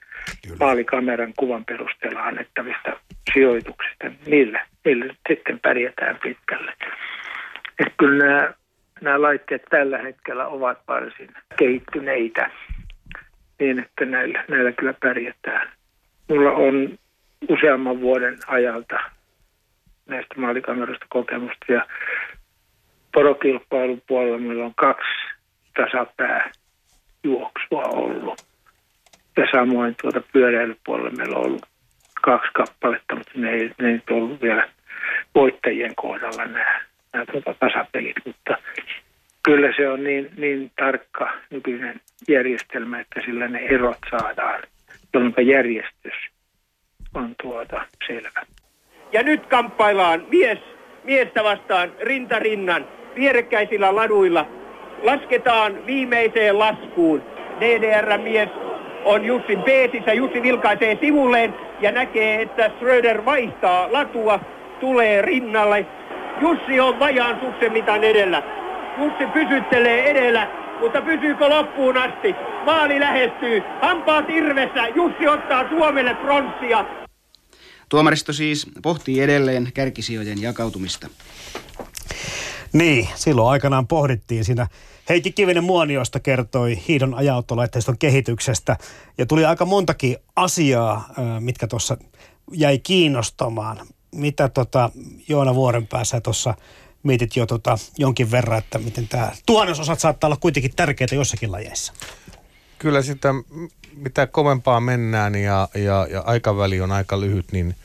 Kyllä. 0.41 0.57
maalikameran 0.59 1.33
kuvan 1.37 1.65
perusteella 1.65 2.23
annettavista 2.23 2.99
sijoituksista. 3.33 4.11
Niillä, 4.25 4.65
niillä 4.85 5.13
sitten 5.27 5.59
pärjätään 5.59 6.19
pitkälle. 6.23 6.73
Että 7.79 7.93
kyllä 7.97 8.25
nämä, 8.25 8.53
nämä 9.01 9.21
laitteet 9.21 9.61
tällä 9.69 9.97
hetkellä 9.97 10.47
ovat 10.47 10.77
varsin 10.87 11.29
kehittyneitä 11.57 12.51
niin, 13.59 13.79
että 13.79 14.05
näillä, 14.05 14.45
näillä 14.47 14.71
kyllä 14.71 14.93
pärjätään. 14.93 15.69
Mulla 16.29 16.51
on 16.51 16.97
useamman 17.49 18.01
vuoden 18.01 18.37
ajalta 18.47 18.99
näistä 20.05 20.35
maalikameroista 20.37 21.05
kokemusta 21.09 21.73
ja 21.73 21.85
porokilpailun 23.13 24.01
puolella 24.07 24.37
meillä 24.37 24.65
on 24.65 24.75
kaksi 24.75 25.11
tasapää 25.75 26.51
juoksua 27.23 27.83
ollut. 27.83 28.41
Ja 29.37 29.47
samoin 29.51 29.95
tuota 30.01 30.21
pyöräilypuolella 30.33 31.11
meillä 31.11 31.37
on 31.37 31.45
ollut 31.45 31.65
kaksi 32.21 32.51
kappaletta, 32.53 33.15
mutta 33.15 33.31
ne 33.35 33.49
ei, 33.49 33.71
ne 33.81 33.89
ei 33.89 34.01
ollut 34.11 34.41
vielä 34.41 34.69
voittajien 35.35 35.95
kohdalla 35.95 36.45
nämä, 36.45 36.81
nämä 37.13 37.25
tuota 37.25 37.55
tasapelit, 37.59 38.15
mutta 38.25 38.57
kyllä 39.43 39.73
se 39.77 39.89
on 39.89 40.03
niin, 40.03 40.29
niin 40.37 40.71
tarkka 40.75 41.33
nykyinen 41.49 42.01
järjestelmä, 42.27 42.99
että 42.99 43.21
sillä 43.25 43.47
ne 43.47 43.59
erot 43.59 43.97
saadaan, 44.09 44.63
jolloin 45.13 45.47
järjestys 45.47 46.13
on 47.13 47.35
tuota 47.41 47.81
selvä. 48.07 48.41
Ja 49.11 49.23
nyt 49.23 49.45
kamppaillaan 49.45 50.25
mies 50.29 50.59
miestä 51.03 51.43
vastaan 51.43 51.91
rinta 52.01 52.39
rinnan 52.39 52.87
vierekkäisillä 53.15 53.95
laduilla. 53.95 54.47
Lasketaan 55.03 55.85
viimeiseen 55.85 56.59
laskuun. 56.59 57.23
DDR-mies 57.59 58.49
on 59.05 59.25
Jussin 59.25 59.63
peesissä. 59.63 60.13
Jussi 60.13 60.41
vilkaisee 60.41 60.97
sivulleen 61.01 61.53
ja 61.81 61.91
näkee, 61.91 62.41
että 62.41 62.71
Schröder 62.77 63.25
vaihtaa 63.25 63.93
latua, 63.93 64.39
tulee 64.79 65.21
rinnalle. 65.21 65.85
Jussi 66.41 66.79
on 66.79 66.99
vajaan 66.99 67.39
suksen 67.39 67.71
mitan 67.71 68.03
edellä. 68.03 68.43
Jussi 68.97 69.25
pysyttelee 69.33 70.11
edellä, 70.11 70.47
mutta 70.79 71.01
pysyykö 71.01 71.49
loppuun 71.49 71.97
asti? 71.97 72.35
Maali 72.65 72.99
lähestyy, 72.99 73.61
hampaat 73.81 74.29
irvessä, 74.29 74.87
Jussi 74.87 75.27
ottaa 75.27 75.69
Suomelle 75.69 76.13
pronssia. 76.13 76.85
Tuomaristo 77.89 78.33
siis 78.33 78.67
pohtii 78.83 79.21
edelleen 79.21 79.71
kärkisijojen 79.73 80.41
jakautumista. 80.41 81.07
Niin, 82.73 83.07
silloin 83.15 83.51
aikanaan 83.51 83.87
pohdittiin 83.87 84.45
siinä. 84.45 84.67
Heikki 85.09 85.31
Kivinen 85.31 85.63
Muoniosta 85.63 86.19
kertoi 86.19 86.77
hiidon 86.87 87.13
ajauttolaitteiston 87.13 87.97
kehityksestä 87.97 88.77
ja 89.17 89.25
tuli 89.25 89.45
aika 89.45 89.65
montakin 89.65 90.17
asiaa, 90.35 91.09
mitkä 91.39 91.67
tuossa 91.67 91.97
jäi 92.51 92.79
kiinnostamaan. 92.79 93.77
Mitä 94.15 94.49
tota 94.49 94.89
Joona 95.27 95.55
Vuoren 95.55 95.87
päässä 95.87 96.21
tuossa 96.21 96.53
mietit 97.03 97.35
jo 97.35 97.45
tota 97.45 97.77
jonkin 97.97 98.31
verran, 98.31 98.57
että 98.57 98.79
miten 98.79 99.07
tämä 99.07 99.31
tuhannesosat 99.45 99.99
saattaa 99.99 100.27
olla 100.27 100.37
kuitenkin 100.37 100.75
tärkeitä 100.75 101.15
jossakin 101.15 101.51
lajeissa? 101.51 101.93
Kyllä 102.79 103.01
sitä, 103.01 103.33
mitä 103.95 104.27
kovempaa 104.27 104.79
mennään 104.79 105.35
ja, 105.35 105.69
ja, 105.75 106.07
ja 106.11 106.21
aikaväli 106.21 106.81
on 106.81 106.91
aika 106.91 107.19
lyhyt, 107.19 107.51
niin 107.51 107.75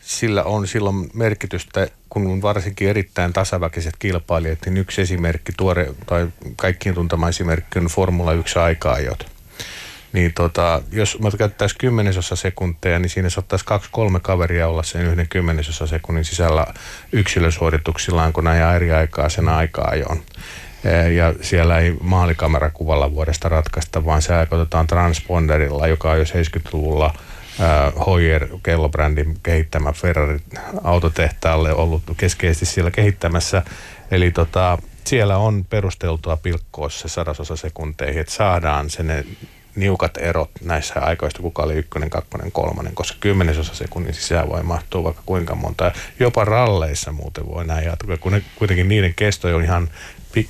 sillä 0.00 0.44
on 0.44 0.68
silloin 0.68 1.10
merkitystä, 1.14 1.88
kun 2.08 2.42
varsinkin 2.42 2.88
erittäin 2.88 3.32
tasaväkiset 3.32 3.94
kilpailijat, 3.98 4.58
niin 4.64 4.76
yksi 4.76 5.02
esimerkki, 5.02 5.52
tuore 5.56 5.94
tai 6.06 6.28
kaikkien 6.56 6.94
tuntema 6.94 7.28
esimerkki 7.28 7.78
on 7.78 7.86
Formula 7.86 8.32
1 8.32 8.58
aika-ajot. 8.58 9.26
Niin 10.12 10.32
tota, 10.34 10.82
jos 10.92 11.18
mä 11.18 11.30
käyttäisiin 11.38 11.78
kymmenesosa 11.78 12.36
sekunteja, 12.36 12.98
niin 12.98 13.10
siinä 13.10 13.30
saattaisi 13.30 13.64
kaksi-kolme 13.64 14.20
kaveria 14.20 14.68
olla 14.68 14.82
sen 14.82 15.02
yhden 15.02 15.28
kymmenesosa 15.28 15.86
sekunnin 15.86 16.24
sisällä 16.24 16.66
yksilösuorituksillaan, 17.12 18.32
kun 18.32 18.44
näin 18.44 18.76
eri 18.76 18.92
aikaa 18.92 19.28
sen 19.28 19.48
aika-ajoon. 19.48 20.22
Ja 21.14 21.34
siellä 21.40 21.78
ei 21.78 21.96
maalikamerakuvalla 22.00 23.14
vuodesta 23.14 23.48
ratkaista, 23.48 24.04
vaan 24.04 24.22
se 24.22 24.32
otetaan 24.50 24.86
transponderilla, 24.86 25.86
joka 25.86 26.10
on 26.10 26.18
jo 26.18 26.24
70-luvulla– 26.24 27.14
Hoyer 28.06 28.48
kellobrändin 28.62 29.36
kehittämä 29.42 29.92
Ferrari 29.92 30.38
autotehtaalle 30.84 31.72
ollut 31.72 32.02
keskeisesti 32.16 32.66
siellä 32.66 32.90
kehittämässä. 32.90 33.62
Eli 34.10 34.30
tota, 34.30 34.78
siellä 35.04 35.36
on 35.36 35.64
perusteltua 35.70 36.36
pilkkoa 36.36 36.90
se 36.90 37.08
sadasosa 37.08 37.56
sekunteihin, 37.56 38.20
että 38.20 38.32
saadaan 38.32 38.90
sen 38.90 39.24
niukat 39.76 40.16
erot 40.16 40.50
näissä 40.62 41.00
aikoista, 41.00 41.42
kuka 41.42 41.62
oli 41.62 41.74
ykkönen, 41.74 42.10
kakkonen, 42.10 42.52
kolmonen, 42.52 42.94
koska 42.94 43.16
kymmenesosa 43.20 43.74
sekunnin 43.74 44.14
sisään 44.14 44.48
voi 44.48 44.62
mahtua 44.62 45.04
vaikka 45.04 45.22
kuinka 45.26 45.54
monta. 45.54 45.92
Jopa 46.20 46.44
ralleissa 46.44 47.12
muuten 47.12 47.48
voi 47.48 47.64
näin 47.64 47.84
jatkaa, 47.84 48.16
kun 48.16 48.32
ne, 48.32 48.42
kuitenkin 48.56 48.88
niiden 48.88 49.14
kesto 49.14 49.56
on 49.56 49.64
ihan 49.64 49.90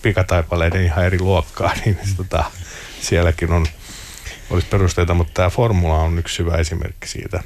pikataipaleiden 0.02 0.84
ihan 0.84 1.04
eri 1.04 1.20
luokkaa, 1.20 1.72
niin 1.84 1.98
tota, 2.16 2.44
sielläkin 3.00 3.52
on 3.52 3.66
olisi 4.50 4.66
perusteita, 4.66 5.14
mutta 5.14 5.32
tämä 5.34 5.50
formula 5.50 5.98
on 5.98 6.18
yksi 6.18 6.38
hyvä 6.38 6.56
esimerkki 6.56 7.08
siitä. 7.08 7.42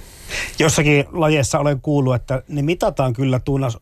Jossakin 0.59 1.05
lajeissa 1.13 1.59
olen 1.59 1.81
kuullut, 1.81 2.15
että 2.15 2.43
ne 2.49 2.63
mitataan 2.63 3.13
kyllä 3.13 3.41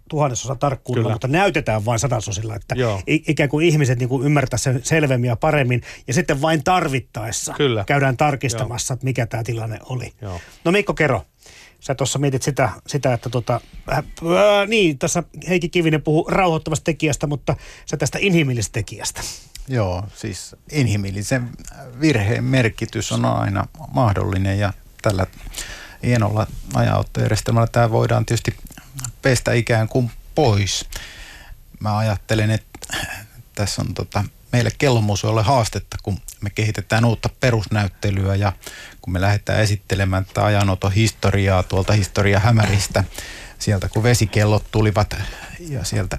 tuhannesosa 0.09 0.55
tarkkuudella, 0.55 1.05
kyllä. 1.05 1.15
mutta 1.15 1.29
näytetään 1.29 1.85
vain 1.85 1.99
sadasosilla, 1.99 2.57
että 2.57 2.75
Joo. 2.75 3.01
ikään 3.07 3.49
kuin 3.49 3.67
ihmiset 3.67 3.99
niin 3.99 4.09
kuin 4.09 4.27
ymmärtää 4.27 4.59
sen 4.59 4.81
selvemmin 4.83 5.29
ja 5.29 5.37
paremmin, 5.37 5.83
ja 6.07 6.15
sitten 6.15 6.43
vain 6.43 6.65
tarvittaessa 6.65 7.55
kyllä. 7.57 7.85
käydään 7.85 8.17
tarkistamassa, 8.17 8.93
Joo. 8.93 8.97
että 8.97 9.05
mikä 9.05 9.27
tämä 9.27 9.43
tilanne 9.43 9.79
oli. 9.89 10.13
Joo. 10.23 10.41
No 10.65 10.73
Mikko, 10.73 10.95
kerro. 10.95 11.23
Sä 11.81 11.95
tuossa 11.95 12.19
mietit 12.19 12.43
sitä, 12.43 12.71
sitä 12.87 13.13
että 13.13 13.31
tota, 13.31 13.61
äh, 13.93 13.99
äh, 13.99 14.05
niin, 14.69 14.99
tässä 14.99 15.23
Heikki 15.49 15.69
Kivinen 15.69 16.03
puhuu 16.03 16.29
rauhoittavasta 16.31 16.85
tekijästä, 16.85 17.27
mutta 17.27 17.57
sä 17.87 17.97
tästä 17.97 18.19
inhimillisestä 18.21 18.73
tekijästä. 18.73 19.21
Joo, 19.69 20.05
siis 20.15 20.57
inhimillisen 20.73 21.51
virheen 22.01 22.45
merkitys 22.45 23.13
on 23.13 23.25
aina 23.25 23.67
mahdollinen 23.93 24.59
ja 24.59 24.73
tällä 25.03 25.27
hienolla 26.03 26.47
ajanottojärjestelmällä 26.75 27.69
tämä 27.73 27.91
voidaan 27.91 28.27
tietysti 28.27 28.57
pestä 29.23 29.53
ikään 29.53 29.89
kuin 29.89 30.11
pois. 30.35 30.89
Mä 31.81 31.99
ajattelen, 31.99 32.51
että 32.51 32.79
tässä 33.55 33.83
on 33.83 33.95
tota, 33.95 34.25
meille 34.53 34.71
kellomuseolle 34.79 35.43
haastetta, 35.43 35.97
kun 36.03 36.19
me 36.41 36.51
kehitetään 36.51 37.05
uutta 37.05 37.29
perusnäyttelyä 37.41 38.35
ja 38.35 38.53
kun 39.03 39.13
me 39.13 39.21
lähdetään 39.21 39.61
esittelemään 39.61 40.25
tätä 40.25 40.45
ajanoton 40.45 40.93
historiaa 40.93 41.63
tuolta 41.63 41.93
historia 41.93 42.41
hämäristä, 42.41 43.05
sieltä 43.59 43.89
kun 43.89 44.03
vesikellot 44.03 44.65
tulivat 44.71 45.17
ja 45.69 45.85
sieltä 45.85 46.19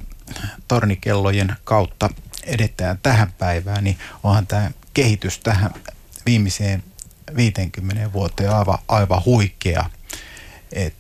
tornikellojen 0.68 1.56
kautta 1.64 2.10
edetään 2.44 3.00
tähän 3.04 3.32
päivään, 3.32 3.84
niin 3.84 3.98
onhan 4.24 4.48
tämä 4.48 4.72
kehitys 4.94 5.40
tähän 5.40 5.74
viimeiseen 6.26 6.84
50 7.36 8.14
vuoteen 8.14 8.56
aivan, 8.56 8.78
aivan 8.88 9.26
huikea. 9.26 9.90
Et 10.72 10.96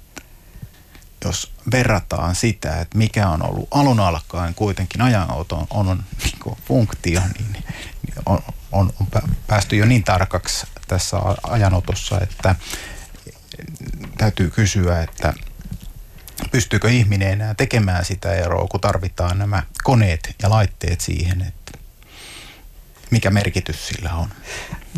jos 1.26 1.53
verrataan 1.71 2.36
sitä, 2.36 2.82
että 2.82 2.97
mikä 2.97 3.30
on 3.30 3.45
ollut 3.49 3.67
alun 3.71 3.99
alkaen 3.99 4.55
kuitenkin 4.55 5.01
ajanauton 5.01 5.67
on, 5.69 5.88
on 5.89 6.03
niin 6.24 6.57
funktio, 6.67 7.21
niin, 7.38 7.53
niin 7.53 7.63
on, 8.26 8.39
on, 8.71 8.93
on 8.99 9.07
päästy 9.47 9.76
jo 9.76 9.86
niin 9.86 10.03
tarkaksi 10.03 10.67
tässä 10.88 11.17
ajanotossa, 11.43 12.21
että 12.21 12.55
täytyy 14.17 14.49
kysyä, 14.49 15.01
että 15.01 15.34
pystyykö 16.51 16.89
ihminen 16.89 17.32
enää 17.32 17.53
tekemään 17.53 18.05
sitä 18.05 18.34
eroa, 18.34 18.67
kun 18.67 18.82
tarvitaan 18.82 19.38
nämä 19.38 19.63
koneet 19.84 20.36
ja 20.41 20.49
laitteet 20.49 21.01
siihen, 21.01 21.41
että 21.41 21.62
mikä 23.14 23.30
merkitys 23.30 23.88
sillä 23.88 24.14
on. 24.14 24.30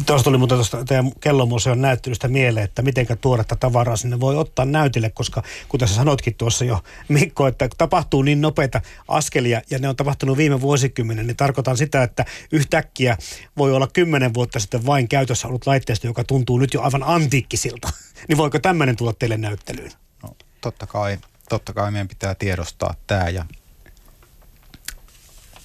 Tuosta 0.06 0.24
tuli 0.24 0.38
muuten 0.38 0.58
tuosta 0.58 0.86
teidän 0.86 1.12
kellomuseon 1.20 1.82
näyttelystä 1.82 2.28
mieleen, 2.28 2.64
että 2.64 2.82
miten 2.82 3.08
tuoretta 3.22 3.56
tavaraa 3.56 3.96
sinne 3.96 4.20
voi 4.20 4.38
ottaa 4.38 4.66
näytille, 4.66 5.10
koska 5.10 5.44
kuten 5.70 5.88
sä 5.88 5.96
sanoitkin 5.96 6.36
tuossa 6.36 6.66
jo 6.66 6.84
Mikko, 7.08 7.48
että 7.48 7.70
tapahtuu 7.78 8.22
niin 8.22 8.42
nopeita 8.42 8.82
askelia 9.08 9.62
ja 9.70 9.80
ne 9.80 9.90
on 9.90 9.96
tapahtunut 9.96 10.38
viime 10.38 10.62
vuosikymmenen, 10.62 11.28
niin 11.28 11.38
tarkoitan 11.38 11.78
sitä, 11.78 12.04
että 12.04 12.26
yhtäkkiä 12.52 13.18
voi 13.58 13.74
olla 13.74 13.88
kymmenen 13.88 14.34
vuotta 14.34 14.60
sitten 14.60 14.86
vain 14.86 15.08
käytössä 15.08 15.48
ollut 15.48 15.68
laitteisto, 15.68 16.08
joka 16.08 16.24
tuntuu 16.24 16.58
nyt 16.58 16.74
jo 16.74 16.82
aivan 16.82 17.04
antiikkisilta. 17.04 17.90
niin 18.28 18.38
voiko 18.38 18.60
tämmöinen 18.60 18.96
tulla 18.96 19.14
teille 19.14 19.38
näyttelyyn? 19.38 19.92
No, 20.24 20.36
totta 20.62 20.88
kai 20.88 21.18
totta 21.50 21.74
kai 21.74 21.92
meidän 21.92 22.08
pitää 22.08 22.36
tiedostaa 22.36 22.96
tämä 23.08 23.30
ja 23.30 23.46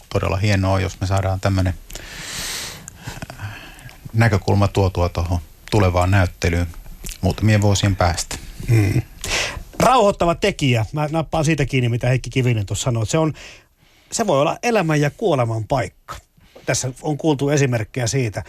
todella 0.09 0.37
hienoa, 0.37 0.81
jos 0.81 1.01
me 1.01 1.07
saadaan 1.07 1.41
tämmöinen 1.41 1.75
näkökulma 4.13 4.69
tuotua 4.69 5.09
tuohon 5.09 5.39
tulevaan 5.71 6.11
näyttelyyn 6.11 6.67
muutamien 7.21 7.63
vuosien 7.63 7.97
päästä. 7.97 8.37
Hmm. 8.69 9.03
Rauhoittava 9.79 10.35
tekijä. 10.35 10.87
Mä 10.93 11.09
nappaan 11.13 11.45
siitä 11.45 11.65
kiinni, 11.65 11.89
mitä 11.89 12.09
Heikki 12.09 12.31
Kivinen 12.31 12.67
tuossa 12.67 12.85
sanoi. 12.85 13.07
Se, 13.07 13.19
on, 13.19 13.33
se 14.13 14.27
voi 14.27 14.41
olla 14.41 14.59
elämän 14.63 15.01
ja 15.01 15.11
kuoleman 15.11 15.65
paikka. 15.65 16.17
Tässä 16.67 16.93
on 17.03 17.19
kuultu 17.19 17.51
esimerkkejä 17.51 18.07
siitä. 18.07 18.45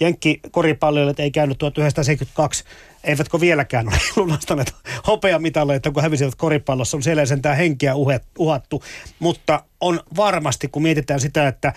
Jenkki 0.00 0.40
koripalloilijat 0.50 1.20
ei 1.20 1.30
käynyt 1.30 1.58
1972 1.58 2.64
eivätkö 3.04 3.40
vieläkään 3.40 3.88
ole 3.88 3.96
lunastaneet 4.16 4.74
hopeamitaleita, 5.06 5.90
kun 5.90 6.02
hävisivät 6.02 6.34
koripallossa. 6.34 6.96
On 6.96 7.02
siellä 7.02 7.26
sentään 7.26 7.56
henkeä 7.56 7.94
uhattu, 8.38 8.82
mutta 9.18 9.62
on 9.80 10.00
varmasti, 10.16 10.68
kun 10.68 10.82
mietitään 10.82 11.20
sitä, 11.20 11.48
että 11.48 11.72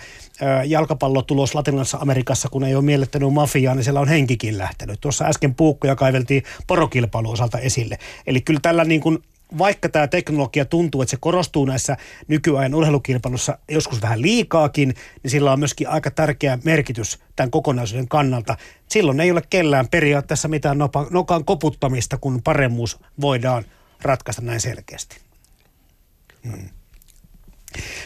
jalkapallotulos 0.66 1.54
Latinalaisessa 1.54 1.98
Amerikassa, 2.00 2.48
kun 2.48 2.64
ei 2.64 2.74
ole 2.74 2.84
miellettänyt 2.84 3.32
mafiaa, 3.32 3.74
niin 3.74 3.84
siellä 3.84 4.00
on 4.00 4.08
henkikin 4.08 4.58
lähtenyt. 4.58 5.00
Tuossa 5.00 5.24
äsken 5.24 5.54
puukkoja 5.54 5.96
kaiveltiin 5.96 6.42
porokilpailun 6.66 7.32
osalta 7.32 7.58
esille. 7.58 7.98
Eli 8.26 8.40
kyllä 8.40 8.60
tällä 8.62 8.84
niin 8.84 9.00
kuin 9.00 9.18
vaikka 9.58 9.88
tämä 9.88 10.06
teknologia 10.06 10.64
tuntuu, 10.64 11.02
että 11.02 11.10
se 11.10 11.16
korostuu 11.20 11.64
näissä 11.64 11.96
nykyajan 12.28 12.74
urheilukilpailussa 12.74 13.58
joskus 13.70 14.02
vähän 14.02 14.22
liikaakin, 14.22 14.94
niin 15.22 15.30
sillä 15.30 15.52
on 15.52 15.58
myöskin 15.58 15.88
aika 15.88 16.10
tärkeä 16.10 16.58
merkitys 16.64 17.18
tämän 17.36 17.50
kokonaisuuden 17.50 18.08
kannalta. 18.08 18.56
Silloin 18.88 19.20
ei 19.20 19.30
ole 19.30 19.42
kellään 19.50 19.88
periaatteessa 19.88 20.48
mitään 20.48 20.78
nokan 21.10 21.44
koputtamista, 21.44 22.18
kun 22.18 22.42
paremmuus 22.42 22.98
voidaan 23.20 23.64
ratkaista 24.02 24.42
näin 24.42 24.60
selkeästi. 24.60 25.16
Hmm. 26.44 26.68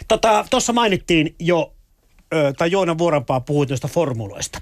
Tuossa 0.08 0.48
tota, 0.50 0.72
mainittiin 0.72 1.34
jo, 1.38 1.72
tai 2.58 2.70
Joona 2.70 2.98
Vuoranpaa 2.98 3.40
puhui 3.40 3.66
tuosta 3.66 3.88
formuloista. 3.88 4.60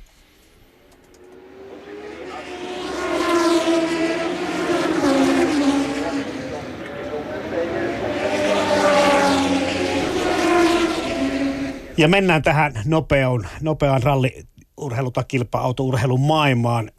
Ja 12.01 12.09
mennään 12.09 12.42
tähän 12.42 12.72
nopeaan, 12.84 13.48
nopeaan 13.61 14.03
ralliurheilu- 14.03 15.11
tai 15.12 15.24
kilpa-autourheilun 15.28 16.20
maailmaan. 16.20 16.90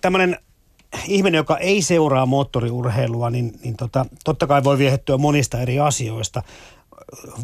Tämmöinen 0.00 0.36
ihminen, 1.08 1.38
joka 1.38 1.58
ei 1.58 1.82
seuraa 1.82 2.26
moottoriurheilua, 2.26 3.30
niin, 3.30 3.52
niin 3.64 3.76
tota, 3.76 4.06
totta 4.24 4.46
kai 4.46 4.64
voi 4.64 4.78
viehettyä 4.78 5.18
monista 5.18 5.60
eri 5.60 5.80
asioista. 5.80 6.42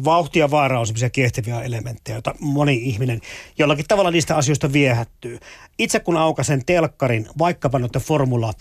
Vauhti 0.05 0.39
ja 0.39 0.51
vaara 0.51 0.79
on 0.79 0.87
sellaisia 0.87 1.09
kiehtäviä 1.09 1.61
elementtejä, 1.61 2.15
joita 2.15 2.35
moni 2.39 2.75
ihminen 2.75 3.21
jollakin 3.57 3.85
tavalla 3.87 4.11
niistä 4.11 4.35
asioista 4.35 4.73
viehättyy. 4.73 5.39
Itse 5.79 5.99
kun 5.99 6.17
aukasen 6.17 6.65
telkkarin, 6.65 7.27
vaikkapa 7.39 7.79
noiden 7.79 8.01
Formula 8.01 8.53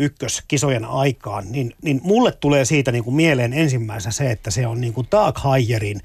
1-kisojen 0.00 0.84
aikaan, 0.84 1.52
niin, 1.52 1.74
niin 1.82 2.00
mulle 2.02 2.32
tulee 2.32 2.64
siitä 2.64 2.92
niin 2.92 3.04
kuin 3.04 3.16
mieleen 3.16 3.52
ensimmäisenä 3.52 4.12
se, 4.12 4.30
että 4.30 4.50
se 4.50 4.66
on 4.66 4.80
niin 4.80 4.92
kuin 4.92 5.06
Dark 5.12 5.38
Hayerin 5.38 6.00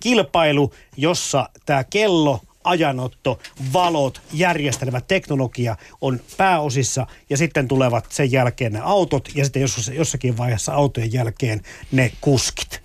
kilpailu, 0.00 0.72
jossa 0.96 1.48
tämä 1.66 1.84
kello, 1.84 2.40
ajanotto, 2.64 3.38
valot, 3.72 4.22
järjestelmä, 4.32 5.00
teknologia 5.00 5.76
on 6.00 6.20
pääosissa 6.36 7.06
ja 7.30 7.36
sitten 7.36 7.68
tulevat 7.68 8.06
sen 8.08 8.32
jälkeen 8.32 8.72
ne 8.72 8.80
autot 8.82 9.28
ja 9.34 9.44
sitten 9.44 9.62
jossakin 9.92 10.36
vaiheessa 10.36 10.74
autojen 10.74 11.12
jälkeen 11.12 11.60
ne 11.92 12.12
kuskit. 12.20 12.82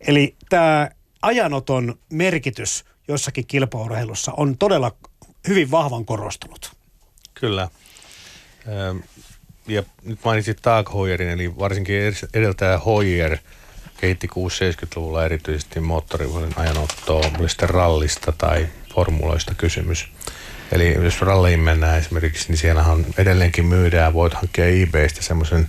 Eli 0.00 0.36
tämä 0.48 0.90
ajanoton 1.22 1.98
merkitys 2.12 2.84
jossakin 3.08 3.46
kilpaurheilussa 3.46 4.32
on 4.36 4.58
todella 4.58 4.96
hyvin 5.48 5.70
vahvan 5.70 6.04
korostunut. 6.04 6.72
Kyllä. 7.34 7.68
Ja 9.68 9.82
nyt 10.02 10.18
mainitsit 10.24 10.58
Tag 10.62 10.94
Heuerin, 10.94 11.28
eli 11.28 11.58
varsinkin 11.58 11.96
edeltäjä 12.34 12.78
Hoyer– 12.78 13.38
kehitti 14.00 14.26
6-70-luvulla 14.26 15.24
erityisesti 15.24 15.80
moottorivuoden 15.80 16.58
ajanottoa, 16.58 17.30
oli 17.38 17.48
sitten 17.48 17.70
rallista 17.70 18.32
tai 18.32 18.68
formuloista 18.94 19.54
kysymys. 19.54 20.08
Eli 20.72 20.94
jos 21.04 21.20
ralliin 21.20 21.60
mennään 21.60 21.98
esimerkiksi, 21.98 22.48
niin 22.48 22.58
siellähän 22.58 23.06
edelleenkin 23.18 23.64
myydään, 23.64 24.12
voit 24.12 24.34
hankkia 24.34 24.66
eBaystä 24.66 25.22
semmoisen 25.22 25.68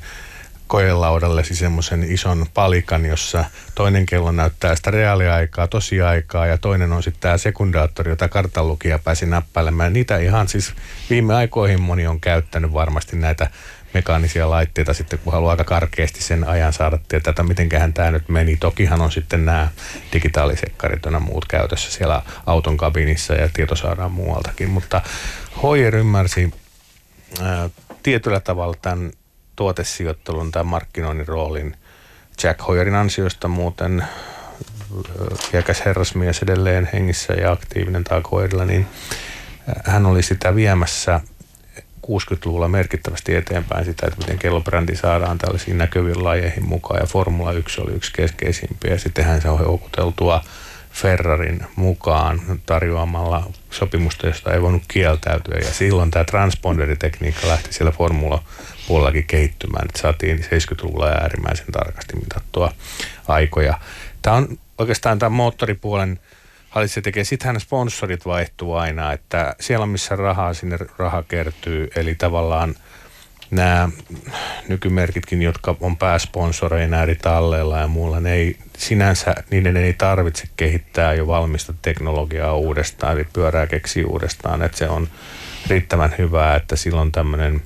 koelaudallesi 0.72 1.56
semmoisen 1.56 2.04
ison 2.04 2.46
palikan, 2.54 3.06
jossa 3.06 3.46
toinen 3.76 4.06
kello 4.06 4.32
näyttää 4.32 4.76
sitä 4.76 4.92
reaaliaikaa, 4.92 5.68
tosiaikaa 5.68 6.46
ja 6.46 6.58
toinen 6.58 6.94
on 6.94 7.04
sitten 7.04 7.22
tämä 7.22 7.38
sekundaattori, 7.38 8.12
jota 8.12 8.30
kartanlukija 8.30 9.00
pääsi 9.00 9.26
näppäilemään. 9.26 9.94
Niitä 9.94 10.18
ihan 10.18 10.48
siis 10.48 10.74
viime 11.10 11.36
aikoihin 11.36 11.82
moni 11.82 12.08
on 12.08 12.20
käyttänyt 12.20 12.74
varmasti 12.74 13.18
näitä 13.18 13.50
mekaanisia 13.94 14.50
laitteita 14.50 14.94
sitten, 14.94 15.20
kun 15.20 15.34
haluaa 15.34 15.52
aika 15.52 15.64
karkeasti 15.64 16.24
sen 16.24 16.48
ajan 16.48 16.74
saada 16.74 17.00
tietää, 17.08 17.32
että 17.32 17.44
mitenköhän 17.44 17.94
tämä 17.94 18.12
nyt 18.12 18.30
meni. 18.30 18.58
Tokihan 18.58 19.02
on 19.02 19.12
sitten 19.12 19.46
nämä 19.46 19.68
digitaalisekkarit 20.14 21.06
ja 21.06 21.20
muut 21.20 21.46
käytössä 21.46 21.92
siellä 21.92 22.22
auton 22.46 22.78
kabinissa 22.78 23.34
ja 23.34 23.50
tieto 23.54 23.76
saadaan 23.76 24.12
muualtakin, 24.12 24.70
mutta 24.70 25.02
Hoyer 25.64 25.96
ymmärsi 25.96 26.54
ää, 27.42 27.70
tietyllä 28.04 28.40
tavalla 28.40 28.76
tämän 28.82 29.12
tuotesijoittelun 29.62 30.52
tai 30.52 30.64
markkinoinnin 30.64 31.28
roolin 31.28 31.76
Jack 32.44 32.68
Hoyerin 32.68 32.96
ansiosta 32.96 33.48
muuten 33.48 34.04
iäkäs 35.54 35.86
herrasmies 35.86 36.44
edelleen 36.44 36.90
hengissä 36.94 37.34
ja 37.34 37.52
aktiivinen 37.52 38.04
taakoirilla, 38.04 38.66
niin 38.66 38.88
hän 39.86 40.06
oli 40.06 40.24
sitä 40.24 40.56
viemässä 40.56 41.20
60-luvulla 42.08 42.68
merkittävästi 42.68 43.36
eteenpäin 43.36 43.86
sitä, 43.86 44.08
että 44.08 44.20
miten 44.20 44.38
kellobrändi 44.38 44.96
saadaan 44.96 45.38
tällaisiin 45.38 45.78
näkyviin 45.78 46.24
lajeihin 46.24 46.66
mukaan. 46.66 47.00
Ja 47.00 47.08
Formula 47.08 47.52
1 47.52 47.82
oli 47.82 47.92
yksi 47.92 48.12
keskeisimpiä. 48.14 48.98
Sitten 48.98 49.26
hän 49.26 49.42
saa 49.42 49.58
houkuteltua 49.58 50.44
Ferrarin 50.92 51.66
mukaan 51.76 52.42
tarjoamalla 52.66 53.52
sopimusta, 53.70 54.28
josta 54.28 54.54
ei 54.54 54.62
voinut 54.62 54.84
kieltäytyä. 54.88 55.58
Ja 55.58 55.74
silloin 55.74 56.12
tämä 56.12 56.26
transponderitekniikka 56.26 57.48
lähti 57.48 57.74
siellä 57.74 57.92
Formula 57.92 58.44
puolellakin 58.88 59.28
kehittymään. 59.28 59.86
Että 59.86 60.02
saatiin 60.02 60.40
70-luvulla 60.40 61.08
äärimmäisen 61.08 61.72
tarkasti 61.72 62.16
mitattua 62.16 62.74
aikoja. 63.28 63.80
Tämä 64.22 64.36
on 64.36 64.60
oikeastaan 64.78 65.20
tämä 65.20 65.30
moottoripuolen– 65.30 66.20
hallitsija 66.72 67.04
tekee. 67.04 67.24
Sittenhän 67.24 67.60
sponsorit 67.60 68.26
vaihtuu 68.26 68.74
aina, 68.74 69.14
että 69.14 69.56
siellä 69.60 69.86
missä 69.86 70.16
rahaa 70.16 70.54
sinne 70.54 70.78
raha 70.98 71.24
kertyy, 71.24 71.90
eli 71.96 72.16
tavallaan 72.16 72.76
nämä 73.52 73.90
nykymerkitkin, 74.68 75.42
jotka 75.42 75.76
on 75.80 75.98
pääsponsoreina 75.98 77.04
eri 77.04 77.16
talleilla 77.16 77.80
ja 77.80 77.88
muulla, 77.88 78.20
ne 78.20 78.34
ei 78.34 78.58
sinänsä, 78.78 79.36
niiden 79.50 79.78
ei 79.78 79.94
tarvitse 79.94 80.48
kehittää 80.58 81.14
jo 81.14 81.28
valmista 81.28 81.74
teknologiaa 81.82 82.56
uudestaan, 82.56 83.14
eli 83.14 83.28
pyörää 83.34 83.68
keksii 83.68 84.04
uudestaan, 84.04 84.62
että 84.62 84.78
se 84.78 84.90
on 84.90 85.08
riittävän 85.68 86.16
hyvää, 86.18 86.56
että 86.56 86.76
silloin 86.76 87.12
tämmöinen 87.12 87.62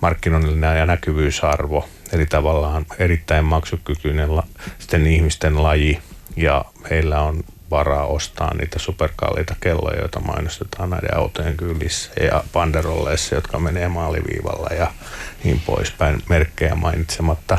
markkinoinnillinen 0.00 0.78
ja 0.78 0.86
näkyvyysarvo, 0.86 1.88
eli 2.12 2.26
tavallaan 2.26 2.86
erittäin 2.98 3.44
maksukykyinen 3.44 4.36
la, 4.36 4.42
sitten 4.78 5.06
ihmisten 5.06 5.62
laji, 5.62 6.00
ja 6.36 6.64
heillä 6.90 7.20
on 7.20 7.44
varaa 7.70 8.06
ostaa 8.06 8.54
niitä 8.54 8.78
superkalliita 8.78 9.54
kelloja, 9.60 10.00
joita 10.00 10.20
mainostetaan 10.20 10.90
näiden 10.90 11.16
autojen 11.16 11.56
kylissä 11.56 12.10
ja 12.20 12.44
banderolleissa, 12.52 13.34
jotka 13.34 13.58
menee 13.58 13.88
maaliviivalla 13.88 14.74
ja 14.74 14.92
niin 15.44 15.62
poispäin, 15.66 16.22
merkkejä 16.28 16.74
mainitsematta. 16.74 17.58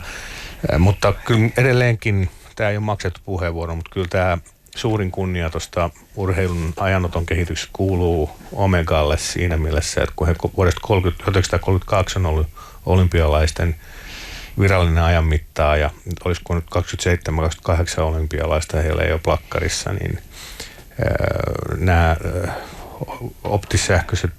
Mutta 0.79 1.13
kyllä 1.13 1.49
edelleenkin, 1.57 2.29
tämä 2.55 2.69
ei 2.69 2.77
ole 2.77 2.85
maksettu 2.85 3.19
puheenvuoro, 3.25 3.75
mutta 3.75 3.91
kyllä 3.93 4.07
tämä 4.09 4.37
suurin 4.75 5.11
kunnia 5.11 5.49
tuosta 5.49 5.89
urheilun 6.15 6.73
ajanoton 6.77 7.25
kehityksestä 7.25 7.69
kuuluu 7.73 8.29
Omegalle 8.51 9.17
siinä 9.17 9.57
mielessä, 9.57 10.03
että 10.03 10.13
kun 10.15 10.27
he 10.27 10.35
vuodesta 10.57 10.81
30, 10.83 11.23
1932 11.23 12.19
on 12.19 12.25
ollut 12.25 12.47
olympialaisten– 12.85 13.75
virallinen 14.59 15.03
ajan 15.03 15.25
mittaa 15.25 15.77
ja 15.77 15.89
olisiko 16.25 16.55
nyt 16.55 16.65
27-28 17.97 18.01
olympialaista 18.01 18.81
heillä 18.81 19.03
ei 19.03 19.11
ole 19.11 19.21
plakkarissa, 19.23 19.93
niin 19.93 20.19
nämä 21.77 22.17
optisähköiset 23.43 24.33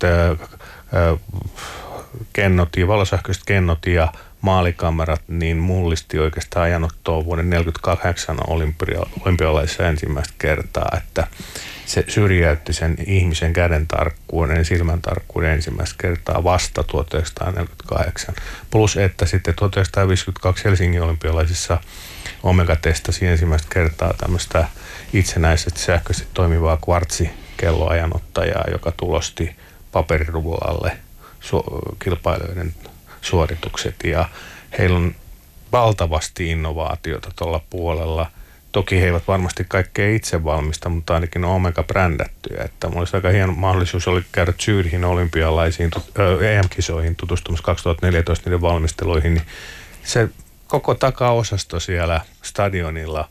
kennot 2.33 2.77
ja 2.77 2.89
valosähköiset 2.89 3.43
kennot 3.47 3.87
ja 3.87 4.13
maalikamerat 4.41 5.23
niin 5.29 5.57
mullisti 5.57 6.19
oikeastaan 6.19 6.65
ajanottoa 6.65 7.25
vuoden 7.25 7.51
1948 7.51 8.37
olympialaisissa 9.25 9.89
ensimmäistä 9.89 10.35
kertaa, 10.39 10.89
että 10.97 11.27
se 11.87 12.05
syrjäytti 12.09 12.73
sen 12.73 12.97
ihmisen 13.07 13.53
käden 13.53 13.87
tarkkuuden, 13.87 14.65
silmän 14.65 15.03
tarkkuuden 15.03 15.51
ensimmäistä 15.51 15.97
kertaa 15.99 16.45
vasta 16.45 16.85
1948. 16.85 18.35
Plus, 18.71 18.97
että 18.97 19.27
sitten 19.27 19.55
1952 19.55 20.65
Helsingin 20.65 21.03
olympialaisissa 21.03 21.79
Omega 22.43 22.77
testasi 22.77 23.27
ensimmäistä 23.27 23.69
kertaa 23.71 24.15
tämmöistä 24.19 24.69
itsenäisesti 25.13 25.81
sähköisesti 25.81 26.29
toimivaa 26.35 26.77
kvartsikelloajanottajaa, 26.77 28.65
joka 28.71 28.93
tulosti 28.93 29.57
paperirullalle 29.93 30.99
kilpailijoiden 31.99 32.75
suoritukset. 33.27 33.95
Ja 34.05 34.29
heillä 34.79 34.97
on 34.97 35.15
valtavasti 35.73 36.51
innovaatiota 36.51 37.31
tuolla 37.37 37.61
puolella– 37.71 38.31
Toki 38.77 39.01
he 39.01 39.07
eivät 39.07 39.29
varmasti 39.29 39.65
kaikkea 39.69 40.15
itse 40.15 40.45
valmista, 40.45 40.89
mutta 40.89 41.15
ainakin 41.15 41.45
on 41.45 41.51
Omega 41.51 41.83
brändättyjä. 41.83 42.65
Että 42.65 42.89
olisi 42.95 43.17
aika 43.17 43.29
hieno 43.29 43.53
mahdollisuus 43.53 44.09
oli 44.09 44.23
käydä 44.33 44.53
Zyrihin 44.53 45.05
olympialaisiin, 45.05 45.91
EM-kisoihin 46.41 47.17
tutustumassa 47.17 47.65
2014 47.65 48.51
niiden 48.51 48.61
valmisteluihin. 48.61 49.35
Niin 49.35 49.47
se 50.05 50.29
koko 50.67 50.95
takaosasto 50.95 51.81
siellä 51.81 52.21
stadionilla 52.43 53.29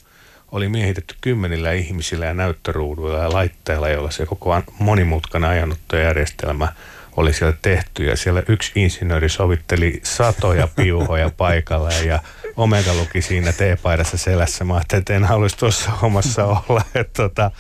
oli 0.52 0.70
miehitetty 0.70 1.16
kymmenillä 1.22 1.72
ihmisillä 1.72 2.26
ja 2.26 2.34
näyttöruuduilla 2.34 3.18
ja 3.20 3.34
laitteilla, 3.34 3.90
joilla 3.90 4.12
se 4.12 4.26
koko 4.26 4.62
monimutkainen 4.80 5.50
ajanottojärjestelmä 5.50 6.74
oli 7.18 7.34
siellä 7.34 7.58
tehty. 7.62 8.04
Ja 8.04 8.18
siellä 8.18 8.44
yksi 8.48 8.72
insinööri 8.76 9.30
sovitteli 9.30 10.00
satoja 10.04 10.68
piuhoja 10.76 11.32
paikalle 11.38 11.94
ja 12.06 12.20
Omega 12.58 12.94
luki 12.94 13.22
siinä 13.22 13.54
teepaidassa 13.54 14.18
selässä. 14.18 14.64
Mä 14.64 14.74
ajattelin, 14.74 15.02
että 15.02 15.16
en 15.16 15.24
haluaisi 15.24 15.58
tuossa 15.58 15.92
hommassa 15.92 16.46
olla. 16.70 16.82
Et 16.96 17.14
tota, 17.14 17.52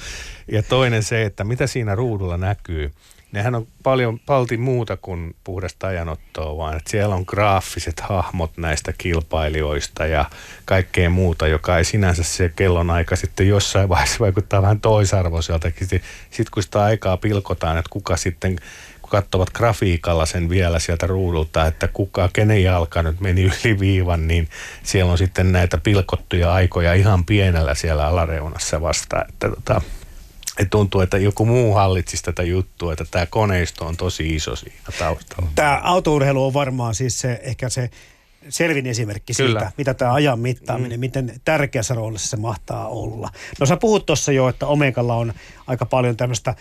ja 0.51 0.63
toinen 0.63 1.03
se, 1.03 1.23
että 1.23 1.43
mitä 1.43 1.67
siinä 1.67 1.95
ruudulla 1.95 2.37
näkyy. 2.37 2.91
Nehän 3.31 3.55
on 3.55 3.67
paljon 3.83 4.19
palti 4.19 4.57
muuta 4.57 4.97
kuin 4.97 5.35
puhdasta 5.43 5.87
ajanottoa, 5.87 6.57
vaan 6.57 6.77
että 6.77 6.91
siellä 6.91 7.15
on 7.15 7.23
graafiset 7.27 7.99
hahmot 7.99 8.57
näistä 8.57 8.93
kilpailijoista 8.97 10.05
ja 10.05 10.25
kaikkea 10.65 11.09
muuta, 11.09 11.47
joka 11.47 11.77
ei 11.77 11.83
sinänsä 11.83 12.23
se 12.23 12.51
kellon 12.55 12.89
aika 12.89 13.15
sitten 13.15 13.47
jossain 13.47 13.89
vaiheessa 13.89 14.19
vaikuttaa 14.19 14.61
vähän 14.61 14.81
toisarvoiselta. 14.81 15.71
Sitten 15.79 16.51
kun 16.53 16.63
sitä 16.63 16.83
aikaa 16.83 17.17
pilkotaan, 17.17 17.77
että 17.77 17.89
kuka 17.89 18.17
sitten 18.17 18.55
katsovat 19.09 19.49
grafiikalla 19.49 20.25
sen 20.25 20.49
vielä 20.49 20.79
sieltä 20.79 21.07
ruudulta, 21.07 21.67
että 21.67 21.87
kuka, 21.87 22.29
kenen 22.33 22.63
jalka 22.63 23.03
nyt 23.03 23.19
meni 23.19 23.41
yli 23.43 23.79
viivan, 23.79 24.27
niin 24.27 24.49
siellä 24.83 25.11
on 25.11 25.17
sitten 25.17 25.51
näitä 25.51 25.77
pilkottuja 25.77 26.53
aikoja 26.53 26.93
ihan 26.93 27.25
pienellä 27.25 27.75
siellä 27.75 28.07
alareunassa 28.07 28.81
vasta. 28.81 29.25
Että 29.29 29.49
tota, 29.49 29.81
et 30.59 30.69
tuntuu, 30.69 31.01
että 31.01 31.17
joku 31.17 31.45
muu 31.45 31.73
hallitsisi 31.73 32.23
tätä 32.23 32.43
juttua, 32.43 32.93
että 32.93 33.05
tämä 33.11 33.25
koneisto 33.25 33.85
on 33.85 33.97
tosi 33.97 34.35
iso 34.35 34.55
siinä 34.55 34.77
taustalla. 34.99 35.49
Tämä 35.55 35.81
autourheilu 35.83 36.45
on 36.45 36.53
varmaan 36.53 36.95
siis 36.95 37.19
se, 37.19 37.39
ehkä 37.43 37.69
se 37.69 37.89
selvin 38.49 38.85
esimerkki 38.85 39.33
Kyllä. 39.33 39.59
siitä, 39.59 39.71
mitä 39.77 39.93
tämä 39.93 40.13
ajan 40.13 40.39
mittaaminen, 40.39 40.99
mm. 40.99 40.99
miten 40.99 41.41
tärkeässä 41.45 41.93
roolissa 41.93 42.29
se 42.29 42.37
mahtaa 42.37 42.87
olla. 42.87 43.29
No 43.59 43.65
sä 43.65 43.77
puhut 43.77 44.05
tuossa 44.05 44.31
jo, 44.31 44.49
että 44.49 44.67
Omegalla 44.67 45.15
on 45.15 45.33
aika 45.67 45.85
paljon 45.85 46.17
tämmöistä 46.17 46.55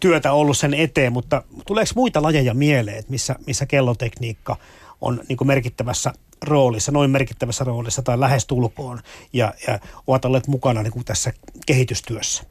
työtä 0.00 0.32
ollut 0.32 0.58
sen 0.58 0.74
eteen, 0.74 1.12
mutta 1.12 1.42
tuleeko 1.66 1.92
muita 1.94 2.22
lajeja 2.22 2.54
mieleen, 2.54 2.98
että 2.98 3.10
missä, 3.10 3.36
missä 3.46 3.66
kellotekniikka 3.66 4.56
on 5.00 5.20
niin 5.28 5.36
kuin 5.36 5.48
merkittävässä 5.48 6.12
roolissa, 6.42 6.92
noin 6.92 7.10
merkittävässä 7.10 7.64
roolissa 7.64 8.02
tai 8.02 8.20
lähestulkoon 8.20 9.00
ja, 9.32 9.54
ja 9.66 9.78
ovat 10.06 10.24
olleet 10.24 10.46
mukana 10.46 10.82
niin 10.82 10.92
kuin 10.92 11.04
tässä 11.04 11.32
kehitystyössä? 11.66 12.44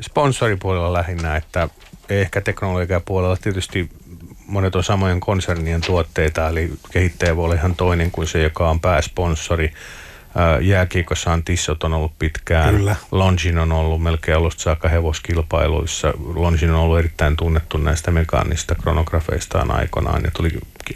Sponsoripuolella 0.00 0.92
lähinnä, 0.92 1.36
että 1.36 1.68
ehkä 2.08 2.40
teknologiapuolella 2.40 3.36
tietysti 3.36 3.90
monet 4.52 4.74
on 4.74 4.84
samojen 4.84 5.20
konsernien 5.20 5.80
tuotteita, 5.80 6.48
eli 6.48 6.70
kehittäjä 6.90 7.36
voi 7.36 7.44
olla 7.44 7.54
ihan 7.54 7.74
toinen 7.74 8.10
kuin 8.10 8.26
se, 8.26 8.42
joka 8.42 8.70
on 8.70 8.80
pääsponsori. 8.80 9.72
Jääkiekossahan 10.60 11.42
Tissot 11.42 11.84
on 11.84 11.94
ollut 11.94 12.18
pitkään. 12.18 12.76
Kyllä. 12.76 12.96
Longin 13.10 13.58
on 13.58 13.72
ollut 13.72 14.02
melkein 14.02 14.36
alusta 14.36 14.62
saakka 14.62 14.88
hevoskilpailuissa. 14.88 16.12
Longin 16.34 16.70
on 16.70 16.80
ollut 16.80 16.98
erittäin 16.98 17.36
tunnettu 17.36 17.78
näistä 17.78 18.10
mekaanista 18.10 18.74
kronografeistaan 18.74 19.70
aikanaan 19.70 20.22
ja 20.24 20.30
tuli 20.36 20.50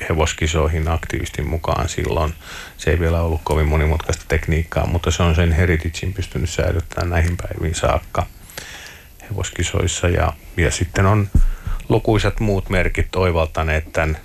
hevoskisoihin 0.09 0.89
aktiivisesti 0.89 1.43
mukaan 1.43 1.89
silloin. 1.89 2.35
Se 2.77 2.91
ei 2.91 3.01
vielä 3.01 3.21
ollut 3.21 3.41
kovin 3.45 3.67
monimutkaista 3.69 4.25
tekniikkaa, 4.29 4.87
mutta 4.87 5.11
se 5.11 5.23
on 5.23 5.35
sen 5.35 5.53
heritagein 5.53 6.13
pystynyt 6.15 6.51
säilyttämään 6.51 7.11
näihin 7.11 7.37
päiviin 7.37 7.75
saakka 7.75 8.27
hevoskisoissa. 9.31 10.09
Ja, 10.09 10.33
ja 10.57 10.71
sitten 10.71 11.07
on 11.07 11.29
lukuisat 11.89 12.41
muut 12.41 12.71
merkit 12.71 13.17
oivaltaneet 13.17 13.93
tämän 13.93 14.19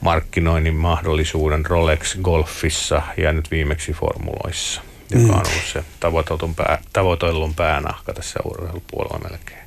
markkinoinnin 0.00 0.74
mahdollisuuden 0.74 1.66
Rolex 1.66 2.18
Golfissa 2.22 3.02
ja 3.16 3.32
nyt 3.32 3.50
viimeksi 3.50 3.92
formuloissa, 3.92 4.82
joka 5.10 5.24
mm. 5.24 5.30
on 5.30 5.36
ollut 5.36 5.66
se 5.72 5.84
tavoitellun, 6.00 6.54
pää, 6.54 6.78
tavoitellun 6.92 7.54
päänahka 7.54 8.12
tässä 8.12 8.40
urheilupuolella 8.44 9.28
melkein. 9.30 9.61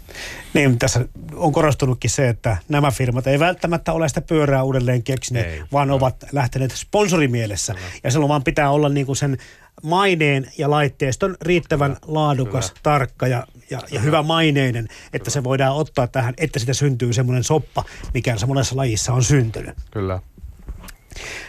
Niin, 0.56 0.80
tässä 0.80 1.06
on 1.34 1.52
korostunutkin 1.52 2.10
se, 2.10 2.30
että 2.30 2.58
nämä 2.70 2.92
firmat 2.92 3.28
ei 3.28 3.40
välttämättä 3.40 3.94
ole 3.94 4.08
sitä 4.08 4.22
pyörää 4.22 4.64
uudelleen 4.64 5.04
keksineet, 5.04 5.48
ei, 5.48 5.64
vaan 5.72 5.88
no. 5.88 5.96
ovat 5.96 6.16
lähteneet 6.32 6.72
sponsorimielessä. 6.72 7.74
No. 7.74 7.80
Ja 8.04 8.12
silloin 8.12 8.30
vaan 8.30 8.44
pitää 8.44 8.72
olla 8.72 8.90
niinku 8.90 9.16
sen 9.16 9.38
maineen 9.84 10.52
ja 10.58 10.70
laitteiston 10.70 11.36
riittävän 11.42 11.92
Kyllä. 11.92 12.14
laadukas, 12.14 12.70
Kyllä. 12.72 12.80
tarkka 12.84 13.28
ja, 13.28 13.48
ja, 13.70 13.80
ja 13.92 14.00
hyvä 14.00 14.24
maineinen, 14.24 14.86
että 14.86 15.18
Kyllä. 15.18 15.30
se 15.30 15.44
voidaan 15.44 15.76
ottaa 15.76 16.08
tähän, 16.08 16.34
että 16.38 16.60
sitä 16.60 16.74
syntyy 16.74 17.14
semmoinen 17.14 17.44
soppa, 17.44 17.84
mikä 18.14 18.38
se 18.38 18.46
monessa 18.46 18.76
lajissa 18.76 19.14
on 19.14 19.24
syntynyt. 19.24 19.76
Kyllä. 19.92 20.20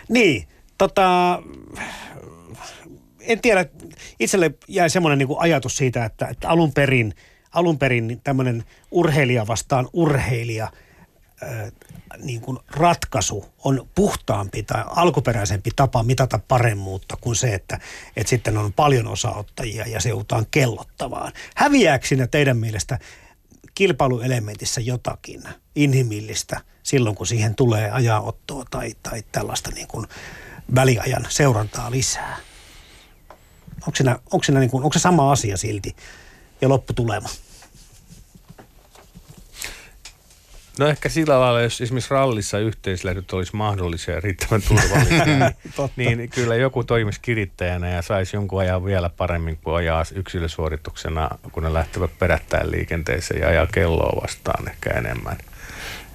Niin, 0.08 0.48
tota, 0.78 1.42
en 3.20 3.40
tiedä, 3.40 3.66
itselle 4.20 4.54
jäi 4.68 4.90
semmoinen 4.90 5.18
niin 5.18 5.38
ajatus 5.38 5.76
siitä, 5.76 6.04
että, 6.04 6.26
että 6.26 6.48
alun 6.48 6.72
perin, 6.72 7.14
alun 7.52 7.78
perin 7.78 8.20
tämmöinen 8.24 8.64
urheilija 8.90 9.46
vastaan 9.46 9.88
urheilija– 9.92 10.70
niin 12.18 12.40
kuin 12.40 12.58
ratkaisu 12.68 13.44
on 13.64 13.88
puhtaampi 13.94 14.62
tai 14.62 14.84
alkuperäisempi 14.86 15.70
tapa 15.76 16.02
mitata 16.02 16.40
paremmuutta 16.48 17.16
kuin 17.20 17.36
se, 17.36 17.54
että, 17.54 17.78
että 18.16 18.30
sitten 18.30 18.58
on 18.58 18.72
paljon 18.72 19.06
osaottajia 19.06 19.86
ja 19.86 20.00
se 20.00 20.08
joudutaan 20.08 20.46
kellottavaan. 20.50 21.32
Häviääkö 21.56 22.06
siinä 22.06 22.26
teidän 22.26 22.56
mielestä 22.56 22.98
kilpailuelementissä 23.74 24.80
jotakin 24.80 25.42
inhimillistä 25.74 26.60
silloin, 26.82 27.16
kun 27.16 27.26
siihen 27.26 27.54
tulee 27.54 27.90
ajanottoa 27.90 28.64
tai, 28.70 28.94
tai 29.02 29.22
tällaista 29.32 29.70
niin 29.70 29.88
kuin 29.88 30.06
väliajan 30.74 31.26
seurantaa 31.28 31.90
lisää? 31.90 32.36
Onko, 33.86 33.96
siinä, 33.96 34.18
onko, 34.32 34.44
siinä 34.44 34.60
niin 34.60 34.70
kuin, 34.70 34.84
onko 34.84 34.92
se 34.92 34.98
sama 34.98 35.32
asia 35.32 35.56
silti 35.56 35.96
ja 36.60 36.68
lopputulema? 36.68 37.28
No 40.78 40.88
ehkä 40.88 41.08
sillä 41.08 41.40
lailla, 41.40 41.60
jos 41.60 41.80
esimerkiksi 41.80 42.14
rallissa 42.14 42.58
yhteislähdöt 42.58 43.32
olisi 43.32 43.56
mahdollisia 43.56 44.14
ja 44.14 44.20
riittävän 44.20 44.62
turvallisia, 44.62 45.24
niin, 45.96 46.18
niin 46.18 46.30
kyllä 46.30 46.54
joku 46.54 46.84
toimisi 46.84 47.20
kirittäjänä 47.22 47.90
ja 47.90 48.02
saisi 48.02 48.36
jonkun 48.36 48.60
ajan 48.60 48.84
vielä 48.84 49.10
paremmin 49.16 49.58
kuin 49.64 49.76
ajaa 49.76 50.04
yksilösuorituksena, 50.14 51.30
kun 51.52 51.62
ne 51.62 51.72
lähtevät 51.72 52.18
perättäen 52.18 52.70
liikenteeseen 52.70 53.40
ja 53.40 53.48
ajaa 53.48 53.66
kelloa 53.66 54.22
vastaan 54.22 54.68
ehkä 54.68 54.90
enemmän. 54.90 55.36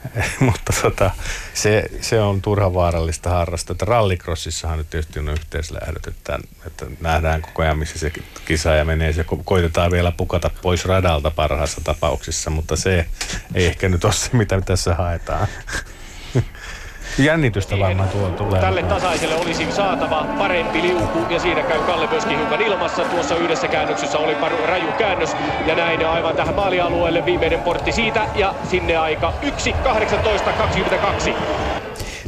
mutta 0.39 0.73
tota, 0.81 1.11
se, 1.53 1.83
se, 2.01 2.19
on 2.19 2.41
turha 2.41 2.73
vaarallista 2.73 3.29
harrasta. 3.29 3.71
Että 3.73 3.85
rallycrossissahan 3.85 4.77
nyt 4.77 4.89
tietysti 4.89 5.19
on 5.19 5.29
yhteislähdöt, 5.29 6.07
että, 6.07 6.39
että 6.67 6.85
nähdään 7.01 7.41
koko 7.41 7.61
ajan, 7.61 7.77
missä 7.77 7.99
se 7.99 8.11
kisa 8.45 8.69
ja 8.69 8.85
menee. 8.85 9.13
Se 9.13 9.25
koitetaan 9.45 9.91
vielä 9.91 10.11
pukata 10.11 10.51
pois 10.61 10.85
radalta 10.85 11.31
parhaassa 11.31 11.81
tapauksissa, 11.83 12.49
mutta 12.49 12.75
se 12.75 13.05
ei 13.53 13.65
ehkä 13.65 13.89
nyt 13.89 14.03
ole 14.03 14.13
se, 14.13 14.29
mitä 14.33 14.61
tässä 14.61 14.95
haetaan. 14.95 15.47
Jännitystä 17.17 17.79
varmaan 17.79 18.09
tuo 18.09 18.29
tulee. 18.29 18.61
Tälle 18.61 18.83
tasaiselle 18.83 19.35
olisi 19.35 19.71
saatava 19.71 20.25
parempi 20.37 20.81
liuku 20.81 21.19
ja 21.29 21.39
siinä 21.39 21.63
käy 21.63 21.79
Kalle 21.79 22.07
myöskin 22.07 22.37
hiukan 22.37 22.61
ilmassa. 22.61 23.03
Tuossa 23.03 23.35
yhdessä 23.35 23.67
käännöksessä 23.67 24.17
oli 24.17 24.35
paru, 24.35 24.57
raju 24.65 24.91
käännös 24.97 25.35
ja 25.65 25.75
näin 25.75 26.05
aivan 26.05 26.35
tähän 26.35 26.55
maalialueelle 26.55 27.25
viimeinen 27.25 27.59
portti 27.59 27.91
siitä 27.91 28.27
ja 28.35 28.55
sinne 28.69 28.97
aika 28.97 29.33
1.18.22. 29.41 31.33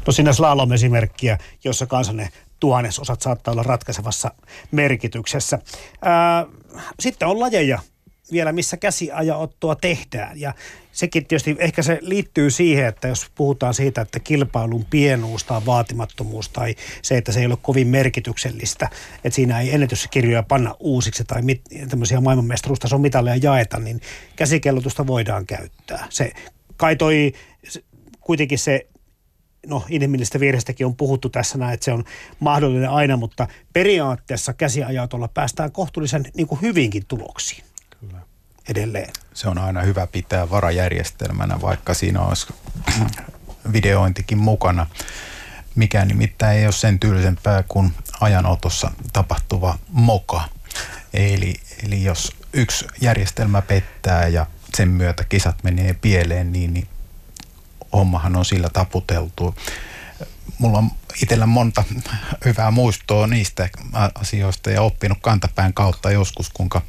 No 0.07 0.13
siinä 0.13 0.33
slalom-esimerkkiä, 0.33 1.37
jossa 1.63 1.85
kansanne 1.85 2.29
tuhannesosat 2.59 3.21
saattaa 3.21 3.51
olla 3.51 3.63
ratkaisevassa 3.63 4.31
merkityksessä. 4.71 5.59
Ää, 6.01 6.45
sitten 6.99 7.27
on 7.27 7.39
lajeja, 7.39 7.79
vielä, 8.31 8.51
missä 8.51 8.77
käsiajaottoa 8.77 9.75
tehdään. 9.75 10.39
Ja 10.39 10.53
sekin 10.91 11.25
tietysti 11.25 11.55
ehkä 11.59 11.81
se 11.81 11.99
liittyy 12.01 12.49
siihen, 12.49 12.85
että 12.85 13.07
jos 13.07 13.31
puhutaan 13.35 13.73
siitä, 13.73 14.01
että 14.01 14.19
kilpailun 14.19 14.85
pienuus 14.85 15.43
tai 15.43 15.61
vaatimattomuus 15.65 16.49
tai 16.49 16.75
se, 17.01 17.17
että 17.17 17.31
se 17.31 17.39
ei 17.39 17.45
ole 17.45 17.57
kovin 17.61 17.87
merkityksellistä, 17.87 18.89
että 19.23 19.35
siinä 19.35 19.61
ei 19.61 19.73
ennätyskirjoja 19.73 20.43
panna 20.43 20.75
uusiksi 20.79 21.23
tai 21.23 21.41
mit, 21.41 21.61
tämmöisiä 21.89 22.21
maailmanmestaruustason 22.21 23.01
mitalleja 23.01 23.39
jaeta, 23.41 23.79
niin 23.79 24.01
käsikellotusta 24.35 25.07
voidaan 25.07 25.45
käyttää. 25.45 26.07
Se 26.09 26.31
kai 26.77 26.95
toi 26.95 27.33
kuitenkin 28.21 28.59
se 28.59 28.87
no 29.67 29.83
inhimillistä 29.89 30.39
virheestäkin 30.39 30.85
on 30.85 30.95
puhuttu 30.95 31.29
tässä 31.29 31.57
näin, 31.57 31.73
että 31.73 31.83
se 31.83 31.91
on 31.91 32.03
mahdollinen 32.39 32.89
aina, 32.89 33.17
mutta 33.17 33.47
periaatteessa 33.73 34.53
käsiajatolla 34.53 35.27
päästään 35.27 35.71
kohtuullisen 35.71 36.25
niin 36.33 36.47
kuin 36.47 36.61
hyvinkin 36.61 37.03
tuloksiin 37.07 37.63
edelleen. 38.69 39.13
Se 39.33 39.49
on 39.49 39.57
aina 39.57 39.81
hyvä 39.81 40.07
pitää 40.07 40.49
varajärjestelmänä, 40.49 41.61
vaikka 41.61 41.93
siinä 41.93 42.21
olisi 42.21 42.47
videointikin 43.73 44.37
mukana. 44.37 44.87
Mikä 45.75 46.05
nimittäin 46.05 46.59
ei 46.59 46.65
ole 46.65 46.71
sen 46.71 46.99
tyylisempää 46.99 47.63
kuin 47.67 47.93
ajanotossa 48.21 48.91
tapahtuva 49.13 49.77
moka. 49.89 50.41
Eli, 51.13 51.55
eli 51.83 52.03
jos 52.03 52.31
yksi 52.53 52.85
järjestelmä 53.01 53.61
pettää 53.61 54.27
ja 54.27 54.45
sen 54.75 54.89
myötä 54.89 55.23
kisat 55.23 55.63
menee 55.63 55.93
pieleen, 55.93 56.51
niin, 56.51 56.73
niin 56.73 56.87
hommahan 57.93 58.35
on 58.35 58.45
sillä 58.45 58.69
taputeltu. 58.69 59.55
Mulla 60.59 60.77
on 60.77 60.91
itsellä 61.21 61.45
monta 61.45 61.83
hyvää 62.45 62.71
muistoa 62.71 63.27
niistä 63.27 63.69
asioista 64.15 64.71
ja 64.71 64.81
oppinut 64.81 65.17
kantapään 65.21 65.73
kautta 65.73 66.11
joskus, 66.11 66.49
kuinka 66.49 66.81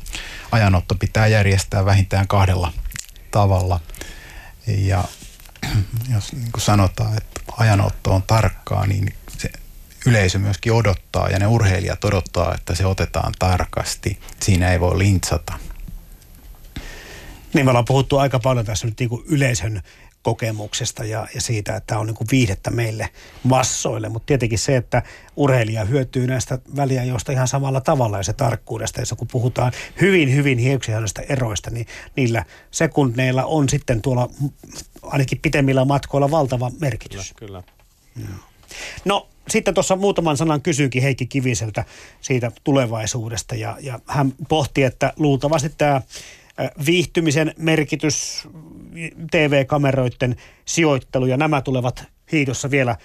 ajanotto 0.52 0.94
pitää 0.94 1.26
järjestää 1.26 1.84
vähintään 1.84 2.28
kahdella 2.28 2.72
tavalla. 3.30 3.80
Ja 4.66 5.04
jos 6.12 6.32
niin 6.32 6.52
kuin 6.52 6.62
sanotaan, 6.62 7.16
että 7.16 7.40
ajanotto 7.56 8.14
on 8.14 8.22
tarkkaa, 8.22 8.86
niin 8.86 9.14
se 9.38 9.50
yleisö 10.06 10.38
myöskin 10.38 10.72
odottaa 10.72 11.28
ja 11.28 11.38
ne 11.38 11.46
urheilijat 11.46 12.04
odottaa, 12.04 12.54
että 12.54 12.74
se 12.74 12.86
otetaan 12.86 13.32
tarkasti. 13.38 14.20
Siinä 14.42 14.72
ei 14.72 14.80
voi 14.80 14.98
lintsata. 14.98 15.52
Niin 17.54 17.66
me 17.66 17.70
ollaan 17.70 17.84
puhuttu 17.84 18.18
aika 18.18 18.38
paljon 18.38 18.66
tässä 18.66 18.86
nyt 18.86 19.00
niin 19.00 19.08
kuin 19.08 19.22
yleisön 19.26 19.82
kokemuksesta 20.24 21.04
ja, 21.04 21.26
ja 21.34 21.40
siitä, 21.40 21.76
että 21.76 21.86
tämä 21.86 22.00
on 22.00 22.06
niin 22.06 22.14
kuin 22.14 22.28
viihdettä 22.30 22.70
meille 22.70 23.08
massoille. 23.42 24.08
Mutta 24.08 24.26
tietenkin 24.26 24.58
se, 24.58 24.76
että 24.76 25.02
urheilija 25.36 25.84
hyötyy 25.84 26.26
näistä 26.26 26.58
väliajoista 26.76 27.32
ihan 27.32 27.48
samalla 27.48 27.80
tavalla 27.80 28.16
ja 28.16 28.22
se 28.22 28.32
tarkkuudesta. 28.32 29.00
Ja 29.00 29.16
kun 29.16 29.28
puhutaan 29.28 29.72
hyvin, 30.00 30.34
hyvin 30.34 30.58
hiuksihannoista 30.58 31.22
eroista, 31.22 31.70
niin 31.70 31.86
niillä 32.16 32.44
sekunneilla 32.70 33.44
on 33.44 33.68
sitten 33.68 34.02
tuolla 34.02 34.30
ainakin 35.02 35.38
pitemmillä 35.38 35.84
matkoilla 35.84 36.30
valtava 36.30 36.70
merkitys. 36.80 37.32
Kyllä. 37.36 37.62
kyllä. 38.14 38.38
No 39.04 39.28
sitten 39.48 39.74
tuossa 39.74 39.96
muutaman 39.96 40.36
sanan 40.36 40.62
kysyinkin 40.62 41.02
Heikki 41.02 41.26
Kiviseltä 41.26 41.84
siitä 42.20 42.52
tulevaisuudesta 42.64 43.54
ja, 43.54 43.76
ja 43.80 44.00
hän 44.06 44.32
pohti, 44.48 44.82
että 44.82 45.12
luultavasti 45.16 45.72
tämä 45.78 46.02
viihtymisen 46.86 47.54
merkitys, 47.58 48.48
TV-kameroiden 49.30 50.36
sijoittelu 50.64 51.26
ja 51.26 51.36
nämä 51.36 51.62
tulevat 51.62 52.04
hiidossa 52.32 52.70
vielä 52.70 52.96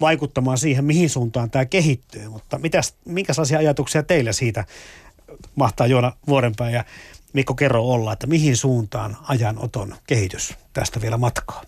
vaikuttamaan 0.00 0.58
siihen, 0.58 0.84
mihin 0.84 1.10
suuntaan 1.10 1.50
tämä 1.50 1.64
kehittyy. 1.64 2.28
Mutta 2.28 2.58
mitäs, 2.58 2.94
minkälaisia 3.04 3.58
ajatuksia 3.58 4.02
teillä 4.02 4.32
siitä 4.32 4.64
mahtaa 5.54 5.86
Joona 5.86 6.12
Vuorenpää 6.28 6.70
ja 6.70 6.84
Mikko 7.32 7.54
Kerro 7.54 7.82
olla, 7.82 8.12
että 8.12 8.26
mihin 8.26 8.56
suuntaan 8.56 9.16
ajanoton 9.22 9.94
kehitys 10.06 10.54
tästä 10.72 11.00
vielä 11.00 11.16
matkaa? 11.16 11.62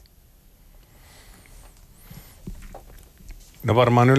No 3.65 3.75
varmaan 3.75 4.11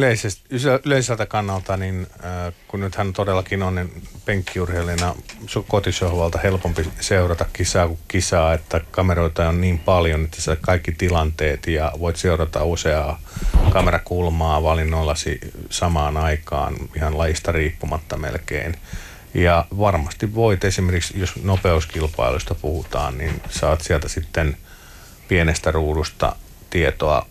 yleiseltä 0.83 1.25
kannalta, 1.25 1.77
niin 1.77 2.07
äh, 2.25 2.53
kun 2.67 2.79
nyt 2.79 2.95
hän 2.95 3.13
todellakin 3.13 3.63
on 3.63 3.75
niin 3.75 4.03
penkkiurheilijana 4.25 5.15
kotisohvalta 5.67 6.39
helpompi 6.43 6.89
seurata 6.99 7.45
kisaa 7.53 7.87
kuin 7.87 7.99
kisaa, 8.07 8.53
että 8.53 8.81
kameroita 8.91 9.49
on 9.49 9.61
niin 9.61 9.79
paljon, 9.79 10.23
että 10.23 10.41
sä 10.41 10.57
kaikki 10.61 10.91
tilanteet 10.91 11.67
ja 11.67 11.91
voit 11.99 12.15
seurata 12.15 12.63
useaa 12.63 13.19
kamerakulmaa 13.69 14.63
valinnollasi 14.63 15.39
samaan 15.69 16.17
aikaan 16.17 16.75
ihan 16.95 17.17
lajista 17.17 17.51
riippumatta 17.51 18.17
melkein. 18.17 18.75
Ja 19.33 19.65
varmasti 19.77 20.35
voit 20.35 20.63
esimerkiksi, 20.63 21.19
jos 21.19 21.43
nopeuskilpailusta 21.43 22.55
puhutaan, 22.55 23.17
niin 23.17 23.41
saat 23.49 23.81
sieltä 23.81 24.07
sitten 24.07 24.57
pienestä 25.27 25.71
ruudusta 25.71 26.35
tietoa 26.69 27.25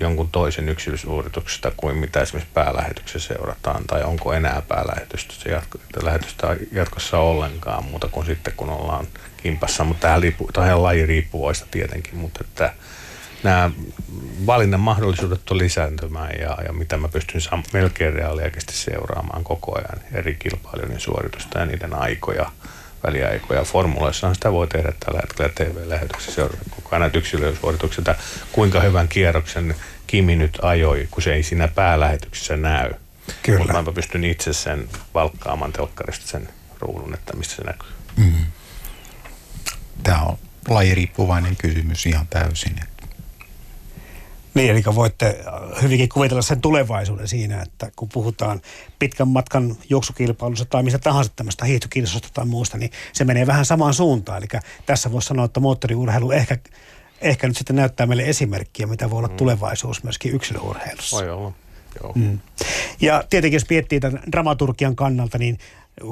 jonkun 0.00 0.28
toisen 0.30 0.68
yksilösuorituksesta 0.68 1.72
kuin 1.76 1.96
mitä 1.96 2.20
esimerkiksi 2.20 2.52
päälähetyksessä 2.54 3.34
seurataan, 3.34 3.84
tai 3.84 4.02
onko 4.02 4.32
enää 4.32 4.62
päälähetystä 4.68 5.50
jatko, 5.50 5.78
lähetystä 6.02 6.56
jatkossa 6.72 7.18
ollenkaan 7.18 7.84
muuta 7.84 8.08
kuin 8.08 8.26
sitten 8.26 8.52
kun 8.56 8.70
ollaan 8.70 9.06
kimpassa, 9.36 9.84
mutta 9.84 10.00
tähän, 10.00 10.20
liippu, 10.20 10.50
tähän 10.52 10.82
laji 10.82 11.06
riippuvaista 11.06 11.66
tietenkin, 11.70 12.16
mutta 12.16 12.40
että 12.44 12.74
nämä 13.42 13.70
valinnan 14.46 14.80
mahdollisuudet 14.80 15.50
on 15.50 15.58
lisääntymään 15.58 16.32
ja, 16.40 16.58
ja 16.66 16.72
mitä 16.72 16.96
mä 16.96 17.08
pystyn 17.08 17.40
sam- 17.40 17.68
melkein 17.72 18.14
reaaliaikaisesti 18.14 18.72
seuraamaan 18.72 19.44
koko 19.44 19.78
ajan 19.78 20.04
eri 20.12 20.34
kilpailijoiden 20.34 21.00
suoritusta 21.00 21.58
ja 21.58 21.66
niiden 21.66 21.94
aikoja, 21.94 22.50
väliaikoja. 23.06 23.64
Formuloissahan 23.64 24.34
sitä 24.34 24.52
voi 24.52 24.66
tehdä 24.66 24.92
tällä 25.00 25.20
hetkellä 25.20 25.50
TV-lähetyksessä 25.54 26.32
seurata 26.32 26.62
koko 26.70 26.88
ajan 26.92 27.00
näitä 27.00 27.18
yksilösuorituksia, 27.18 28.14
kuinka 28.52 28.80
hyvän 28.80 29.08
kierroksen 29.08 29.74
Kimi 30.06 30.36
nyt 30.36 30.58
ajoi, 30.62 31.08
kun 31.10 31.22
se 31.22 31.34
ei 31.34 31.42
siinä 31.42 31.68
päälähetyksessä 31.68 32.56
näy. 32.56 32.90
Kyllä. 33.42 33.58
Mutta 33.58 33.82
mä 33.82 33.92
pystyn 33.92 34.24
itse 34.24 34.52
sen 34.52 34.88
valkkaamaan 35.14 35.72
telkkarista 35.72 36.26
sen 36.26 36.48
ruudun, 36.80 37.14
että 37.14 37.36
missä 37.36 37.56
se 37.56 37.62
näkyy. 37.62 37.88
Mm. 38.16 38.46
Tämä 40.02 40.22
on 40.22 40.38
lajiriippuvainen 40.68 41.56
kysymys 41.56 42.06
ihan 42.06 42.26
täysin. 42.26 42.80
Niin, 44.54 44.70
eli 44.70 44.82
voitte 44.94 45.44
hyvinkin 45.82 46.08
kuvitella 46.08 46.42
sen 46.42 46.60
tulevaisuuden 46.60 47.28
siinä, 47.28 47.62
että 47.62 47.90
kun 47.96 48.08
puhutaan 48.12 48.60
pitkän 48.98 49.28
matkan 49.28 49.76
juoksukilpailusta 49.90 50.64
tai 50.64 50.82
mistä 50.82 50.98
tahansa 50.98 51.32
tämmöistä 51.36 51.64
hiihtokilpailusta 51.64 52.28
tai 52.34 52.46
muusta, 52.46 52.78
niin 52.78 52.90
se 53.12 53.24
menee 53.24 53.46
vähän 53.46 53.64
samaan 53.64 53.94
suuntaan. 53.94 54.38
Eli 54.38 54.60
tässä 54.86 55.12
voisi 55.12 55.28
sanoa, 55.28 55.44
että 55.44 55.60
moottoriurheilu 55.60 56.30
ehkä, 56.30 56.58
ehkä 57.20 57.48
nyt 57.48 57.56
sitten 57.56 57.76
näyttää 57.76 58.06
meille 58.06 58.22
esimerkkiä, 58.22 58.86
mitä 58.86 59.10
voi 59.10 59.18
olla 59.18 59.28
mm. 59.28 59.36
tulevaisuus 59.36 60.04
myöskin 60.04 60.34
yksilöurheilussa. 60.34 61.16
Voi 61.16 61.30
olla, 61.30 61.52
joo. 62.02 62.12
Mm. 62.14 62.38
Ja 63.00 63.24
tietenkin 63.30 63.56
jos 63.56 63.70
miettii 63.70 64.00
tämän 64.00 64.22
dramaturgian 64.32 64.96
kannalta, 64.96 65.38
niin 65.38 65.58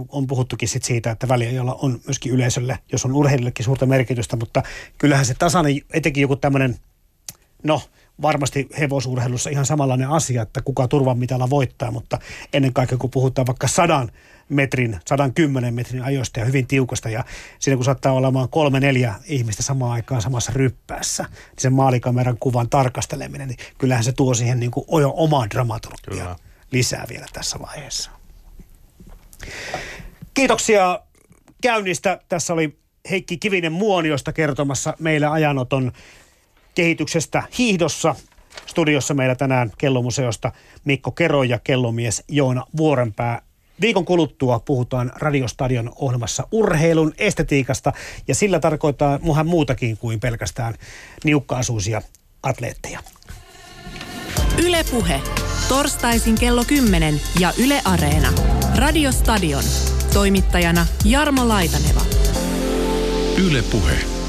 on 0.08 0.26
puhuttukin 0.26 0.68
sit 0.68 0.84
siitä, 0.84 1.10
että 1.10 1.28
väliajalla 1.28 1.74
on 1.74 2.00
myöskin 2.06 2.32
yleisölle, 2.32 2.78
jos 2.92 3.04
on 3.04 3.12
urheilijallekin 3.12 3.64
suurta 3.64 3.86
merkitystä, 3.86 4.36
mutta 4.36 4.62
kyllähän 4.98 5.26
se 5.26 5.34
tasainen, 5.34 5.80
etenkin 5.92 6.20
joku 6.20 6.36
tämmöinen, 6.36 6.76
no– 7.62 7.82
varmasti 8.22 8.68
hevosurheilussa 8.78 9.50
ihan 9.50 9.66
samanlainen 9.66 10.08
asia, 10.08 10.42
että 10.42 10.62
kuka 10.62 10.88
turvamitalla 10.88 11.50
voittaa, 11.50 11.90
mutta 11.90 12.18
ennen 12.52 12.72
kaikkea 12.72 12.98
kun 12.98 13.10
puhutaan 13.10 13.46
vaikka 13.46 13.68
sadan 13.68 14.10
metrin, 14.48 15.00
110 15.06 15.74
metrin 15.74 16.02
ajoista 16.02 16.40
ja 16.40 16.46
hyvin 16.46 16.66
tiukasta 16.66 17.08
ja 17.08 17.24
siinä 17.58 17.76
kun 17.76 17.84
saattaa 17.84 18.12
olemaan 18.12 18.48
kolme 18.48 18.80
neljä 18.80 19.14
ihmistä 19.24 19.62
samaan 19.62 19.92
aikaan 19.92 20.22
samassa 20.22 20.52
ryppäässä, 20.54 21.22
niin 21.22 21.58
sen 21.58 21.72
maalikameran 21.72 22.36
kuvan 22.40 22.68
tarkasteleminen, 22.68 23.48
niin 23.48 23.58
kyllähän 23.78 24.04
se 24.04 24.12
tuo 24.12 24.34
siihen 24.34 24.60
niin 24.60 24.70
kuin 24.70 24.86
omaa 25.14 25.50
dramaturgia 25.50 26.36
lisää 26.70 27.06
vielä 27.08 27.26
tässä 27.32 27.58
vaiheessa. 27.60 28.10
Kiitoksia 30.34 31.00
käynnistä. 31.62 32.20
Tässä 32.28 32.52
oli 32.52 32.78
Heikki 33.10 33.36
Kivinen 33.36 33.72
Muoniosta 33.72 34.32
kertomassa 34.32 34.94
meille 34.98 35.26
ajanoton 35.26 35.92
kehityksestä 36.74 37.42
hiihdossa. 37.58 38.14
Studiossa 38.66 39.14
meillä 39.14 39.34
tänään 39.34 39.72
kellomuseosta 39.78 40.52
Mikko 40.84 41.10
Kero 41.10 41.42
ja 41.42 41.58
kellomies 41.58 42.24
Joona 42.28 42.64
Vuorenpää. 42.76 43.42
Viikon 43.80 44.04
kuluttua 44.04 44.58
puhutaan 44.58 45.12
Radiostadion 45.14 45.92
ohjelmassa 45.96 46.48
urheilun 46.52 47.12
estetiikasta 47.18 47.92
ja 48.28 48.34
sillä 48.34 48.60
tarkoittaa 48.60 49.18
muhan 49.22 49.46
muutakin 49.46 49.96
kuin 49.96 50.20
pelkästään 50.20 50.74
niukkaasuisia 51.24 52.02
atleetteja. 52.42 53.00
Ylepuhe 54.64 55.20
torstaisin 55.68 56.34
kello 56.34 56.64
10 56.64 57.20
ja 57.40 57.52
Yle 57.58 57.80
Areena. 57.84 58.32
Radiostadion. 58.76 59.64
Toimittajana 60.12 60.86
Jarmo 61.04 61.48
Laitaneva. 61.48 62.00
Ylepuhe. 63.46 64.21